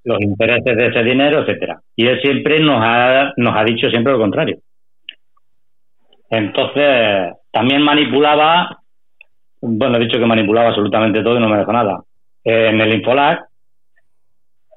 los 0.04 0.22
intereses 0.22 0.78
de 0.78 0.88
ese 0.88 1.04
dinero, 1.04 1.42
etcétera. 1.42 1.80
Y 1.96 2.06
él 2.08 2.20
siempre 2.22 2.60
nos 2.60 2.80
ha, 2.82 3.34
nos 3.38 3.56
ha 3.56 3.64
dicho 3.64 3.90
siempre 3.90 4.14
lo 4.14 4.20
contrario. 4.20 4.58
Entonces, 6.30 7.34
también 7.52 7.82
manipulaba, 7.82 8.78
bueno, 9.62 9.98
he 9.98 10.02
dicho 10.02 10.20
que 10.20 10.26
manipulaba 10.26 10.70
absolutamente 10.70 11.24
todo 11.24 11.38
y 11.38 11.42
no 11.42 11.50
me 11.50 11.58
dejó 11.58 11.72
nada. 11.74 12.02
En 12.44 12.80
el 12.82 12.94
Infolac, 12.94 13.46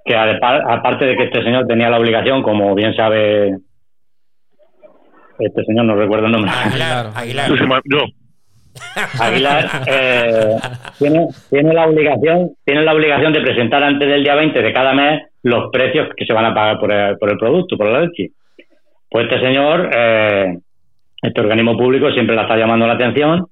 que 0.04 0.16
aparte 0.16 1.04
de 1.04 1.16
que 1.16 1.24
este 1.24 1.42
señor 1.42 1.66
tenía 1.66 1.90
la 1.90 1.98
obligación, 1.98 2.42
como 2.42 2.74
bien 2.74 2.94
sabe 2.94 3.56
este 5.38 5.64
señor, 5.64 5.86
no 5.86 5.94
recuerdo 5.94 6.26
el 6.26 6.32
nombre, 6.32 6.50
Aguilar, 6.50 7.10
Aguilar. 7.14 7.50
Aguilar. 7.50 7.82
Yo, 7.84 8.04
Aguilar 9.20 9.64
eh, 9.86 10.56
tiene, 10.98 11.26
tiene 11.50 11.74
la 11.74 11.86
obligación 11.86 12.50
tiene 12.64 12.82
la 12.84 12.94
obligación 12.94 13.32
de 13.32 13.40
presentar 13.40 13.82
antes 13.82 14.08
del 14.08 14.22
día 14.22 14.34
20 14.34 14.60
de 14.60 14.72
cada 14.72 14.92
mes 14.92 15.22
los 15.42 15.70
precios 15.70 16.08
que 16.16 16.26
se 16.26 16.32
van 16.32 16.44
a 16.44 16.54
pagar 16.54 16.78
por 16.78 16.92
el, 16.92 17.16
por 17.18 17.30
el 17.30 17.38
producto, 17.38 17.76
por 17.76 17.86
la 17.86 18.00
leche. 18.00 18.30
Pues 19.08 19.26
este 19.26 19.40
señor, 19.40 19.90
eh, 19.94 20.58
este 21.22 21.40
organismo 21.40 21.76
público 21.76 22.10
siempre 22.12 22.36
la 22.36 22.42
está 22.42 22.56
llamando 22.56 22.86
la 22.86 22.94
atención 22.94 23.46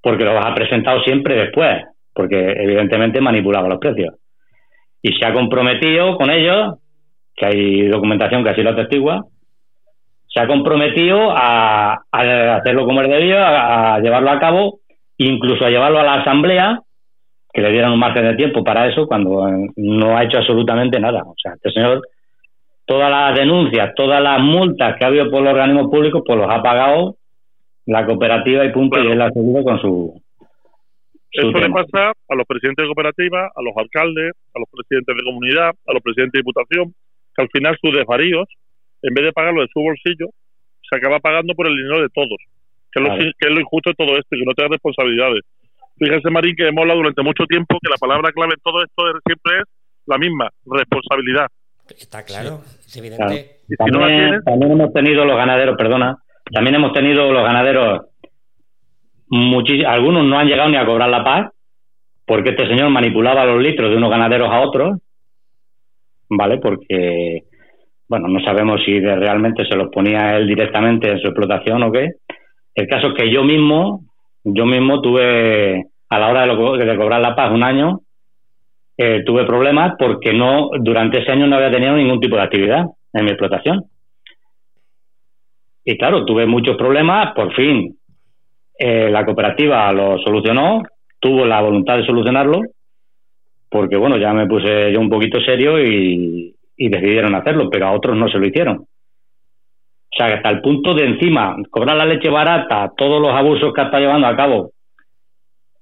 porque 0.00 0.24
los 0.24 0.44
ha 0.44 0.54
presentado 0.54 1.02
siempre 1.02 1.34
después, 1.34 1.84
porque 2.14 2.52
evidentemente 2.52 3.20
manipulaba 3.20 3.68
los 3.68 3.78
precios. 3.78 4.14
Y 5.08 5.12
se 5.12 5.24
ha 5.24 5.32
comprometido 5.32 6.16
con 6.16 6.30
ellos, 6.30 6.78
que 7.36 7.46
hay 7.46 7.86
documentación 7.86 8.42
que 8.42 8.50
así 8.50 8.62
lo 8.62 8.70
atestigua, 8.70 9.24
se 10.26 10.40
ha 10.40 10.48
comprometido 10.48 11.30
a, 11.30 11.92
a 12.10 12.56
hacerlo 12.56 12.84
como 12.86 13.02
es 13.02 13.08
debido, 13.08 13.38
a, 13.38 13.94
a 13.94 14.00
llevarlo 14.00 14.30
a 14.30 14.40
cabo, 14.40 14.80
incluso 15.18 15.64
a 15.64 15.70
llevarlo 15.70 16.00
a 16.00 16.02
la 16.02 16.14
asamblea, 16.14 16.80
que 17.52 17.62
le 17.62 17.70
dieran 17.70 17.92
un 17.92 18.00
margen 18.00 18.24
de 18.24 18.34
tiempo 18.34 18.64
para 18.64 18.88
eso, 18.88 19.06
cuando 19.06 19.48
eh, 19.48 19.68
no 19.76 20.16
ha 20.16 20.24
hecho 20.24 20.38
absolutamente 20.38 20.98
nada. 20.98 21.22
O 21.24 21.34
sea, 21.40 21.52
este 21.54 21.70
señor, 21.70 22.02
todas 22.84 23.08
las 23.08 23.38
denuncias, 23.38 23.94
todas 23.94 24.20
las 24.20 24.40
multas 24.40 24.96
que 24.98 25.04
ha 25.04 25.08
habido 25.08 25.30
por 25.30 25.40
los 25.42 25.52
organismos 25.52 25.88
públicos, 25.88 26.22
pues 26.26 26.36
los 26.36 26.50
ha 26.50 26.62
pagado 26.62 27.14
la 27.86 28.04
cooperativa 28.04 28.64
y 28.64 28.72
punto, 28.72 28.96
Bueno. 28.96 29.10
y 29.10 29.12
él 29.12 29.22
ha 29.22 29.30
seguido 29.30 29.62
con 29.62 29.80
su. 29.80 30.20
Eso 31.32 31.50
le 31.58 31.68
pasa 31.70 32.12
a 32.28 32.34
los 32.34 32.46
presidentes 32.46 32.82
de 32.82 32.86
cooperativa, 32.88 33.50
a 33.54 33.62
los 33.62 33.76
alcaldes, 33.76 34.32
a 34.54 34.58
los 34.58 34.68
presidentes 34.70 35.14
de 35.16 35.22
comunidad, 35.22 35.70
a 35.86 35.92
los 35.92 36.02
presidentes 36.02 36.32
de 36.32 36.38
diputación, 36.40 36.94
que 37.36 37.42
al 37.42 37.48
final 37.52 37.76
sus 37.82 37.92
desvaríos, 37.94 38.46
en 39.02 39.12
vez 39.14 39.24
de 39.26 39.32
pagarlo 39.32 39.60
de 39.60 39.68
su 39.72 39.80
bolsillo, 39.80 40.28
se 40.88 40.96
acaba 40.96 41.18
pagando 41.20 41.52
por 41.54 41.66
el 41.66 41.76
dinero 41.76 42.00
de 42.00 42.08
todos, 42.14 42.38
que 42.92 43.00
es 43.00 43.02
lo, 43.02 43.08
Claro. 43.16 43.30
que 43.38 43.48
es 43.48 43.54
lo 43.54 43.60
injusto 43.60 43.90
de 43.90 43.94
todo 43.96 44.16
esto, 44.16 44.36
y 44.36 44.38
que 44.40 44.46
no 44.46 44.54
tenga 44.54 44.70
responsabilidades. 44.70 45.42
Fíjese, 45.98 46.30
Marín, 46.30 46.54
que 46.56 46.68
hemos 46.68 46.82
hablado 46.82 46.98
durante 47.00 47.22
mucho 47.22 47.44
tiempo 47.46 47.78
que 47.82 47.90
la 47.90 47.96
palabra 47.96 48.30
clave 48.32 48.54
en 48.54 48.60
todo 48.62 48.82
esto 48.82 49.08
es- 49.10 49.22
siempre 49.26 49.58
es 49.60 49.64
la 50.06 50.18
misma, 50.18 50.48
responsabilidad. 50.64 51.48
Está 51.90 52.24
claro, 52.24 52.60
es 52.86 52.96
evidente. 52.96 53.60
Si 53.68 53.90
no 53.90 54.06
tienes, 54.06 54.44
también 54.44 54.72
hemos 54.72 54.92
tenido 54.92 55.24
los 55.24 55.36
ganaderos, 55.36 55.76
perdona, 55.76 56.16
también 56.52 56.74
hemos 56.76 56.92
tenido 56.92 57.30
los 57.32 57.42
ganaderos, 57.44 58.06
muchis- 59.28 59.84
algunos 59.86 60.24
no 60.24 60.38
han 60.38 60.46
llegado 60.46 60.68
ni 60.68 60.76
a 60.76 60.86
cobrar 60.86 61.08
la 61.08 61.24
paz, 61.24 61.52
porque 62.24 62.50
este 62.50 62.66
señor 62.66 62.90
manipulaba 62.90 63.44
los 63.44 63.62
litros 63.62 63.90
de 63.90 63.96
unos 63.96 64.10
ganaderos 64.10 64.50
a 64.50 64.60
otros, 64.60 64.98
¿vale? 66.28 66.58
Porque, 66.58 67.44
bueno, 68.08 68.28
no 68.28 68.40
sabemos 68.40 68.82
si 68.84 68.98
realmente 69.00 69.64
se 69.64 69.76
los 69.76 69.88
ponía 69.90 70.36
él 70.36 70.46
directamente 70.46 71.10
en 71.10 71.20
su 71.20 71.28
explotación 71.28 71.82
o 71.82 71.92
qué. 71.92 72.10
El 72.74 72.88
caso 72.88 73.08
es 73.08 73.14
que 73.14 73.30
yo 73.30 73.44
mismo, 73.44 74.04
yo 74.44 74.66
mismo 74.66 75.00
tuve, 75.00 75.86
a 76.08 76.18
la 76.18 76.28
hora 76.28 76.40
de, 76.42 76.46
lo 76.48 76.76
de 76.76 76.96
cobrar 76.96 77.20
la 77.20 77.34
paz 77.34 77.52
un 77.52 77.62
año, 77.62 78.00
eh, 78.98 79.22
tuve 79.24 79.44
problemas 79.44 79.94
porque 79.98 80.32
no 80.32 80.70
durante 80.80 81.20
ese 81.20 81.30
año 81.30 81.46
no 81.46 81.56
había 81.56 81.70
tenido 81.70 81.96
ningún 81.96 82.20
tipo 82.20 82.36
de 82.36 82.42
actividad 82.42 82.86
en 83.12 83.24
mi 83.24 83.30
explotación. 83.30 83.84
Y 85.84 85.96
claro, 85.96 86.24
tuve 86.24 86.46
muchos 86.46 86.76
problemas, 86.76 87.32
por 87.34 87.54
fin 87.54 87.96
eh, 88.78 89.08
la 89.10 89.24
cooperativa 89.24 89.90
lo 89.92 90.18
solucionó, 90.18 90.82
tuvo 91.18 91.44
la 91.46 91.60
voluntad 91.60 91.96
de 91.96 92.06
solucionarlo, 92.06 92.60
porque 93.70 93.96
bueno, 93.96 94.16
ya 94.18 94.32
me 94.32 94.46
puse 94.46 94.92
yo 94.92 95.00
un 95.00 95.10
poquito 95.10 95.40
serio 95.40 95.82
y, 95.82 96.52
decidieron 96.78 97.34
hacerlo, 97.34 97.70
pero 97.70 97.86
a 97.86 97.92
otros 97.92 98.16
no 98.16 98.28
se 98.28 98.38
lo 98.38 98.46
hicieron. 98.46 98.76
O 98.76 100.16
sea, 100.16 100.26
hasta 100.26 100.50
el 100.50 100.60
punto 100.60 100.94
de 100.94 101.06
encima 101.06 101.56
cobrar 101.70 101.96
la 101.96 102.04
leche 102.04 102.28
barata, 102.28 102.92
todos 102.96 103.20
los 103.20 103.32
abusos 103.32 103.72
que 103.72 103.82
está 103.82 103.98
llevando 103.98 104.26
a 104.26 104.36
cabo 104.36 104.72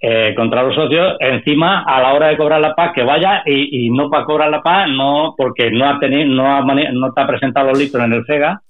eh, 0.00 0.32
contra 0.36 0.62
los 0.62 0.74
socios, 0.74 1.16
encima 1.18 1.82
a 1.82 2.00
la 2.00 2.14
hora 2.14 2.28
de 2.28 2.36
cobrar 2.36 2.60
la 2.60 2.74
paz 2.74 2.92
que 2.94 3.02
vaya 3.02 3.42
y, 3.44 3.90
no 3.90 4.08
para 4.08 4.24
cobrar 4.24 4.50
la 4.50 4.62
paz, 4.62 4.88
no 4.88 5.34
porque 5.36 5.70
no 5.72 5.88
ha 5.88 5.98
tenido, 5.98 6.32
no 6.32 6.46
ha 6.46 6.62
no 6.62 7.12
te 7.12 7.20
ha 7.20 7.26
presentado 7.26 7.68
los 7.68 7.78
litros 7.78 8.04
en 8.04 8.12
el 8.12 8.24
FEGA 8.24 8.60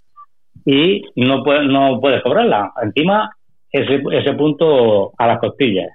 y 0.64 1.02
no 1.16 1.42
puede, 1.42 1.66
no 1.66 2.00
puedes 2.00 2.22
cobrarla. 2.22 2.72
Encima 2.82 3.30
ese, 3.74 4.02
ese 4.12 4.32
punto 4.34 5.12
a 5.18 5.26
las 5.26 5.38
costillas. 5.40 5.90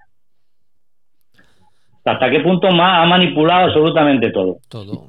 hasta 2.04 2.30
qué 2.30 2.40
punto 2.42 2.72
ma- 2.72 3.02
ha 3.02 3.06
manipulado 3.06 3.66
absolutamente 3.68 4.32
todo. 4.32 4.58
Todo. 4.68 5.08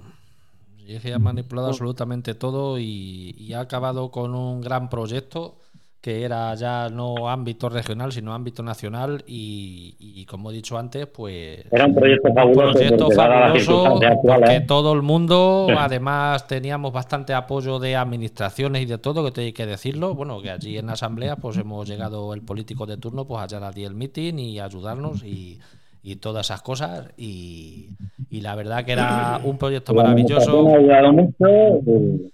Y 0.78 0.94
es 0.94 1.02
que 1.02 1.12
ha 1.14 1.18
manipulado 1.18 1.68
absolutamente 1.68 2.34
todo 2.34 2.78
y, 2.78 3.34
y 3.38 3.52
ha 3.54 3.60
acabado 3.60 4.10
con 4.10 4.34
un 4.34 4.60
gran 4.60 4.88
proyecto 4.88 5.59
que 6.00 6.24
era 6.24 6.54
ya 6.54 6.88
no 6.88 7.28
ámbito 7.28 7.68
regional, 7.68 8.10
sino 8.10 8.32
ámbito 8.32 8.62
nacional 8.62 9.22
y, 9.26 9.96
y 9.98 10.24
como 10.24 10.50
he 10.50 10.54
dicho 10.54 10.78
antes, 10.78 11.06
pues 11.06 11.64
Era 11.70 11.84
un 11.86 11.94
proyecto 11.94 12.32
fabuloso, 12.32 12.72
proyecto 12.72 13.10
fabuloso 13.10 14.00
porque 14.22 14.60
todo 14.66 14.92
el 14.94 15.02
mundo, 15.02 15.66
Sí. 15.68 15.74
además 15.78 16.46
teníamos 16.46 16.92
bastante 16.92 17.34
apoyo 17.34 17.78
de 17.78 17.96
administraciones 17.96 18.82
y 18.82 18.86
de 18.86 18.96
todo, 18.96 19.24
que 19.24 19.30
te 19.30 19.40
hay 19.42 19.52
que 19.52 19.66
decirlo. 19.66 20.14
Bueno, 20.14 20.40
que 20.40 20.50
allí 20.50 20.78
en 20.78 20.86
la 20.86 20.92
asamblea 20.94 21.36
pues 21.36 21.58
hemos 21.58 21.86
llegado 21.86 22.32
el 22.32 22.42
político 22.42 22.86
de 22.86 22.96
turno 22.96 23.26
pues 23.26 23.42
allá 23.42 23.58
a 23.58 23.70
el 23.70 23.94
meeting 23.94 24.38
y 24.38 24.58
ayudarnos 24.58 25.22
y, 25.22 25.58
y 26.02 26.16
todas 26.16 26.46
esas 26.46 26.62
cosas 26.62 27.10
y, 27.18 27.90
y 28.30 28.40
la 28.40 28.54
verdad 28.54 28.84
que 28.86 28.92
era 28.92 29.38
un 29.44 29.58
proyecto 29.58 29.92
maravilloso. 29.92 30.66
ha 30.66 30.76
ayudado 30.78 31.12
mucho, 31.12 32.30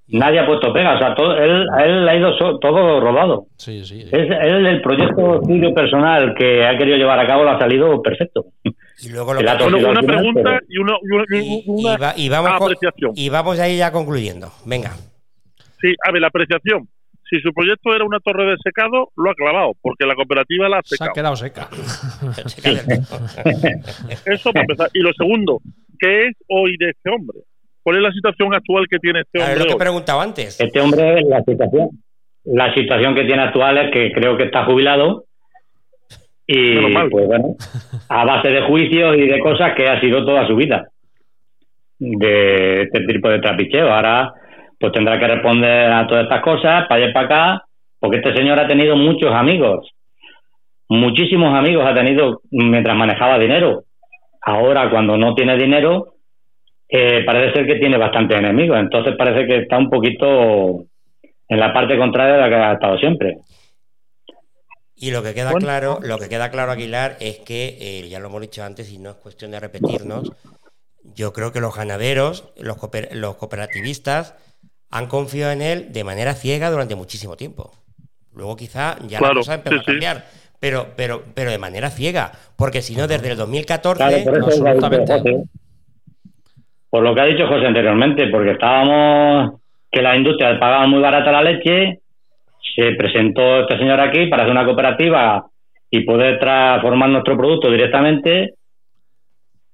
nadie 0.11 0.39
ha 0.39 0.45
puesto 0.45 0.71
pega, 0.73 0.95
o 0.95 0.99
sea, 0.99 1.15
todo, 1.15 1.35
él, 1.37 1.65
a 1.75 1.85
él 1.85 2.05
le 2.05 2.11
ha 2.11 2.15
ido 2.15 2.33
so- 2.37 2.57
todo 2.59 2.99
rodado. 2.99 3.45
Sí, 3.57 3.83
sí. 3.85 4.01
Es, 4.11 4.29
él, 4.29 4.65
el 4.65 4.81
proyecto 4.81 5.41
suyo 5.43 5.73
personal 5.73 6.33
que 6.37 6.65
ha 6.65 6.77
querido 6.77 6.97
llevar 6.97 7.19
a 7.19 7.27
cabo 7.27 7.43
lo 7.43 7.51
ha 7.51 7.59
salido 7.59 8.01
perfecto. 8.01 8.45
Y 9.03 9.09
luego 9.09 9.33
lo 9.33 9.39
que- 9.39 9.45
una 9.45 9.57
final, 9.57 10.05
pregunta 10.05 10.41
pero- 10.43 10.59
y 10.69 10.77
una, 10.77 10.93
y 11.01 11.15
una- 11.15 11.25
y 11.31 11.63
una 11.65 11.93
y 11.93 11.97
va- 12.01 12.13
y 12.17 12.29
vamos 12.29 12.51
con- 12.57 12.63
apreciación. 12.71 13.11
y 13.15 13.29
vamos 13.29 13.59
ahí 13.59 13.77
ya 13.77 13.91
concluyendo. 13.91 14.51
Venga. 14.65 14.91
Sí, 15.81 15.93
a 16.07 16.11
ver, 16.11 16.21
la 16.21 16.27
apreciación. 16.27 16.87
Si 17.29 17.39
su 17.39 17.53
proyecto 17.53 17.95
era 17.95 18.03
una 18.03 18.19
torre 18.19 18.45
de 18.45 18.57
secado, 18.61 19.09
lo 19.15 19.31
ha 19.31 19.35
clavado, 19.35 19.71
porque 19.81 20.05
la 20.05 20.15
cooperativa 20.15 20.67
la 20.67 20.79
ha 20.79 20.81
Se 20.83 20.95
ha 20.95 20.97
secado. 20.97 21.13
quedado 21.13 21.35
seca. 21.37 21.69
Eso 24.25 24.51
para 24.51 24.61
empezar. 24.63 24.89
Y 24.93 24.99
lo 24.99 25.13
segundo, 25.13 25.61
¿qué 25.99 26.27
es 26.27 26.35
hoy 26.49 26.75
de 26.77 26.89
este 26.89 27.09
hombre? 27.09 27.37
¿Cuál 27.83 27.97
es 27.97 28.03
la 28.03 28.11
situación 28.11 28.53
actual 28.53 28.85
que 28.89 28.99
tiene 28.99 29.21
este 29.21 29.41
A 29.41 29.47
ver, 29.47 29.57
hombre 29.57 29.71
lo 29.71 29.77
que 29.77 29.83
preguntado 29.83 30.21
antes. 30.21 30.59
Este 30.59 30.79
hombre, 30.79 31.21
la 31.23 31.41
situación, 31.43 31.89
la 32.45 32.73
situación 32.73 33.15
que 33.15 33.25
tiene 33.25 33.43
actual 33.43 33.77
es 33.77 33.91
que 33.91 34.11
creo 34.11 34.37
que 34.37 34.43
está 34.43 34.65
jubilado 34.65 35.25
y 36.45 36.93
pues 37.09 37.27
bueno, 37.27 37.55
a 38.09 38.25
base 38.25 38.49
de 38.49 38.61
juicios 38.63 39.15
y 39.17 39.27
de 39.27 39.39
cosas 39.39 39.73
que 39.75 39.87
ha 39.87 40.01
sido 40.01 40.25
toda 40.25 40.45
su 40.47 40.55
vida 40.55 40.89
de 41.97 42.83
este 42.83 43.05
tipo 43.05 43.29
de 43.29 43.39
trapicheo. 43.39 43.91
Ahora 43.91 44.33
pues 44.79 44.91
tendrá 44.91 45.19
que 45.19 45.27
responder 45.27 45.91
a 45.91 46.07
todas 46.07 46.23
estas 46.23 46.41
cosas, 46.41 46.87
para 46.87 46.95
allá 46.95 47.09
y 47.09 47.13
para 47.13 47.25
acá, 47.25 47.65
porque 47.99 48.17
este 48.17 48.33
señor 48.35 48.59
ha 48.59 48.67
tenido 48.67 48.95
muchos 48.95 49.31
amigos, 49.31 49.91
muchísimos 50.89 51.53
amigos 51.53 51.85
ha 51.85 51.93
tenido 51.93 52.41
mientras 52.49 52.97
manejaba 52.97 53.37
dinero. 53.37 53.83
Ahora 54.41 54.89
cuando 54.89 55.17
no 55.17 55.35
tiene 55.35 55.55
dinero, 55.55 56.15
eh, 56.91 57.23
parece 57.25 57.53
ser 57.53 57.65
que 57.67 57.75
tiene 57.79 57.97
bastantes 57.97 58.37
enemigos, 58.37 58.77
entonces 58.79 59.15
parece 59.17 59.47
que 59.47 59.59
está 59.59 59.77
un 59.77 59.89
poquito 59.89 60.85
en 61.49 61.59
la 61.59 61.73
parte 61.73 61.97
contraria 61.97 62.35
de 62.35 62.41
la 62.41 62.49
que 62.49 62.55
ha 62.55 62.73
estado 62.73 62.97
siempre. 62.97 63.37
Y 64.95 65.11
lo 65.11 65.23
que 65.23 65.33
queda 65.33 65.51
Bueno. 65.51 65.65
claro, 65.65 65.99
lo 66.03 66.19
que 66.19 66.29
queda 66.29 66.51
claro, 66.51 66.71
Aguilar, 66.71 67.17
es 67.19 67.39
que, 67.39 67.77
eh, 67.79 68.07
ya 68.09 68.19
lo 68.19 68.27
hemos 68.27 68.41
dicho 68.41 68.63
antes 68.63 68.91
y 68.91 68.99
no 68.99 69.09
es 69.09 69.15
cuestión 69.15 69.51
de 69.51 69.59
repetirnos, 69.59 70.31
yo 71.03 71.33
creo 71.33 71.51
que 71.51 71.61
los 71.61 71.75
ganaderos, 71.75 72.53
los, 72.57 72.77
cooper- 72.77 73.11
los 73.13 73.35
cooperativistas, 73.37 74.35
han 74.91 75.07
confiado 75.07 75.51
en 75.53 75.61
él 75.61 75.93
de 75.93 76.03
manera 76.03 76.33
ciega 76.35 76.69
durante 76.69 76.95
muchísimo 76.95 77.35
tiempo. 77.37 77.71
Luego 78.33 78.55
quizá 78.55 78.97
ya 79.07 79.19
la 79.21 79.27
Claro, 79.27 79.41
cosa 79.41 79.55
empezó 79.55 79.75
sí, 79.75 79.81
a 79.81 79.85
sí. 79.85 79.91
cambiar, 79.91 80.25
pero, 80.59 80.89
pero, 80.95 81.23
pero 81.33 81.51
de 81.51 81.57
manera 81.57 81.89
ciega, 81.89 82.33
porque 82.55 82.81
si 82.81 82.95
no, 82.95 83.07
desde 83.07 83.29
el 83.31 83.37
2014... 83.37 84.23
Claro, 84.23 84.45
absolutamente. 84.45 85.43
Por 86.91 87.03
lo 87.03 87.15
que 87.15 87.21
ha 87.21 87.25
dicho 87.25 87.47
José 87.47 87.65
anteriormente, 87.65 88.27
porque 88.27 88.51
estábamos 88.51 89.61
que 89.89 90.01
las 90.01 90.17
industrias 90.17 90.59
pagaban 90.59 90.89
muy 90.89 90.99
barata 90.99 91.31
la 91.31 91.41
leche, 91.41 91.99
se 92.75 92.91
presentó 92.97 93.61
este 93.61 93.77
señor 93.77 93.99
aquí 93.99 94.27
para 94.27 94.43
hacer 94.43 94.51
una 94.51 94.65
cooperativa 94.65 95.45
y 95.89 96.01
poder 96.01 96.37
transformar 96.37 97.09
nuestro 97.09 97.37
producto 97.37 97.71
directamente. 97.71 98.55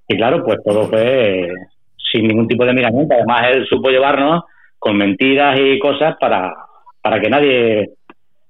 Y 0.07 0.15
claro, 0.15 0.43
pues 0.45 0.59
todo 0.63 0.87
fue 0.87 1.51
sin 2.11 2.27
ningún 2.27 2.47
tipo 2.47 2.63
de 2.65 2.73
miramiento. 2.73 3.13
Además, 3.13 3.47
él 3.51 3.67
supo 3.67 3.89
llevarnos 3.89 4.43
con 4.79 4.95
mentiras 4.95 5.59
y 5.59 5.79
cosas 5.79 6.15
para, 6.19 6.53
para 7.01 7.19
que 7.19 7.29
nadie 7.29 7.89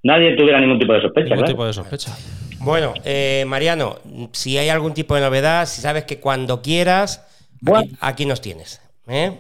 nadie 0.04 0.36
tuviera 0.36 0.60
ningún 0.60 0.80
tipo 0.80 0.94
de 0.94 1.02
sospecha. 1.02 1.30
Ningún 1.30 1.40
claro. 1.40 1.54
tipo 1.54 1.66
de 1.66 1.74
sospecha. 1.74 2.12
Bueno, 2.60 2.94
eh, 3.06 3.46
Mariano, 3.48 3.96
si 4.32 4.58
hay 4.58 4.70
algún 4.70 4.94
tipo 4.94 5.16
de 5.16 5.22
novedad, 5.22 5.66
si 5.66 5.82
sabes 5.82 6.06
que 6.06 6.20
cuando 6.20 6.62
quieras, 6.62 7.27
Bueno. 7.62 7.80
aquí, 7.86 7.98
aquí 8.02 8.26
nos 8.26 8.42
tienes. 8.42 8.82
¿eh? 9.08 9.32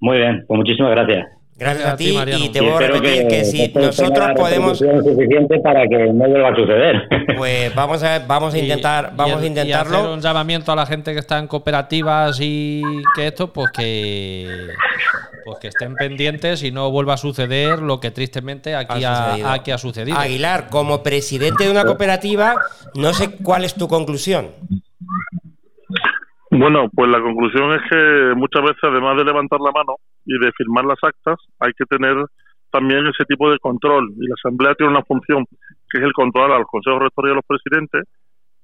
Muy 0.00 0.18
bien, 0.18 0.44
pues 0.46 0.58
muchísimas 0.58 0.90
gracias. 0.92 1.26
Gracias 1.58 1.86
a 1.88 1.96
ti, 1.96 2.12
Mariano. 2.12 2.44
y 2.44 2.48
te 2.50 2.58
Y 2.58 2.68
voy 2.68 2.84
a 2.84 2.86
repetir 2.86 3.28
que, 3.28 3.44
si 3.46 3.72
nosotros 3.74 4.26
podemos, 4.36 4.76
suficiente 4.76 5.58
para 5.60 5.86
que 5.88 6.12
no 6.12 6.28
vuelva 6.28 6.50
a 6.50 6.54
suceder. 6.54 7.08
pues 7.38 7.74
vamos 7.74 8.02
a 8.02 8.18
vamos 8.26 8.52
a 8.52 8.58
intentar, 8.58 9.10
y- 9.14 9.16
vamos 9.16 9.40
a 9.40 9.44
y 9.44 9.48
intentarlo. 9.48 9.96
hacer 9.98 10.10
un 10.10 10.20
llamamiento 10.20 10.70
a 10.72 10.76
la 10.76 10.84
gente 10.84 11.14
que 11.14 11.18
está 11.20 11.38
en 11.38 11.46
cooperativas 11.46 12.38
y 12.42 12.82
que 13.16 13.28
esto, 13.28 13.54
pues 13.54 13.70
que 13.72 14.66
pues 15.46 15.58
que 15.60 15.68
estén 15.68 15.94
pendientes 15.94 16.62
y 16.62 16.72
no 16.72 16.90
vuelva 16.90 17.14
a 17.14 17.16
suceder 17.16 17.78
lo 17.78 18.00
que 18.00 18.10
tristemente 18.10 18.74
aquí 18.74 19.02
Ha 19.04 19.52
aquí 19.54 19.70
ha 19.70 19.78
sucedido. 19.78 20.18
Aguilar, 20.18 20.68
como 20.68 21.02
presidente 21.02 21.64
de 21.64 21.70
una 21.70 21.84
cooperativa, 21.84 22.54
no 22.96 23.14
sé 23.14 23.30
cuál 23.30 23.64
es 23.64 23.72
tu 23.74 23.88
conclusión. 23.88 24.50
Bueno, 26.58 26.88
pues 26.88 27.10
la 27.10 27.20
conclusión 27.20 27.70
es 27.72 27.82
que 27.90 28.32
muchas 28.34 28.62
veces, 28.62 28.80
además 28.82 29.14
de 29.18 29.24
levantar 29.24 29.60
la 29.60 29.72
mano 29.72 29.96
y 30.24 30.38
de 30.38 30.50
firmar 30.52 30.86
las 30.86 30.96
actas, 31.02 31.36
hay 31.60 31.72
que 31.76 31.84
tener 31.84 32.16
también 32.70 33.06
ese 33.06 33.26
tipo 33.28 33.50
de 33.50 33.58
control. 33.58 34.08
Y 34.16 34.26
la 34.26 34.34
Asamblea 34.40 34.74
tiene 34.74 34.92
una 34.92 35.04
función 35.04 35.44
que 35.44 35.98
es 35.98 36.04
el 36.04 36.14
control 36.14 36.52
a 36.52 36.58
los 36.58 36.66
consejos 36.68 37.02
rectores 37.02 37.28
y 37.28 37.32
a 37.32 37.36
los 37.36 37.44
presidentes, 37.44 38.04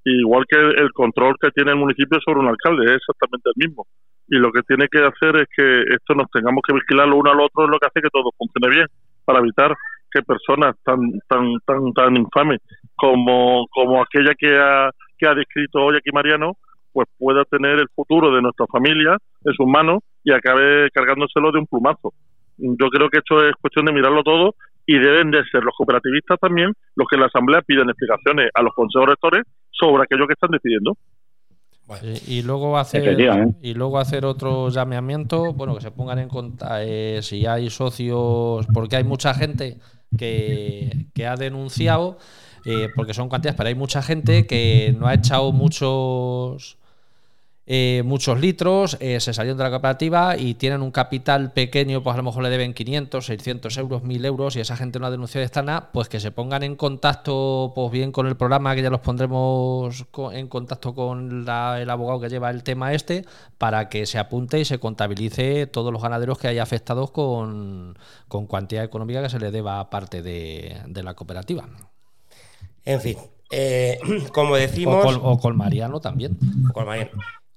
igual 0.07 0.47
que 0.49 0.57
el 0.57 0.90
control 0.93 1.34
que 1.38 1.51
tiene 1.51 1.72
el 1.72 1.76
municipio 1.84 2.18
sobre 2.24 2.40
un 2.40 2.49
alcalde, 2.49 2.86
es 2.86 2.97
exactamente 2.97 3.51
el 3.53 3.68
mismo. 3.68 3.84
Y 4.26 4.38
lo 4.38 4.51
que 4.53 4.62
tiene 4.62 4.88
que 4.88 5.05
hacer 5.05 5.36
es 5.36 5.49
que 5.55 5.82
esto 5.93 6.14
nos 6.14 6.30
tengamos 6.30 6.62
que 6.66 6.72
vigilar 6.72 7.09
lo 7.09 7.16
uno 7.16 7.30
al 7.30 7.40
otro, 7.40 7.64
es 7.64 7.70
lo 7.70 7.78
que 7.78 7.88
hace 7.88 8.01
que 8.01 8.09
todo 8.11 8.32
funcione 8.38 8.74
bien, 8.74 8.86
para 9.26 9.40
evitar 9.40 9.76
que 10.11 10.22
personas 10.22 10.76
tan 10.82 10.99
tan 11.28 11.61
tan 11.66 11.93
tan 11.93 12.16
infames 12.16 12.61
como, 12.97 13.66
como 13.68 14.01
aquella 14.01 14.32
que 14.32 14.57
ha, 14.57 14.88
que 15.18 15.28
ha 15.28 15.34
descrito 15.34 15.78
hoy 15.80 15.97
aquí 15.97 16.11
Mariano, 16.11 16.57
pues 16.93 17.09
pueda 17.18 17.45
tener 17.45 17.78
el 17.78 17.88
futuro 17.95 18.34
de 18.34 18.43
nuestra 18.43 18.66
familia 18.66 19.16
en 19.45 19.55
sus 19.55 19.66
manos 19.66 20.01
y 20.24 20.32
acabe 20.32 20.90
cargándoselo 20.90 21.51
de 21.53 21.59
un 21.61 21.66
plumazo. 21.66 22.12
Yo 22.59 22.88
creo 22.90 23.09
que 23.09 23.18
esto 23.18 23.45
es 23.47 23.55
cuestión 23.61 23.86
de 23.86 23.93
mirarlo 23.93 24.22
todo 24.22 24.55
y 24.86 24.99
deben 24.99 25.30
de 25.30 25.45
ser 25.51 25.62
los 25.62 25.74
cooperativistas 25.76 26.38
también 26.40 26.72
los 26.97 27.09
que 27.09 27.16
en 27.16 27.20
la 27.20 27.26
Asamblea 27.26 27.62
piden 27.62 27.88
explicaciones 27.88 28.51
a 28.55 28.62
los 28.62 28.74
consejos 28.74 29.09
rectores 29.09 29.45
sobre 29.70 30.05
aquello 30.05 30.26
que 30.26 30.34
están 30.34 30.51
decidiendo. 30.51 30.97
Y 32.26 32.43
luego 32.43 32.78
hacer 32.78 33.18
y 33.61 33.74
luego 33.74 33.99
hacer 33.99 34.24
otro 34.24 34.70
llamamiento, 34.70 35.53
bueno, 35.53 35.74
que 35.74 35.82
se 35.82 35.90
pongan 35.90 36.20
en 36.20 36.28
contacto 36.28 37.22
si 37.22 37.45
hay 37.45 37.68
socios, 37.68 38.66
porque 38.72 38.97
hay 38.97 39.05
mucha 39.05 39.34
gente 39.34 39.78
que, 40.16 41.07
que 41.14 41.26
ha 41.26 41.36
denunciado, 41.36 42.18
eh, 42.64 42.88
porque 42.95 43.12
son 43.12 43.28
cantidades, 43.28 43.57
pero 43.57 43.68
hay 43.68 43.74
mucha 43.74 44.03
gente 44.03 44.47
que 44.47 44.95
no 44.99 45.07
ha 45.07 45.14
echado 45.14 45.53
muchos 45.53 46.78
eh, 47.65 48.03
muchos 48.05 48.41
litros, 48.41 48.97
eh, 49.01 49.21
se 49.21 49.33
salieron 49.33 49.57
de 49.57 49.65
la 49.65 49.71
cooperativa 49.71 50.37
y 50.37 50.55
tienen 50.55 50.83
un 50.83 50.91
capital 50.91 51.53
pequeño, 51.53 52.03
pues 52.03 52.15
a 52.15 52.17
lo 52.17 52.25
mejor 52.25 52.43
le 52.43 52.51
deben 52.51 52.75
500, 52.75 53.25
600 53.25 53.77
euros, 53.79 54.03
1000 54.03 54.25
euros 54.25 54.57
y 54.57 54.61
esa 54.61 54.77
gente 54.77 54.99
no 54.99 55.07
ha 55.07 55.11
denunciado 55.13 55.45
esta 55.45 55.63
nada, 55.63 55.91
pues 55.93 56.09
que 56.09 56.19
se 56.19 56.33
pongan 56.33 56.65
en 56.65 56.75
contacto, 56.75 57.73
pues 57.75 57.93
bien 57.93 58.11
con 58.11 58.27
el 58.27 58.37
programa, 58.37 58.75
que 58.75 58.83
ya 58.83 58.91
los 58.91 59.01
pondremos 59.01 60.05
en 60.33 60.49
contacto 60.49 60.93
con 60.95 61.45
la- 61.45 61.81
el 61.81 61.89
abogado 61.89 62.21
que 62.21 62.29
lleva 62.29 62.51
el 62.51 62.65
tema 62.65 62.93
este, 62.95 63.25
para 63.59 63.89
que 63.89 64.07
se 64.07 64.19
apunte 64.19 64.59
y 64.59 64.65
se 64.65 64.79
contabilice 64.81 65.67
todos 65.69 65.93
los 65.93 66.03
ganaderos 66.03 66.39
que 66.39 66.49
haya 66.49 66.65
afectados 66.65 67.13
con, 67.13 67.97
con 68.27 68.47
cuantía 68.47 68.83
económica 68.83 69.23
que 69.23 69.29
se 69.31 69.39
le 69.39 69.53
deba 69.53 69.89
parte 69.89 70.21
de, 70.23 70.81
de 70.89 71.03
la 71.05 71.15
cooperativa. 71.15 71.69
En 72.85 73.01
fin, 73.01 73.17
eh, 73.53 73.99
como 74.35 74.55
O 74.55 74.57
decimos, 74.57 75.05
con, 75.05 75.21
o 75.23 75.39
con 75.39 75.57
Mariano 75.57 76.01
también. 76.01 76.37
con 76.75 76.87
Mariano, 76.87 77.11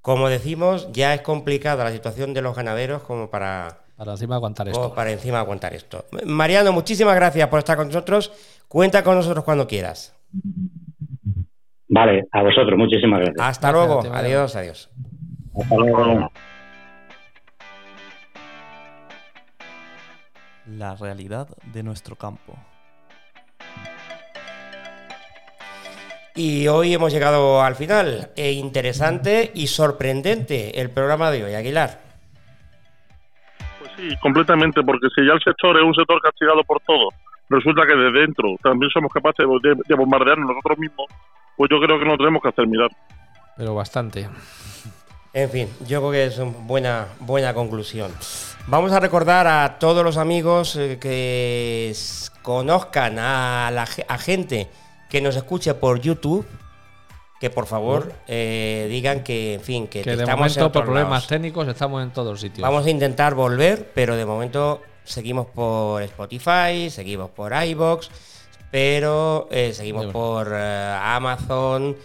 como 0.06 0.28
decimos, 0.28 0.88
ya 0.92 1.14
es 1.14 1.20
complicada 1.22 1.82
la 1.82 1.90
situación 1.90 2.32
de 2.32 2.40
los 2.40 2.54
ganaderos 2.54 3.02
como 3.02 3.28
para, 3.28 3.80
Para 3.96 4.12
encima 4.12 4.36
aguantar 4.36 4.68
esto. 4.68 4.80
como 4.80 4.94
para 4.94 5.10
encima 5.10 5.40
aguantar 5.40 5.74
esto. 5.74 6.04
Mariano, 6.24 6.70
muchísimas 6.70 7.16
gracias 7.16 7.48
por 7.48 7.58
estar 7.58 7.76
con 7.76 7.88
nosotros. 7.88 8.30
Cuenta 8.68 9.02
con 9.02 9.16
nosotros 9.16 9.44
cuando 9.44 9.66
quieras. 9.66 10.14
Vale, 11.88 12.28
a 12.30 12.40
vosotros, 12.44 12.78
muchísimas 12.78 13.18
gracias. 13.18 13.44
Hasta 13.44 13.72
Gracias, 13.72 14.04
luego. 14.04 14.16
Adiós, 14.16 14.54
adiós. 14.54 14.90
Hasta 15.60 15.74
luego. 15.74 16.30
La 20.68 20.94
realidad 20.94 21.48
de 21.72 21.82
nuestro 21.82 22.14
campo. 22.14 22.56
Y 26.36 26.68
hoy 26.68 26.92
hemos 26.92 27.12
llegado 27.12 27.62
al 27.62 27.76
final. 27.76 28.28
E 28.36 28.52
interesante 28.52 29.50
y 29.54 29.68
sorprendente 29.68 30.78
el 30.80 30.90
programa 30.90 31.30
de 31.30 31.44
hoy, 31.44 31.54
Aguilar. 31.54 31.98
Pues 33.78 33.90
sí, 33.96 34.14
completamente, 34.20 34.82
porque 34.82 35.08
si 35.14 35.26
ya 35.26 35.32
el 35.32 35.42
sector 35.42 35.78
es 35.78 35.82
un 35.82 35.94
sector 35.94 36.20
castigado 36.20 36.62
por 36.64 36.80
todo, 36.80 37.08
resulta 37.48 37.86
que 37.86 37.96
de 37.96 38.12
dentro 38.12 38.54
también 38.62 38.90
somos 38.90 39.10
capaces 39.10 39.46
de, 39.62 39.76
de 39.86 39.94
bombardearnos 39.94 40.46
nosotros 40.46 40.78
mismos, 40.78 41.06
pues 41.56 41.70
yo 41.70 41.80
creo 41.80 41.98
que 41.98 42.04
no 42.04 42.18
tenemos 42.18 42.42
que 42.42 42.50
hacer 42.50 42.66
mirar. 42.66 42.90
Pero 43.56 43.74
bastante. 43.74 44.28
En 45.32 45.50
fin, 45.50 45.68
yo 45.86 46.00
creo 46.00 46.10
que 46.12 46.24
es 46.26 46.38
una 46.38 46.52
buena, 46.66 47.06
buena 47.20 47.54
conclusión. 47.54 48.10
Vamos 48.66 48.92
a 48.92 49.00
recordar 49.00 49.46
a 49.46 49.78
todos 49.78 50.04
los 50.04 50.18
amigos 50.18 50.76
eh, 50.76 50.98
que 51.00 51.92
conozcan 52.42 53.18
a 53.18 53.70
la 53.70 53.86
a 54.08 54.18
gente 54.18 54.68
que 55.08 55.20
nos 55.20 55.36
escuche 55.36 55.72
por 55.74 56.00
YouTube, 56.00 56.46
que 57.40 57.50
por 57.50 57.66
favor 57.66 58.12
eh, 58.26 58.86
digan 58.90 59.22
que, 59.22 59.54
en 59.54 59.60
fin, 59.60 59.86
que, 59.88 60.02
Que 60.02 60.16
de 60.16 60.22
estamos 60.22 60.56
en 60.56 60.60
momento, 60.60 60.60
por 60.60 60.68
otros 60.68 60.84
problemas 60.84 61.10
lados. 61.10 61.26
técnicos, 61.28 61.68
estamos 61.68 62.02
en 62.02 62.10
todos 62.10 62.40
sitios. 62.40 62.62
Vamos 62.62 62.86
a 62.86 62.90
intentar 62.90 63.34
volver, 63.34 63.92
pero 63.94 64.16
de 64.16 64.24
momento 64.24 64.80
seguimos 65.04 65.46
por 65.46 66.02
Spotify, 66.02 66.90
seguimos 66.90 67.30
por 67.30 67.52
iBox, 67.52 68.10
pero 68.70 69.48
eh, 69.50 69.72
seguimos 69.74 70.06
por 70.06 70.50
eh, 70.52 70.98
Amazon, 71.00 71.96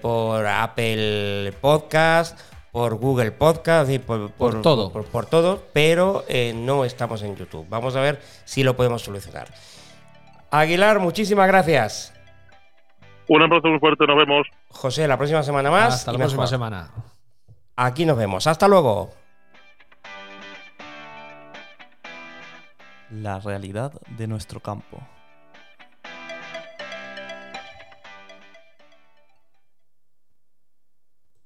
por 0.00 0.46
Apple 0.46 1.52
Podcast, 1.60 2.38
por 2.72 2.94
Google 2.96 3.32
Podcast, 3.32 3.90
y 3.90 3.98
por, 3.98 4.30
Por 4.30 4.62
todo. 4.62 4.92
Por, 4.92 5.04
por 5.04 5.26
todo, 5.26 5.64
pero 5.72 6.24
no 6.54 6.84
estamos 6.84 7.22
en 7.22 7.36
YouTube. 7.36 7.66
Vamos 7.68 7.96
a 7.96 8.00
ver 8.00 8.20
si 8.44 8.62
lo 8.62 8.76
podemos 8.76 9.02
solucionar. 9.02 9.48
Aguilar, 10.50 10.98
muchísimas 10.98 11.46
gracias. 11.46 12.12
Un 13.28 13.42
abrazo 13.42 13.68
muy 13.68 13.78
fuerte, 13.78 14.06
nos 14.06 14.16
vemos. 14.16 14.46
José, 14.70 15.06
la 15.06 15.16
próxima 15.16 15.42
semana 15.42 15.70
más. 15.70 15.94
Hasta 15.94 16.12
la 16.12 16.18
próxima 16.18 16.42
mejor. 16.42 16.48
semana. 16.48 16.90
Aquí 17.76 18.04
nos 18.06 18.16
vemos. 18.16 18.46
Hasta 18.46 18.66
luego. 18.68 19.10
La 23.10 23.38
realidad 23.38 23.92
de 24.16 24.26
nuestro 24.26 24.60
campo. 24.60 24.98